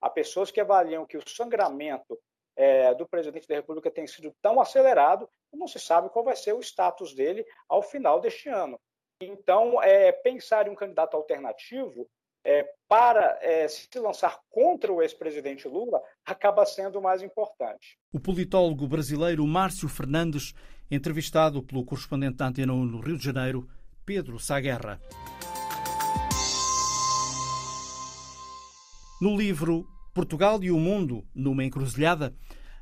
Há 0.00 0.10
pessoas 0.10 0.50
que 0.50 0.60
avaliam 0.60 1.06
que 1.06 1.16
o 1.16 1.28
sangramento 1.28 2.18
é, 2.56 2.94
do 2.94 3.06
presidente 3.06 3.46
da 3.46 3.54
República 3.54 3.90
tem 3.90 4.06
sido 4.06 4.34
tão 4.42 4.60
acelerado 4.60 5.28
que 5.50 5.56
não 5.56 5.68
se 5.68 5.78
sabe 5.78 6.10
qual 6.10 6.24
vai 6.24 6.36
ser 6.36 6.52
o 6.54 6.60
status 6.60 7.14
dele 7.14 7.44
ao 7.68 7.82
final 7.82 8.20
deste 8.20 8.48
ano. 8.48 8.78
Então, 9.20 9.82
é, 9.82 10.12
pensar 10.12 10.66
em 10.66 10.70
um 10.70 10.74
candidato 10.74 11.16
alternativo 11.16 12.08
é, 12.44 12.64
para 12.88 13.38
é, 13.42 13.66
se 13.66 13.88
lançar 13.98 14.38
contra 14.50 14.92
o 14.92 15.02
ex-presidente 15.02 15.66
Lula 15.66 16.00
acaba 16.24 16.64
sendo 16.64 16.98
o 16.98 17.02
mais 17.02 17.22
importante. 17.22 17.98
O 18.12 18.20
politólogo 18.20 18.86
brasileiro 18.86 19.44
Márcio 19.46 19.88
Fernandes 19.88 20.52
entrevistado 20.90 21.62
pelo 21.62 21.84
correspondente 21.84 22.36
da 22.36 22.48
Antena 22.48 22.72
1 22.72 22.84
no 22.84 23.00
Rio 23.00 23.18
de 23.18 23.24
Janeiro, 23.24 23.68
Pedro 24.04 24.38
Saguerra. 24.38 25.00
No 29.20 29.36
livro 29.36 29.88
Portugal 30.12 30.62
e 30.62 30.70
o 30.70 30.78
Mundo 30.78 31.24
numa 31.34 31.64
Encruzilhada, 31.64 32.34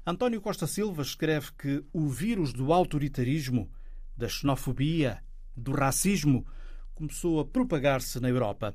António 0.06 0.40
Costa 0.40 0.66
Silva 0.66 1.02
escreve 1.02 1.50
que 1.58 1.84
o 1.92 2.08
vírus 2.08 2.52
do 2.52 2.72
autoritarismo, 2.72 3.70
da 4.16 4.28
xenofobia, 4.28 5.22
do 5.56 5.72
racismo 5.72 6.46
começou 6.94 7.40
a 7.40 7.44
propagar-se 7.44 8.20
na 8.20 8.28
Europa. 8.28 8.74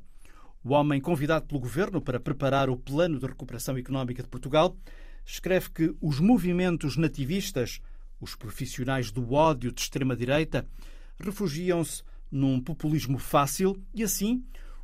O 0.64 0.74
homem 0.74 1.00
convidado 1.00 1.46
pelo 1.46 1.62
governo 1.62 2.02
para 2.02 2.20
preparar 2.20 2.70
o 2.70 2.78
plano 2.78 3.20
de 3.20 3.28
recuperação 3.28 3.78
económica 3.78 4.24
de 4.24 4.30
Portugal 4.30 4.76
escreve 5.26 5.70
que 5.70 5.96
os 6.02 6.20
movimentos 6.20 6.98
nativistas 6.98 7.80
os 8.20 8.36
profissionais 8.36 9.12
do 9.12 9.34
ódio 9.34 9.72
de 9.72 9.82
extrema-direita 9.82 10.68
refugiam-se 11.20 12.04
num 12.32 12.62
populismo 12.62 13.18
fácil 13.18 13.82
e, 13.94 14.04
assim, 14.04 14.44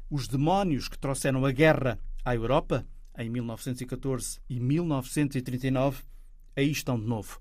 os 0.10 0.28
demónios 0.28 0.88
que 0.88 0.98
trouxeram 0.98 1.46
a 1.46 1.52
guerra 1.52 2.00
à 2.24 2.36
Europa 2.36 2.86
em 3.18 3.30
1914 3.30 4.40
e 4.50 4.60
1939 4.60 6.04
aí 6.56 6.72
estão 6.72 7.00
de 7.00 7.06
novo. 7.06 7.40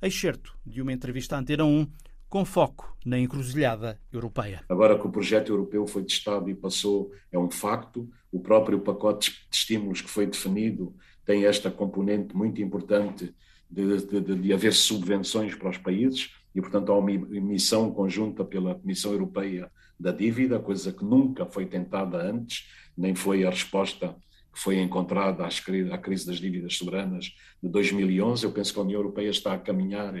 Excerto 0.00 0.56
de 0.64 0.82
uma 0.82 0.92
entrevista 0.92 1.36
Antena 1.36 1.64
1 1.64 1.86
com 2.28 2.44
foco 2.44 2.96
na 3.04 3.18
encruzilhada 3.18 4.00
europeia. 4.12 4.64
Agora 4.68 4.98
que 4.98 5.06
o 5.06 5.10
projeto 5.10 5.50
europeu 5.50 5.86
foi 5.86 6.02
testado 6.02 6.50
e 6.50 6.54
passou, 6.54 7.12
é 7.30 7.38
um 7.38 7.50
facto. 7.50 8.10
O 8.32 8.40
próprio 8.40 8.80
pacote 8.80 9.30
de 9.30 9.56
estímulos 9.56 10.00
que 10.00 10.10
foi 10.10 10.26
definido 10.26 10.94
tem 11.24 11.46
esta 11.46 11.70
componente 11.70 12.34
muito 12.36 12.60
importante 12.60 13.32
de, 13.74 14.20
de, 14.20 14.36
de, 14.36 14.52
haver 14.52 14.72
subvenções 14.72 15.54
para 15.54 15.70
os 15.70 15.78
países 15.78 16.30
e, 16.54 16.60
portanto, 16.60 16.92
há 16.92 16.98
uma 16.98 17.10
emissão 17.10 17.90
conjunta 17.90 18.44
pela 18.44 18.76
Comissão 18.76 19.12
Europeia 19.12 19.70
da 19.98 20.12
dívida, 20.12 20.60
coisa 20.60 20.92
que 20.92 21.04
nunca 21.04 21.44
foi 21.44 21.66
tentada 21.66 22.18
antes, 22.18 22.68
nem 22.96 23.14
foi 23.14 23.44
a 23.44 23.50
resposta 23.50 24.16
que 24.52 24.60
foi 24.60 24.78
encontrada 24.78 25.44
à 25.44 25.98
crise 25.98 26.26
das 26.26 26.38
dívidas 26.38 26.76
soberanas 26.76 27.34
de 27.60 27.68
2011. 27.68 28.44
Eu 28.44 28.52
penso 28.52 28.72
que 28.72 28.78
a 28.78 28.82
União 28.82 29.00
Europeia 29.00 29.30
está 29.30 29.52
a 29.52 29.58
caminhar 29.58 30.14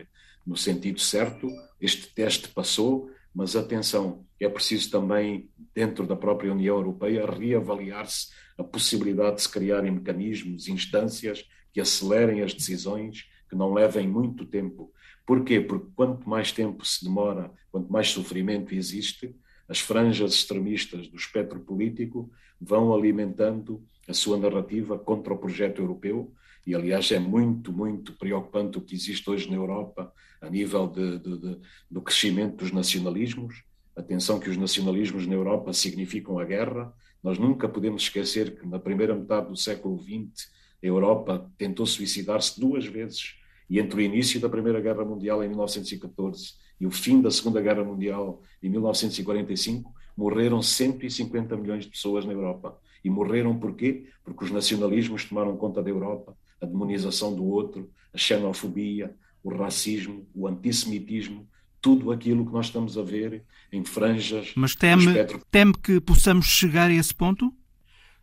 no 0.44 0.56
sentido 0.56 1.00
certo, 1.00 1.48
este 1.80 2.12
teste 2.12 2.48
passou, 2.48 3.08
mas 3.32 3.54
atenção, 3.54 4.26
é 4.38 4.48
preciso 4.48 4.90
também, 4.90 5.48
dentro 5.74 6.06
da 6.06 6.16
própria 6.16 6.52
União 6.52 6.76
Europeia, 6.76 7.24
reavaliar-se 7.24 8.28
a 8.58 8.64
possibilidade 8.64 9.36
de 9.36 9.42
se 9.42 9.48
criarem 9.48 9.92
mecanismos, 9.92 10.68
instâncias 10.68 11.44
que 11.72 11.80
acelerem 11.80 12.42
as 12.42 12.52
decisões 12.52 13.24
que 13.54 13.58
não 13.58 13.72
levem 13.72 14.08
muito 14.08 14.44
tempo. 14.44 14.92
Porquê? 15.24 15.60
Porque 15.60 15.86
quanto 15.94 16.28
mais 16.28 16.50
tempo 16.50 16.84
se 16.84 17.04
demora, 17.04 17.52
quanto 17.70 17.90
mais 17.90 18.08
sofrimento 18.08 18.74
existe, 18.74 19.32
as 19.68 19.78
franjas 19.78 20.34
extremistas 20.34 21.06
do 21.06 21.16
espectro 21.16 21.60
político 21.60 22.30
vão 22.60 22.92
alimentando 22.92 23.82
a 24.08 24.12
sua 24.12 24.36
narrativa 24.36 24.98
contra 24.98 25.32
o 25.32 25.38
projeto 25.38 25.80
europeu. 25.80 26.34
E, 26.66 26.74
aliás, 26.74 27.10
é 27.12 27.18
muito, 27.18 27.72
muito 27.72 28.12
preocupante 28.14 28.76
o 28.76 28.80
que 28.80 28.94
existe 28.94 29.30
hoje 29.30 29.48
na 29.48 29.56
Europa 29.56 30.12
a 30.40 30.50
nível 30.50 30.88
de, 30.88 31.18
de, 31.18 31.38
de, 31.38 31.58
do 31.90 32.02
crescimento 32.02 32.56
dos 32.56 32.72
nacionalismos. 32.72 33.62
Atenção 33.94 34.40
que 34.40 34.50
os 34.50 34.56
nacionalismos 34.56 35.26
na 35.26 35.34
Europa 35.34 35.72
significam 35.72 36.38
a 36.38 36.44
guerra. 36.44 36.92
Nós 37.22 37.38
nunca 37.38 37.68
podemos 37.68 38.02
esquecer 38.02 38.58
que 38.58 38.66
na 38.66 38.78
primeira 38.78 39.14
metade 39.14 39.48
do 39.48 39.56
século 39.56 40.02
XX 40.02 40.50
a 40.82 40.86
Europa 40.86 41.50
tentou 41.56 41.86
suicidar-se 41.86 42.58
duas 42.60 42.84
vezes 42.84 43.43
e 43.68 43.78
entre 43.78 43.96
o 43.96 44.00
início 44.00 44.40
da 44.40 44.48
Primeira 44.48 44.80
Guerra 44.80 45.04
Mundial 45.04 45.42
em 45.42 45.48
1914 45.48 46.64
e 46.80 46.86
o 46.86 46.90
fim 46.90 47.20
da 47.20 47.30
Segunda 47.30 47.60
Guerra 47.60 47.84
Mundial 47.84 48.42
em 48.62 48.68
1945, 48.68 49.92
morreram 50.16 50.62
150 50.62 51.56
milhões 51.56 51.84
de 51.84 51.90
pessoas 51.90 52.24
na 52.24 52.32
Europa. 52.32 52.78
E 53.04 53.10
morreram 53.10 53.58
por 53.58 53.74
quê? 53.74 54.06
Porque 54.24 54.44
os 54.44 54.50
nacionalismos 54.50 55.24
tomaram 55.24 55.56
conta 55.56 55.82
da 55.82 55.90
Europa, 55.90 56.36
a 56.60 56.66
demonização 56.66 57.34
do 57.34 57.44
outro, 57.44 57.90
a 58.12 58.18
xenofobia, 58.18 59.14
o 59.42 59.54
racismo, 59.54 60.26
o 60.34 60.48
antissemitismo, 60.48 61.46
tudo 61.80 62.10
aquilo 62.10 62.46
que 62.46 62.52
nós 62.52 62.66
estamos 62.66 62.96
a 62.96 63.02
ver 63.02 63.44
em 63.70 63.84
franjas. 63.84 64.52
Mas 64.56 64.74
teme, 64.74 65.04
espectro... 65.04 65.42
teme 65.50 65.74
que 65.74 66.00
possamos 66.00 66.46
chegar 66.46 66.90
a 66.90 66.94
esse 66.94 67.14
ponto? 67.14 67.52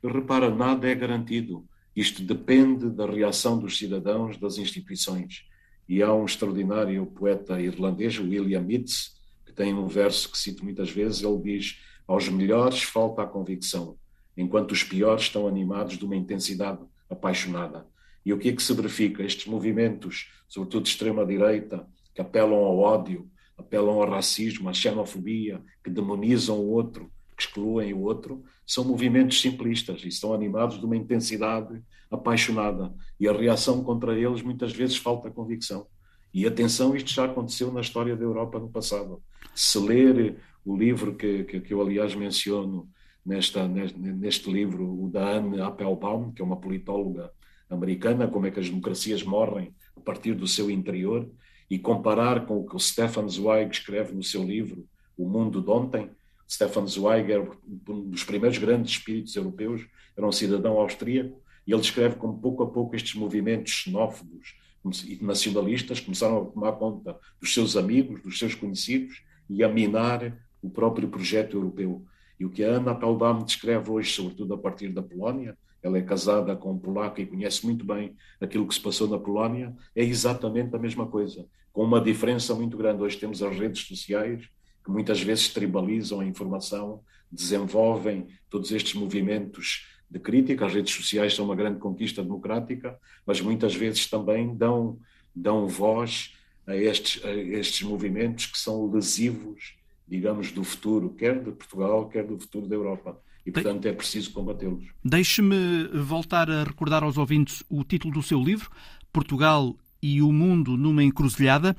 Repara, 0.03 0.49
nada 0.49 0.89
é 0.89 0.95
garantido. 0.95 1.63
Isto 1.95 2.23
depende 2.23 2.89
da 2.89 3.05
reação 3.05 3.59
dos 3.59 3.77
cidadãos, 3.77 4.37
das 4.37 4.57
instituições. 4.57 5.45
E 5.87 6.01
há 6.01 6.13
um 6.13 6.25
extraordinário 6.25 7.05
poeta 7.05 7.59
irlandês, 7.59 8.17
William 8.17 8.65
Yeats, 8.69 9.19
que 9.45 9.51
tem 9.51 9.73
um 9.73 9.87
verso 9.87 10.31
que 10.31 10.37
cito 10.37 10.63
muitas 10.63 10.89
vezes, 10.89 11.21
ele 11.21 11.37
diz: 11.39 11.79
Aos 12.07 12.29
melhores 12.29 12.81
falta 12.81 13.23
a 13.23 13.27
convicção, 13.27 13.97
enquanto 14.37 14.71
os 14.71 14.83
piores 14.83 15.23
estão 15.23 15.47
animados 15.47 15.97
de 15.97 16.05
uma 16.05 16.15
intensidade 16.15 16.79
apaixonada. 17.09 17.85
E 18.25 18.31
o 18.31 18.37
que 18.37 18.49
é 18.49 18.53
que 18.53 18.63
se 18.63 18.73
verifica? 18.73 19.23
Estes 19.23 19.47
movimentos, 19.47 20.31
sobretudo 20.47 20.83
de 20.83 20.89
extrema-direita, 20.89 21.85
que 22.13 22.21
apelam 22.21 22.59
ao 22.59 22.77
ódio, 22.77 23.29
apelam 23.57 24.01
ao 24.01 24.09
racismo, 24.09 24.69
à 24.69 24.73
xenofobia, 24.73 25.61
que 25.83 25.89
demonizam 25.89 26.57
o 26.57 26.69
outro, 26.69 27.11
excluem 27.41 27.93
o 27.93 28.01
outro, 28.01 28.43
são 28.65 28.83
movimentos 28.83 29.41
simplistas 29.41 30.03
e 30.03 30.07
estão 30.07 30.33
animados 30.33 30.79
de 30.79 30.85
uma 30.85 30.95
intensidade 30.95 31.81
apaixonada. 32.09 32.93
E 33.19 33.27
a 33.27 33.33
reação 33.33 33.83
contra 33.83 34.17
eles 34.17 34.41
muitas 34.41 34.71
vezes 34.71 34.97
falta 34.97 35.31
convicção. 35.31 35.87
E 36.33 36.47
atenção, 36.47 36.95
isto 36.95 37.11
já 37.11 37.25
aconteceu 37.25 37.71
na 37.71 37.81
história 37.81 38.15
da 38.15 38.23
Europa 38.23 38.59
no 38.59 38.69
passado. 38.69 39.21
Se 39.53 39.77
ler 39.79 40.37
o 40.65 40.77
livro 40.77 41.15
que, 41.15 41.43
que, 41.43 41.59
que 41.59 41.73
eu, 41.73 41.81
aliás, 41.81 42.15
menciono 42.15 42.89
nesta, 43.25 43.67
neste, 43.67 43.97
neste 43.99 44.51
livro, 44.51 45.03
o 45.03 45.09
da 45.09 45.37
Anne 45.37 45.59
Applebaum, 45.59 46.31
que 46.31 46.41
é 46.41 46.45
uma 46.45 46.55
politóloga 46.55 47.31
americana, 47.69 48.27
como 48.27 48.45
é 48.45 48.51
que 48.51 48.59
as 48.59 48.69
democracias 48.69 49.23
morrem 49.23 49.73
a 49.95 49.99
partir 50.01 50.33
do 50.33 50.47
seu 50.47 50.69
interior, 50.69 51.29
e 51.69 51.79
comparar 51.79 52.45
com 52.45 52.59
o 52.59 52.65
que 52.65 52.75
o 52.75 52.79
Stefan 52.79 53.27
Zweig 53.27 53.71
escreve 53.71 54.13
no 54.13 54.23
seu 54.23 54.43
livro 54.43 54.85
O 55.17 55.27
Mundo 55.27 55.61
de 55.61 55.69
Ontem. 55.69 56.09
Stefan 56.51 56.85
Zweig 56.85 57.31
era 57.31 57.41
um 57.87 58.09
dos 58.09 58.25
primeiros 58.25 58.57
grandes 58.57 58.91
espíritos 58.91 59.33
europeus, 59.35 59.87
era 60.17 60.27
um 60.27 60.31
cidadão 60.33 60.77
austríaco, 60.77 61.41
e 61.65 61.71
ele 61.71 61.81
escreve 61.81 62.17
como 62.17 62.39
pouco 62.39 62.63
a 62.63 62.69
pouco 62.69 62.93
estes 62.93 63.15
movimentos 63.15 63.71
xenófobos 63.71 64.59
e 65.05 65.23
nacionalistas 65.23 65.99
começaram 65.99 66.41
a 66.41 66.45
tomar 66.45 66.73
conta 66.73 67.17
dos 67.39 67.53
seus 67.53 67.77
amigos, 67.77 68.21
dos 68.21 68.37
seus 68.37 68.53
conhecidos 68.53 69.23
e 69.49 69.63
a 69.63 69.69
minar 69.69 70.37
o 70.61 70.69
próprio 70.69 71.07
projeto 71.07 71.55
europeu. 71.55 72.03
E 72.39 72.45
o 72.45 72.49
que 72.49 72.63
a 72.63 72.71
Ana 72.71 72.91
Applebaum 72.91 73.45
descreve 73.45 73.89
hoje, 73.89 74.11
sobretudo 74.11 74.53
a 74.55 74.57
partir 74.57 74.89
da 74.89 75.01
Polónia, 75.03 75.55
ela 75.81 75.97
é 75.97 76.01
casada 76.01 76.55
com 76.55 76.73
um 76.73 76.79
polaco 76.79 77.21
e 77.21 77.25
conhece 77.25 77.65
muito 77.65 77.85
bem 77.85 78.15
aquilo 78.41 78.67
que 78.67 78.73
se 78.73 78.81
passou 78.81 79.07
na 79.07 79.17
Polónia, 79.17 79.73
é 79.95 80.03
exatamente 80.03 80.75
a 80.75 80.79
mesma 80.79 81.07
coisa, 81.07 81.45
com 81.71 81.83
uma 81.83 82.01
diferença 82.01 82.53
muito 82.53 82.75
grande. 82.75 83.01
Hoje 83.01 83.17
temos 83.17 83.41
as 83.41 83.57
redes 83.57 83.85
sociais, 83.85 84.49
que 84.83 84.91
muitas 84.91 85.21
vezes 85.21 85.49
tribalizam 85.49 86.19
a 86.19 86.25
informação, 86.25 87.01
desenvolvem 87.31 88.27
todos 88.49 88.71
estes 88.71 88.93
movimentos 88.93 89.87
de 90.09 90.19
crítica. 90.19 90.65
As 90.65 90.73
redes 90.73 90.93
sociais 90.93 91.33
são 91.33 91.45
uma 91.45 91.55
grande 91.55 91.79
conquista 91.79 92.21
democrática, 92.21 92.97
mas 93.25 93.39
muitas 93.39 93.73
vezes 93.73 94.07
também 94.07 94.55
dão, 94.55 94.99
dão 95.33 95.67
voz 95.67 96.35
a 96.67 96.75
estes, 96.75 97.23
a 97.23 97.31
estes 97.33 97.81
movimentos 97.83 98.45
que 98.45 98.59
são 98.59 98.91
lesivos, 98.91 99.75
digamos, 100.07 100.51
do 100.51 100.63
futuro, 100.63 101.09
quer 101.09 101.41
de 101.41 101.51
Portugal, 101.51 102.09
quer 102.09 102.25
do 102.25 102.37
futuro 102.39 102.67
da 102.67 102.75
Europa. 102.75 103.19
E, 103.45 103.51
portanto, 103.51 103.87
é 103.87 103.93
preciso 103.93 104.31
combatê-los. 104.33 104.83
Deixe-me 105.03 105.87
voltar 105.87 106.49
a 106.49 106.63
recordar 106.63 107.03
aos 107.03 107.17
ouvintes 107.17 107.63
o 107.69 107.83
título 107.83 108.13
do 108.13 108.21
seu 108.21 108.39
livro, 108.39 108.69
Portugal 109.11 109.75
e 110.01 110.21
o 110.21 110.31
Mundo 110.31 110.77
numa 110.77 111.03
Encruzilhada. 111.03 111.75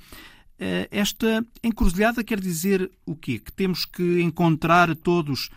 Eh, 0.65 0.87
esta 0.93 1.45
encruzilhada 1.61 2.23
quer 2.23 2.39
dizer 2.39 2.89
o 3.05 3.17
quê? 3.17 3.41
Que 3.41 3.51
temos 3.51 3.85
que 3.85 4.23
encontrar 4.23 4.95
todos 4.95 5.51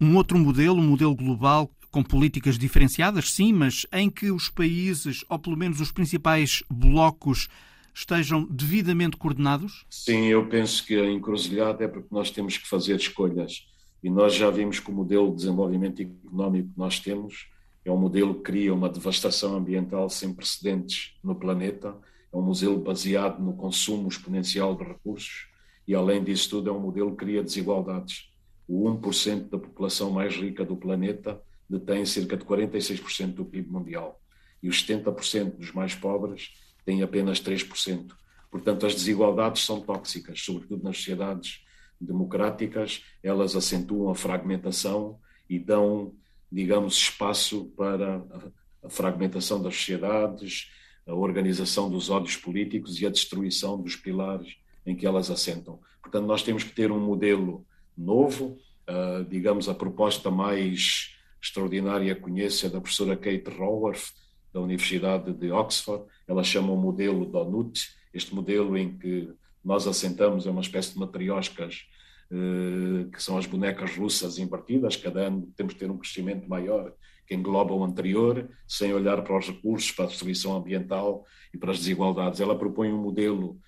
um 0.00 0.14
outro 0.14 0.38
modelo, 0.38 0.78
um 0.78 0.86
modelo 0.86 1.16
global, 1.16 1.68
com 1.90 2.00
políticas 2.00 2.56
diferenciadas, 2.56 3.32
sim, 3.32 3.52
mas 3.52 3.84
em 3.92 4.08
que 4.08 4.30
os 4.30 4.48
países, 4.48 5.24
ou 5.28 5.36
pelo 5.36 5.56
menos 5.56 5.80
os 5.80 5.90
principais 5.90 6.62
blocos, 6.70 7.48
estejam 7.92 8.44
devidamente 8.44 9.16
coordenados? 9.16 9.84
Sim, 9.90 10.26
eu 10.26 10.46
penso 10.46 10.86
que 10.86 10.94
a 10.94 11.10
encruzilhada 11.10 11.82
é 11.82 11.88
porque 11.88 12.08
nós 12.12 12.30
temos 12.30 12.56
que 12.56 12.68
fazer 12.68 12.94
escolhas. 12.94 13.66
E 14.00 14.08
nós 14.08 14.32
já 14.32 14.48
vimos 14.48 14.78
que 14.78 14.92
o 14.92 14.94
modelo 14.94 15.30
de 15.30 15.38
desenvolvimento 15.38 16.00
económico 16.00 16.68
que 16.68 16.78
nós 16.78 17.00
temos 17.00 17.48
é 17.84 17.90
um 17.90 17.98
modelo 17.98 18.36
que 18.36 18.42
cria 18.42 18.72
uma 18.72 18.88
devastação 18.88 19.56
ambiental 19.56 20.08
sem 20.08 20.32
precedentes 20.32 21.16
no 21.20 21.34
planeta, 21.34 21.96
é 22.32 22.36
um 22.36 22.42
modelo 22.42 22.78
baseado 22.78 23.40
no 23.40 23.54
consumo 23.54 24.08
exponencial 24.08 24.74
de 24.74 24.84
recursos 24.84 25.48
e, 25.86 25.94
além 25.94 26.24
disso 26.24 26.50
tudo, 26.50 26.70
é 26.70 26.72
um 26.72 26.80
modelo 26.80 27.10
que 27.10 27.24
cria 27.24 27.42
desigualdades. 27.42 28.32
O 28.66 28.88
1% 28.88 29.50
da 29.50 29.58
população 29.58 30.10
mais 30.10 30.34
rica 30.34 30.64
do 30.64 30.76
planeta 30.76 31.40
detém 31.68 32.06
cerca 32.06 32.36
de 32.36 32.44
46% 32.44 33.34
do 33.34 33.44
PIB 33.44 33.70
mundial 33.70 34.20
e 34.62 34.68
os 34.68 34.84
70% 34.84 35.56
dos 35.56 35.72
mais 35.72 35.94
pobres 35.94 36.50
têm 36.84 37.02
apenas 37.02 37.40
3%. 37.40 38.12
Portanto, 38.50 38.86
as 38.86 38.94
desigualdades 38.94 39.64
são 39.64 39.80
tóxicas, 39.80 40.40
sobretudo 40.42 40.82
nas 40.82 40.96
sociedades 40.96 41.64
democráticas, 42.00 43.04
elas 43.22 43.56
acentuam 43.56 44.10
a 44.10 44.14
fragmentação 44.14 45.18
e 45.48 45.58
dão, 45.58 46.14
digamos, 46.50 46.94
espaço 46.94 47.66
para 47.76 48.22
a 48.82 48.90
fragmentação 48.90 49.62
das 49.62 49.76
sociedades, 49.76 50.70
a 51.06 51.14
organização 51.14 51.90
dos 51.90 52.10
ódios 52.10 52.36
políticos 52.36 53.00
e 53.00 53.06
a 53.06 53.10
destruição 53.10 53.80
dos 53.80 53.96
pilares 53.96 54.56
em 54.86 54.94
que 54.94 55.06
elas 55.06 55.30
assentam. 55.30 55.80
Portanto, 56.00 56.26
nós 56.26 56.42
temos 56.42 56.64
que 56.64 56.72
ter 56.72 56.90
um 56.90 57.00
modelo 57.00 57.64
novo, 57.96 58.58
uh, 58.88 59.24
digamos, 59.28 59.68
a 59.68 59.74
proposta 59.74 60.30
mais 60.30 61.16
extraordinária 61.40 62.14
conheço 62.14 62.66
é 62.66 62.68
da 62.68 62.80
professora 62.80 63.16
Kate 63.16 63.50
Raworth, 63.50 64.12
da 64.52 64.60
Universidade 64.60 65.32
de 65.32 65.50
Oxford. 65.50 66.04
Ela 66.28 66.44
chama 66.44 66.72
o 66.72 66.76
modelo 66.76 67.26
Donut, 67.26 67.90
este 68.14 68.34
modelo 68.34 68.76
em 68.76 68.96
que 68.96 69.28
nós 69.64 69.86
assentamos 69.86 70.46
é 70.46 70.50
uma 70.50 70.60
espécie 70.60 70.92
de 70.92 70.98
matrioscas 70.98 71.86
eh, 72.30 73.10
que 73.12 73.22
são 73.22 73.36
as 73.36 73.44
bonecas 73.44 73.94
russas 73.96 74.38
invertidas, 74.38 74.96
cada 74.96 75.26
ano 75.26 75.52
temos 75.54 75.74
que 75.74 75.80
ter 75.80 75.90
um 75.90 75.98
crescimento 75.98 76.48
maior 76.48 76.92
engloba 77.34 77.74
o 77.74 77.84
anterior, 77.84 78.48
sem 78.66 78.92
olhar 78.92 79.22
para 79.22 79.38
os 79.38 79.48
recursos, 79.48 79.90
para 79.90 80.04
a 80.04 80.08
destruição 80.08 80.56
ambiental 80.56 81.24
e 81.52 81.58
para 81.58 81.72
as 81.72 81.78
desigualdades. 81.78 82.40
Ela 82.40 82.58
propõe 82.58 82.92
um 82.92 83.00
modelo 83.00 83.58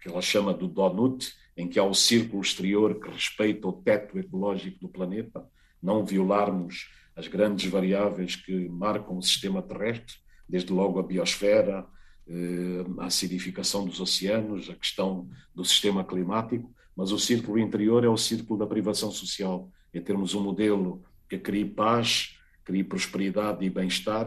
que 0.00 0.08
ela 0.08 0.20
chama 0.20 0.52
do 0.52 0.68
Donut, 0.68 1.32
em 1.56 1.68
que 1.68 1.78
há 1.78 1.84
o 1.84 1.94
círculo 1.94 2.42
exterior 2.42 3.00
que 3.00 3.08
respeita 3.08 3.66
o 3.66 3.72
teto 3.72 4.18
ecológico 4.18 4.80
do 4.80 4.88
planeta, 4.88 5.46
não 5.82 6.04
violarmos 6.04 6.90
as 7.16 7.28
grandes 7.28 7.70
variáveis 7.70 8.36
que 8.36 8.68
marcam 8.68 9.16
o 9.16 9.22
sistema 9.22 9.62
terrestre, 9.62 10.16
desde 10.48 10.72
logo 10.72 10.98
a 10.98 11.02
biosfera, 11.02 11.86
eh, 12.26 12.84
a 12.98 13.06
acidificação 13.06 13.84
dos 13.84 14.00
oceanos, 14.00 14.68
a 14.68 14.74
questão 14.74 15.28
do 15.54 15.64
sistema 15.64 16.04
climático, 16.04 16.74
mas 16.96 17.12
o 17.12 17.18
círculo 17.18 17.58
interior 17.58 18.04
é 18.04 18.08
o 18.08 18.16
círculo 18.16 18.58
da 18.58 18.66
privação 18.66 19.10
social, 19.10 19.70
é 19.92 20.00
termos 20.00 20.34
um 20.34 20.42
modelo 20.42 21.04
que 21.28 21.38
crie 21.38 21.64
paz, 21.64 22.33
crie 22.64 22.82
prosperidade 22.82 23.64
e 23.64 23.70
bem-estar 23.70 24.26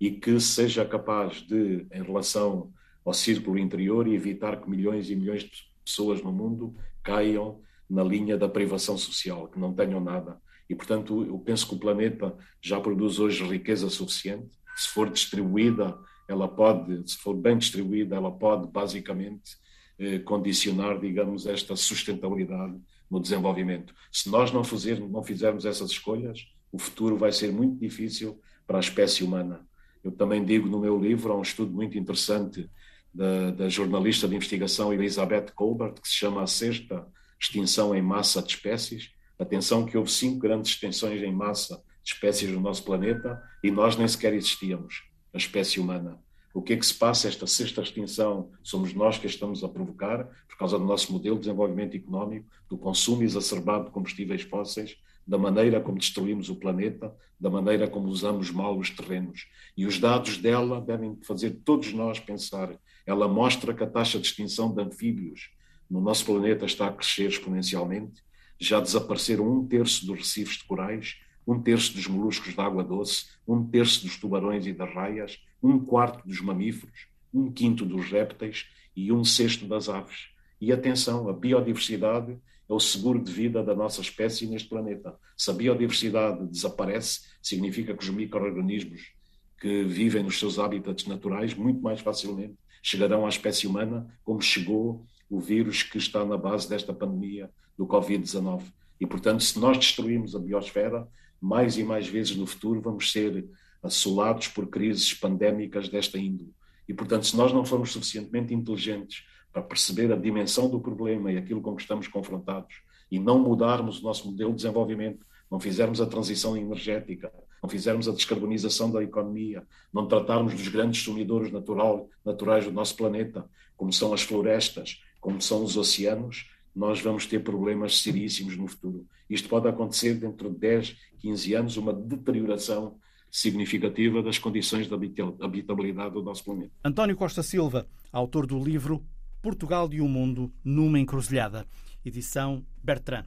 e 0.00 0.10
que 0.10 0.38
seja 0.38 0.84
capaz 0.84 1.42
de, 1.42 1.86
em 1.92 2.02
relação 2.02 2.72
ao 3.04 3.12
círculo 3.12 3.58
interior, 3.58 4.06
evitar 4.06 4.60
que 4.60 4.70
milhões 4.70 5.10
e 5.10 5.16
milhões 5.16 5.42
de 5.42 5.50
pessoas 5.84 6.22
no 6.22 6.30
mundo 6.30 6.76
caiam 7.02 7.60
na 7.88 8.04
linha 8.04 8.36
da 8.36 8.48
privação 8.48 8.98
social, 8.98 9.48
que 9.48 9.58
não 9.58 9.72
tenham 9.72 10.00
nada. 10.00 10.40
E, 10.68 10.74
portanto, 10.74 11.24
eu 11.24 11.38
penso 11.38 11.66
que 11.66 11.74
o 11.74 11.78
planeta 11.78 12.36
já 12.60 12.78
produz 12.78 13.18
hoje 13.18 13.42
riqueza 13.44 13.88
suficiente. 13.88 14.50
Se 14.76 14.88
for 14.88 15.08
distribuída, 15.08 15.98
ela 16.28 16.46
pode, 16.46 17.10
se 17.10 17.16
for 17.16 17.34
bem 17.34 17.56
distribuída, 17.56 18.14
ela 18.14 18.30
pode 18.30 18.70
basicamente 18.70 19.56
eh, 19.98 20.18
condicionar, 20.18 21.00
digamos, 21.00 21.46
esta 21.46 21.74
sustentabilidade 21.74 22.78
no 23.10 23.18
desenvolvimento. 23.18 23.94
Se 24.12 24.28
nós 24.28 24.52
não, 24.52 24.62
fazer, 24.62 25.00
não 25.00 25.22
fizermos 25.22 25.64
essas 25.64 25.90
escolhas, 25.90 26.46
o 26.72 26.78
futuro 26.78 27.16
vai 27.16 27.32
ser 27.32 27.52
muito 27.52 27.78
difícil 27.78 28.40
para 28.66 28.78
a 28.78 28.80
espécie 28.80 29.24
humana. 29.24 29.66
Eu 30.02 30.12
também 30.12 30.44
digo 30.44 30.68
no 30.68 30.80
meu 30.80 30.98
livro, 30.98 31.32
há 31.32 31.36
um 31.36 31.42
estudo 31.42 31.72
muito 31.72 31.98
interessante 31.98 32.70
da, 33.12 33.50
da 33.50 33.68
jornalista 33.68 34.28
de 34.28 34.36
investigação 34.36 34.92
Elizabeth 34.92 35.52
Colbert, 35.54 35.94
que 35.94 36.08
se 36.08 36.14
chama 36.14 36.42
A 36.42 36.46
Sexta 36.46 37.06
Extinção 37.40 37.94
em 37.94 38.02
Massa 38.02 38.42
de 38.42 38.50
Espécies, 38.50 39.12
Atenção 39.38 39.86
que 39.86 39.96
houve 39.96 40.10
cinco 40.10 40.40
grandes 40.40 40.72
extensões 40.72 41.22
em 41.22 41.32
massa 41.32 41.76
de 42.02 42.12
espécies 42.12 42.50
no 42.50 42.60
nosso 42.60 42.82
planeta 42.82 43.40
e 43.62 43.70
nós 43.70 43.96
nem 43.96 44.08
sequer 44.08 44.34
existíamos, 44.34 45.04
a 45.32 45.36
espécie 45.36 45.78
humana. 45.78 46.18
O 46.52 46.60
que 46.60 46.72
é 46.72 46.76
que 46.76 46.84
se 46.84 46.94
passa? 46.94 47.28
Esta 47.28 47.46
sexta 47.46 47.80
extinção 47.80 48.50
somos 48.64 48.92
nós 48.92 49.16
que 49.16 49.28
a 49.28 49.30
estamos 49.30 49.62
a 49.62 49.68
provocar 49.68 50.24
por 50.48 50.58
causa 50.58 50.76
do 50.76 50.84
nosso 50.84 51.12
modelo 51.12 51.36
de 51.36 51.42
desenvolvimento 51.42 51.96
económico, 51.96 52.48
do 52.68 52.76
consumo 52.76 53.22
exacerbado 53.22 53.84
de 53.84 53.90
combustíveis 53.92 54.42
fósseis, 54.42 54.96
da 55.28 55.36
maneira 55.36 55.78
como 55.78 55.98
destruímos 55.98 56.48
o 56.48 56.56
planeta, 56.56 57.14
da 57.38 57.50
maneira 57.50 57.86
como 57.86 58.08
usamos 58.08 58.50
mal 58.50 58.78
os 58.78 58.88
terrenos. 58.88 59.46
E 59.76 59.84
os 59.84 59.98
dados 59.98 60.38
dela 60.38 60.80
devem 60.80 61.18
fazer 61.22 61.50
todos 61.66 61.92
nós 61.92 62.18
pensar. 62.18 62.74
Ela 63.04 63.28
mostra 63.28 63.74
que 63.74 63.84
a 63.84 63.86
taxa 63.86 64.18
de 64.18 64.26
extinção 64.26 64.74
de 64.74 64.82
anfíbios 64.82 65.50
no 65.90 66.00
nosso 66.00 66.24
planeta 66.24 66.64
está 66.64 66.88
a 66.88 66.92
crescer 66.92 67.28
exponencialmente 67.28 68.22
já 68.58 68.80
desapareceram 68.80 69.48
um 69.48 69.66
terço 69.66 70.04
dos 70.04 70.18
recifes 70.18 70.56
de 70.56 70.64
corais, 70.64 71.16
um 71.46 71.60
terço 71.62 71.94
dos 71.94 72.06
moluscos 72.06 72.54
de 72.54 72.60
água 72.60 72.82
doce, 72.82 73.26
um 73.46 73.64
terço 73.64 74.02
dos 74.04 74.16
tubarões 74.16 74.66
e 74.66 74.72
das 74.72 74.92
raias, 74.92 75.38
um 75.62 75.78
quarto 75.78 76.26
dos 76.26 76.40
mamíferos, 76.40 77.06
um 77.32 77.52
quinto 77.52 77.84
dos 77.84 78.10
répteis 78.10 78.66
e 78.96 79.12
um 79.12 79.22
sexto 79.24 79.66
das 79.66 79.88
aves. 79.88 80.30
E 80.60 80.72
atenção, 80.72 81.28
a 81.28 81.32
biodiversidade 81.32 82.36
é 82.68 82.72
o 82.72 82.80
seguro 82.80 83.22
de 83.22 83.32
vida 83.32 83.62
da 83.62 83.74
nossa 83.74 84.00
espécie 84.00 84.46
neste 84.46 84.68
planeta. 84.68 85.14
Se 85.36 85.50
a 85.50 85.54
biodiversidade 85.54 86.46
desaparece, 86.46 87.20
significa 87.42 87.94
que 87.94 88.04
os 88.04 88.10
micro-organismos 88.10 89.12
que 89.58 89.84
vivem 89.84 90.22
nos 90.22 90.38
seus 90.38 90.58
hábitats 90.58 91.06
naturais 91.06 91.54
muito 91.54 91.80
mais 91.80 92.00
facilmente 92.00 92.54
chegarão 92.82 93.26
à 93.26 93.28
espécie 93.28 93.66
humana, 93.66 94.06
como 94.22 94.40
chegou 94.40 95.04
o 95.28 95.40
vírus 95.40 95.82
que 95.82 95.98
está 95.98 96.24
na 96.24 96.36
base 96.36 96.68
desta 96.68 96.92
pandemia 96.92 97.50
do 97.76 97.86
Covid-19. 97.86 98.62
E, 99.00 99.06
portanto, 99.06 99.42
se 99.42 99.58
nós 99.58 99.78
destruirmos 99.78 100.34
a 100.34 100.38
biosfera, 100.38 101.08
mais 101.40 101.78
e 101.78 101.84
mais 101.84 102.06
vezes 102.06 102.36
no 102.36 102.46
futuro 102.46 102.80
vamos 102.80 103.12
ser 103.12 103.48
assolados 103.82 104.48
por 104.48 104.66
crises 104.68 105.14
pandémicas 105.14 105.88
desta 105.88 106.18
índole. 106.18 106.52
E, 106.88 106.94
portanto, 106.94 107.26
se 107.26 107.36
nós 107.36 107.52
não 107.52 107.64
formos 107.64 107.92
suficientemente 107.92 108.52
inteligentes 108.52 109.24
para 109.52 109.62
perceber 109.62 110.12
a 110.12 110.16
dimensão 110.16 110.68
do 110.68 110.80
problema 110.80 111.32
e 111.32 111.36
aquilo 111.36 111.60
com 111.60 111.74
que 111.74 111.82
estamos 111.82 112.06
confrontados 112.08 112.82
e 113.10 113.18
não 113.18 113.38
mudarmos 113.38 114.00
o 114.00 114.04
nosso 114.04 114.30
modelo 114.30 114.50
de 114.50 114.56
desenvolvimento, 114.56 115.26
não 115.50 115.58
fizermos 115.58 116.00
a 116.00 116.06
transição 116.06 116.56
energética, 116.56 117.32
não 117.62 117.68
fizermos 117.68 118.08
a 118.08 118.12
descarbonização 118.12 118.90
da 118.90 119.02
economia, 119.02 119.64
não 119.92 120.06
tratarmos 120.06 120.54
dos 120.54 120.68
grandes 120.68 121.02
sumidores 121.02 121.50
natural, 121.50 122.08
naturais 122.24 122.64
do 122.64 122.72
nosso 122.72 122.96
planeta, 122.96 123.48
como 123.76 123.92
são 123.92 124.12
as 124.12 124.22
florestas, 124.22 125.02
como 125.20 125.40
são 125.40 125.64
os 125.64 125.76
oceanos, 125.76 126.50
nós 126.74 127.00
vamos 127.00 127.26
ter 127.26 127.42
problemas 127.42 128.00
seríssimos 128.00 128.56
no 128.56 128.68
futuro. 128.68 129.06
Isto 129.28 129.48
pode 129.48 129.66
acontecer 129.68 130.14
dentro 130.14 130.50
de 130.50 130.58
10, 130.58 130.96
15 131.18 131.54
anos, 131.54 131.76
uma 131.76 131.92
deterioração 131.92 132.96
significativa 133.30 134.22
das 134.22 134.38
condições 134.38 134.86
de 134.88 134.94
habitabilidade 134.94 136.14
do 136.14 136.22
nosso 136.22 136.44
planeta. 136.44 136.72
António 136.84 137.16
Costa 137.16 137.42
Silva, 137.42 137.86
autor 138.12 138.46
do 138.46 138.62
livro 138.62 139.04
Portugal 139.40 139.88
e 139.92 140.00
o 140.00 140.08
Mundo 140.08 140.52
numa 140.64 140.98
Encruzilhada, 140.98 141.66
edição 142.04 142.64
Bertrand. 142.82 143.24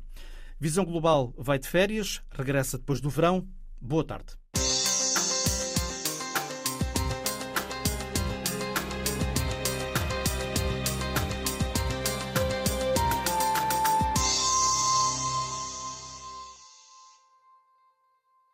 Visão 0.59 0.85
Global 0.85 1.33
vai 1.37 1.57
de 1.57 1.67
férias, 1.67 2.21
regressa 2.31 2.77
depois 2.77 3.01
do 3.01 3.09
verão. 3.09 3.47
Boa 3.79 4.03
tarde. 4.03 4.40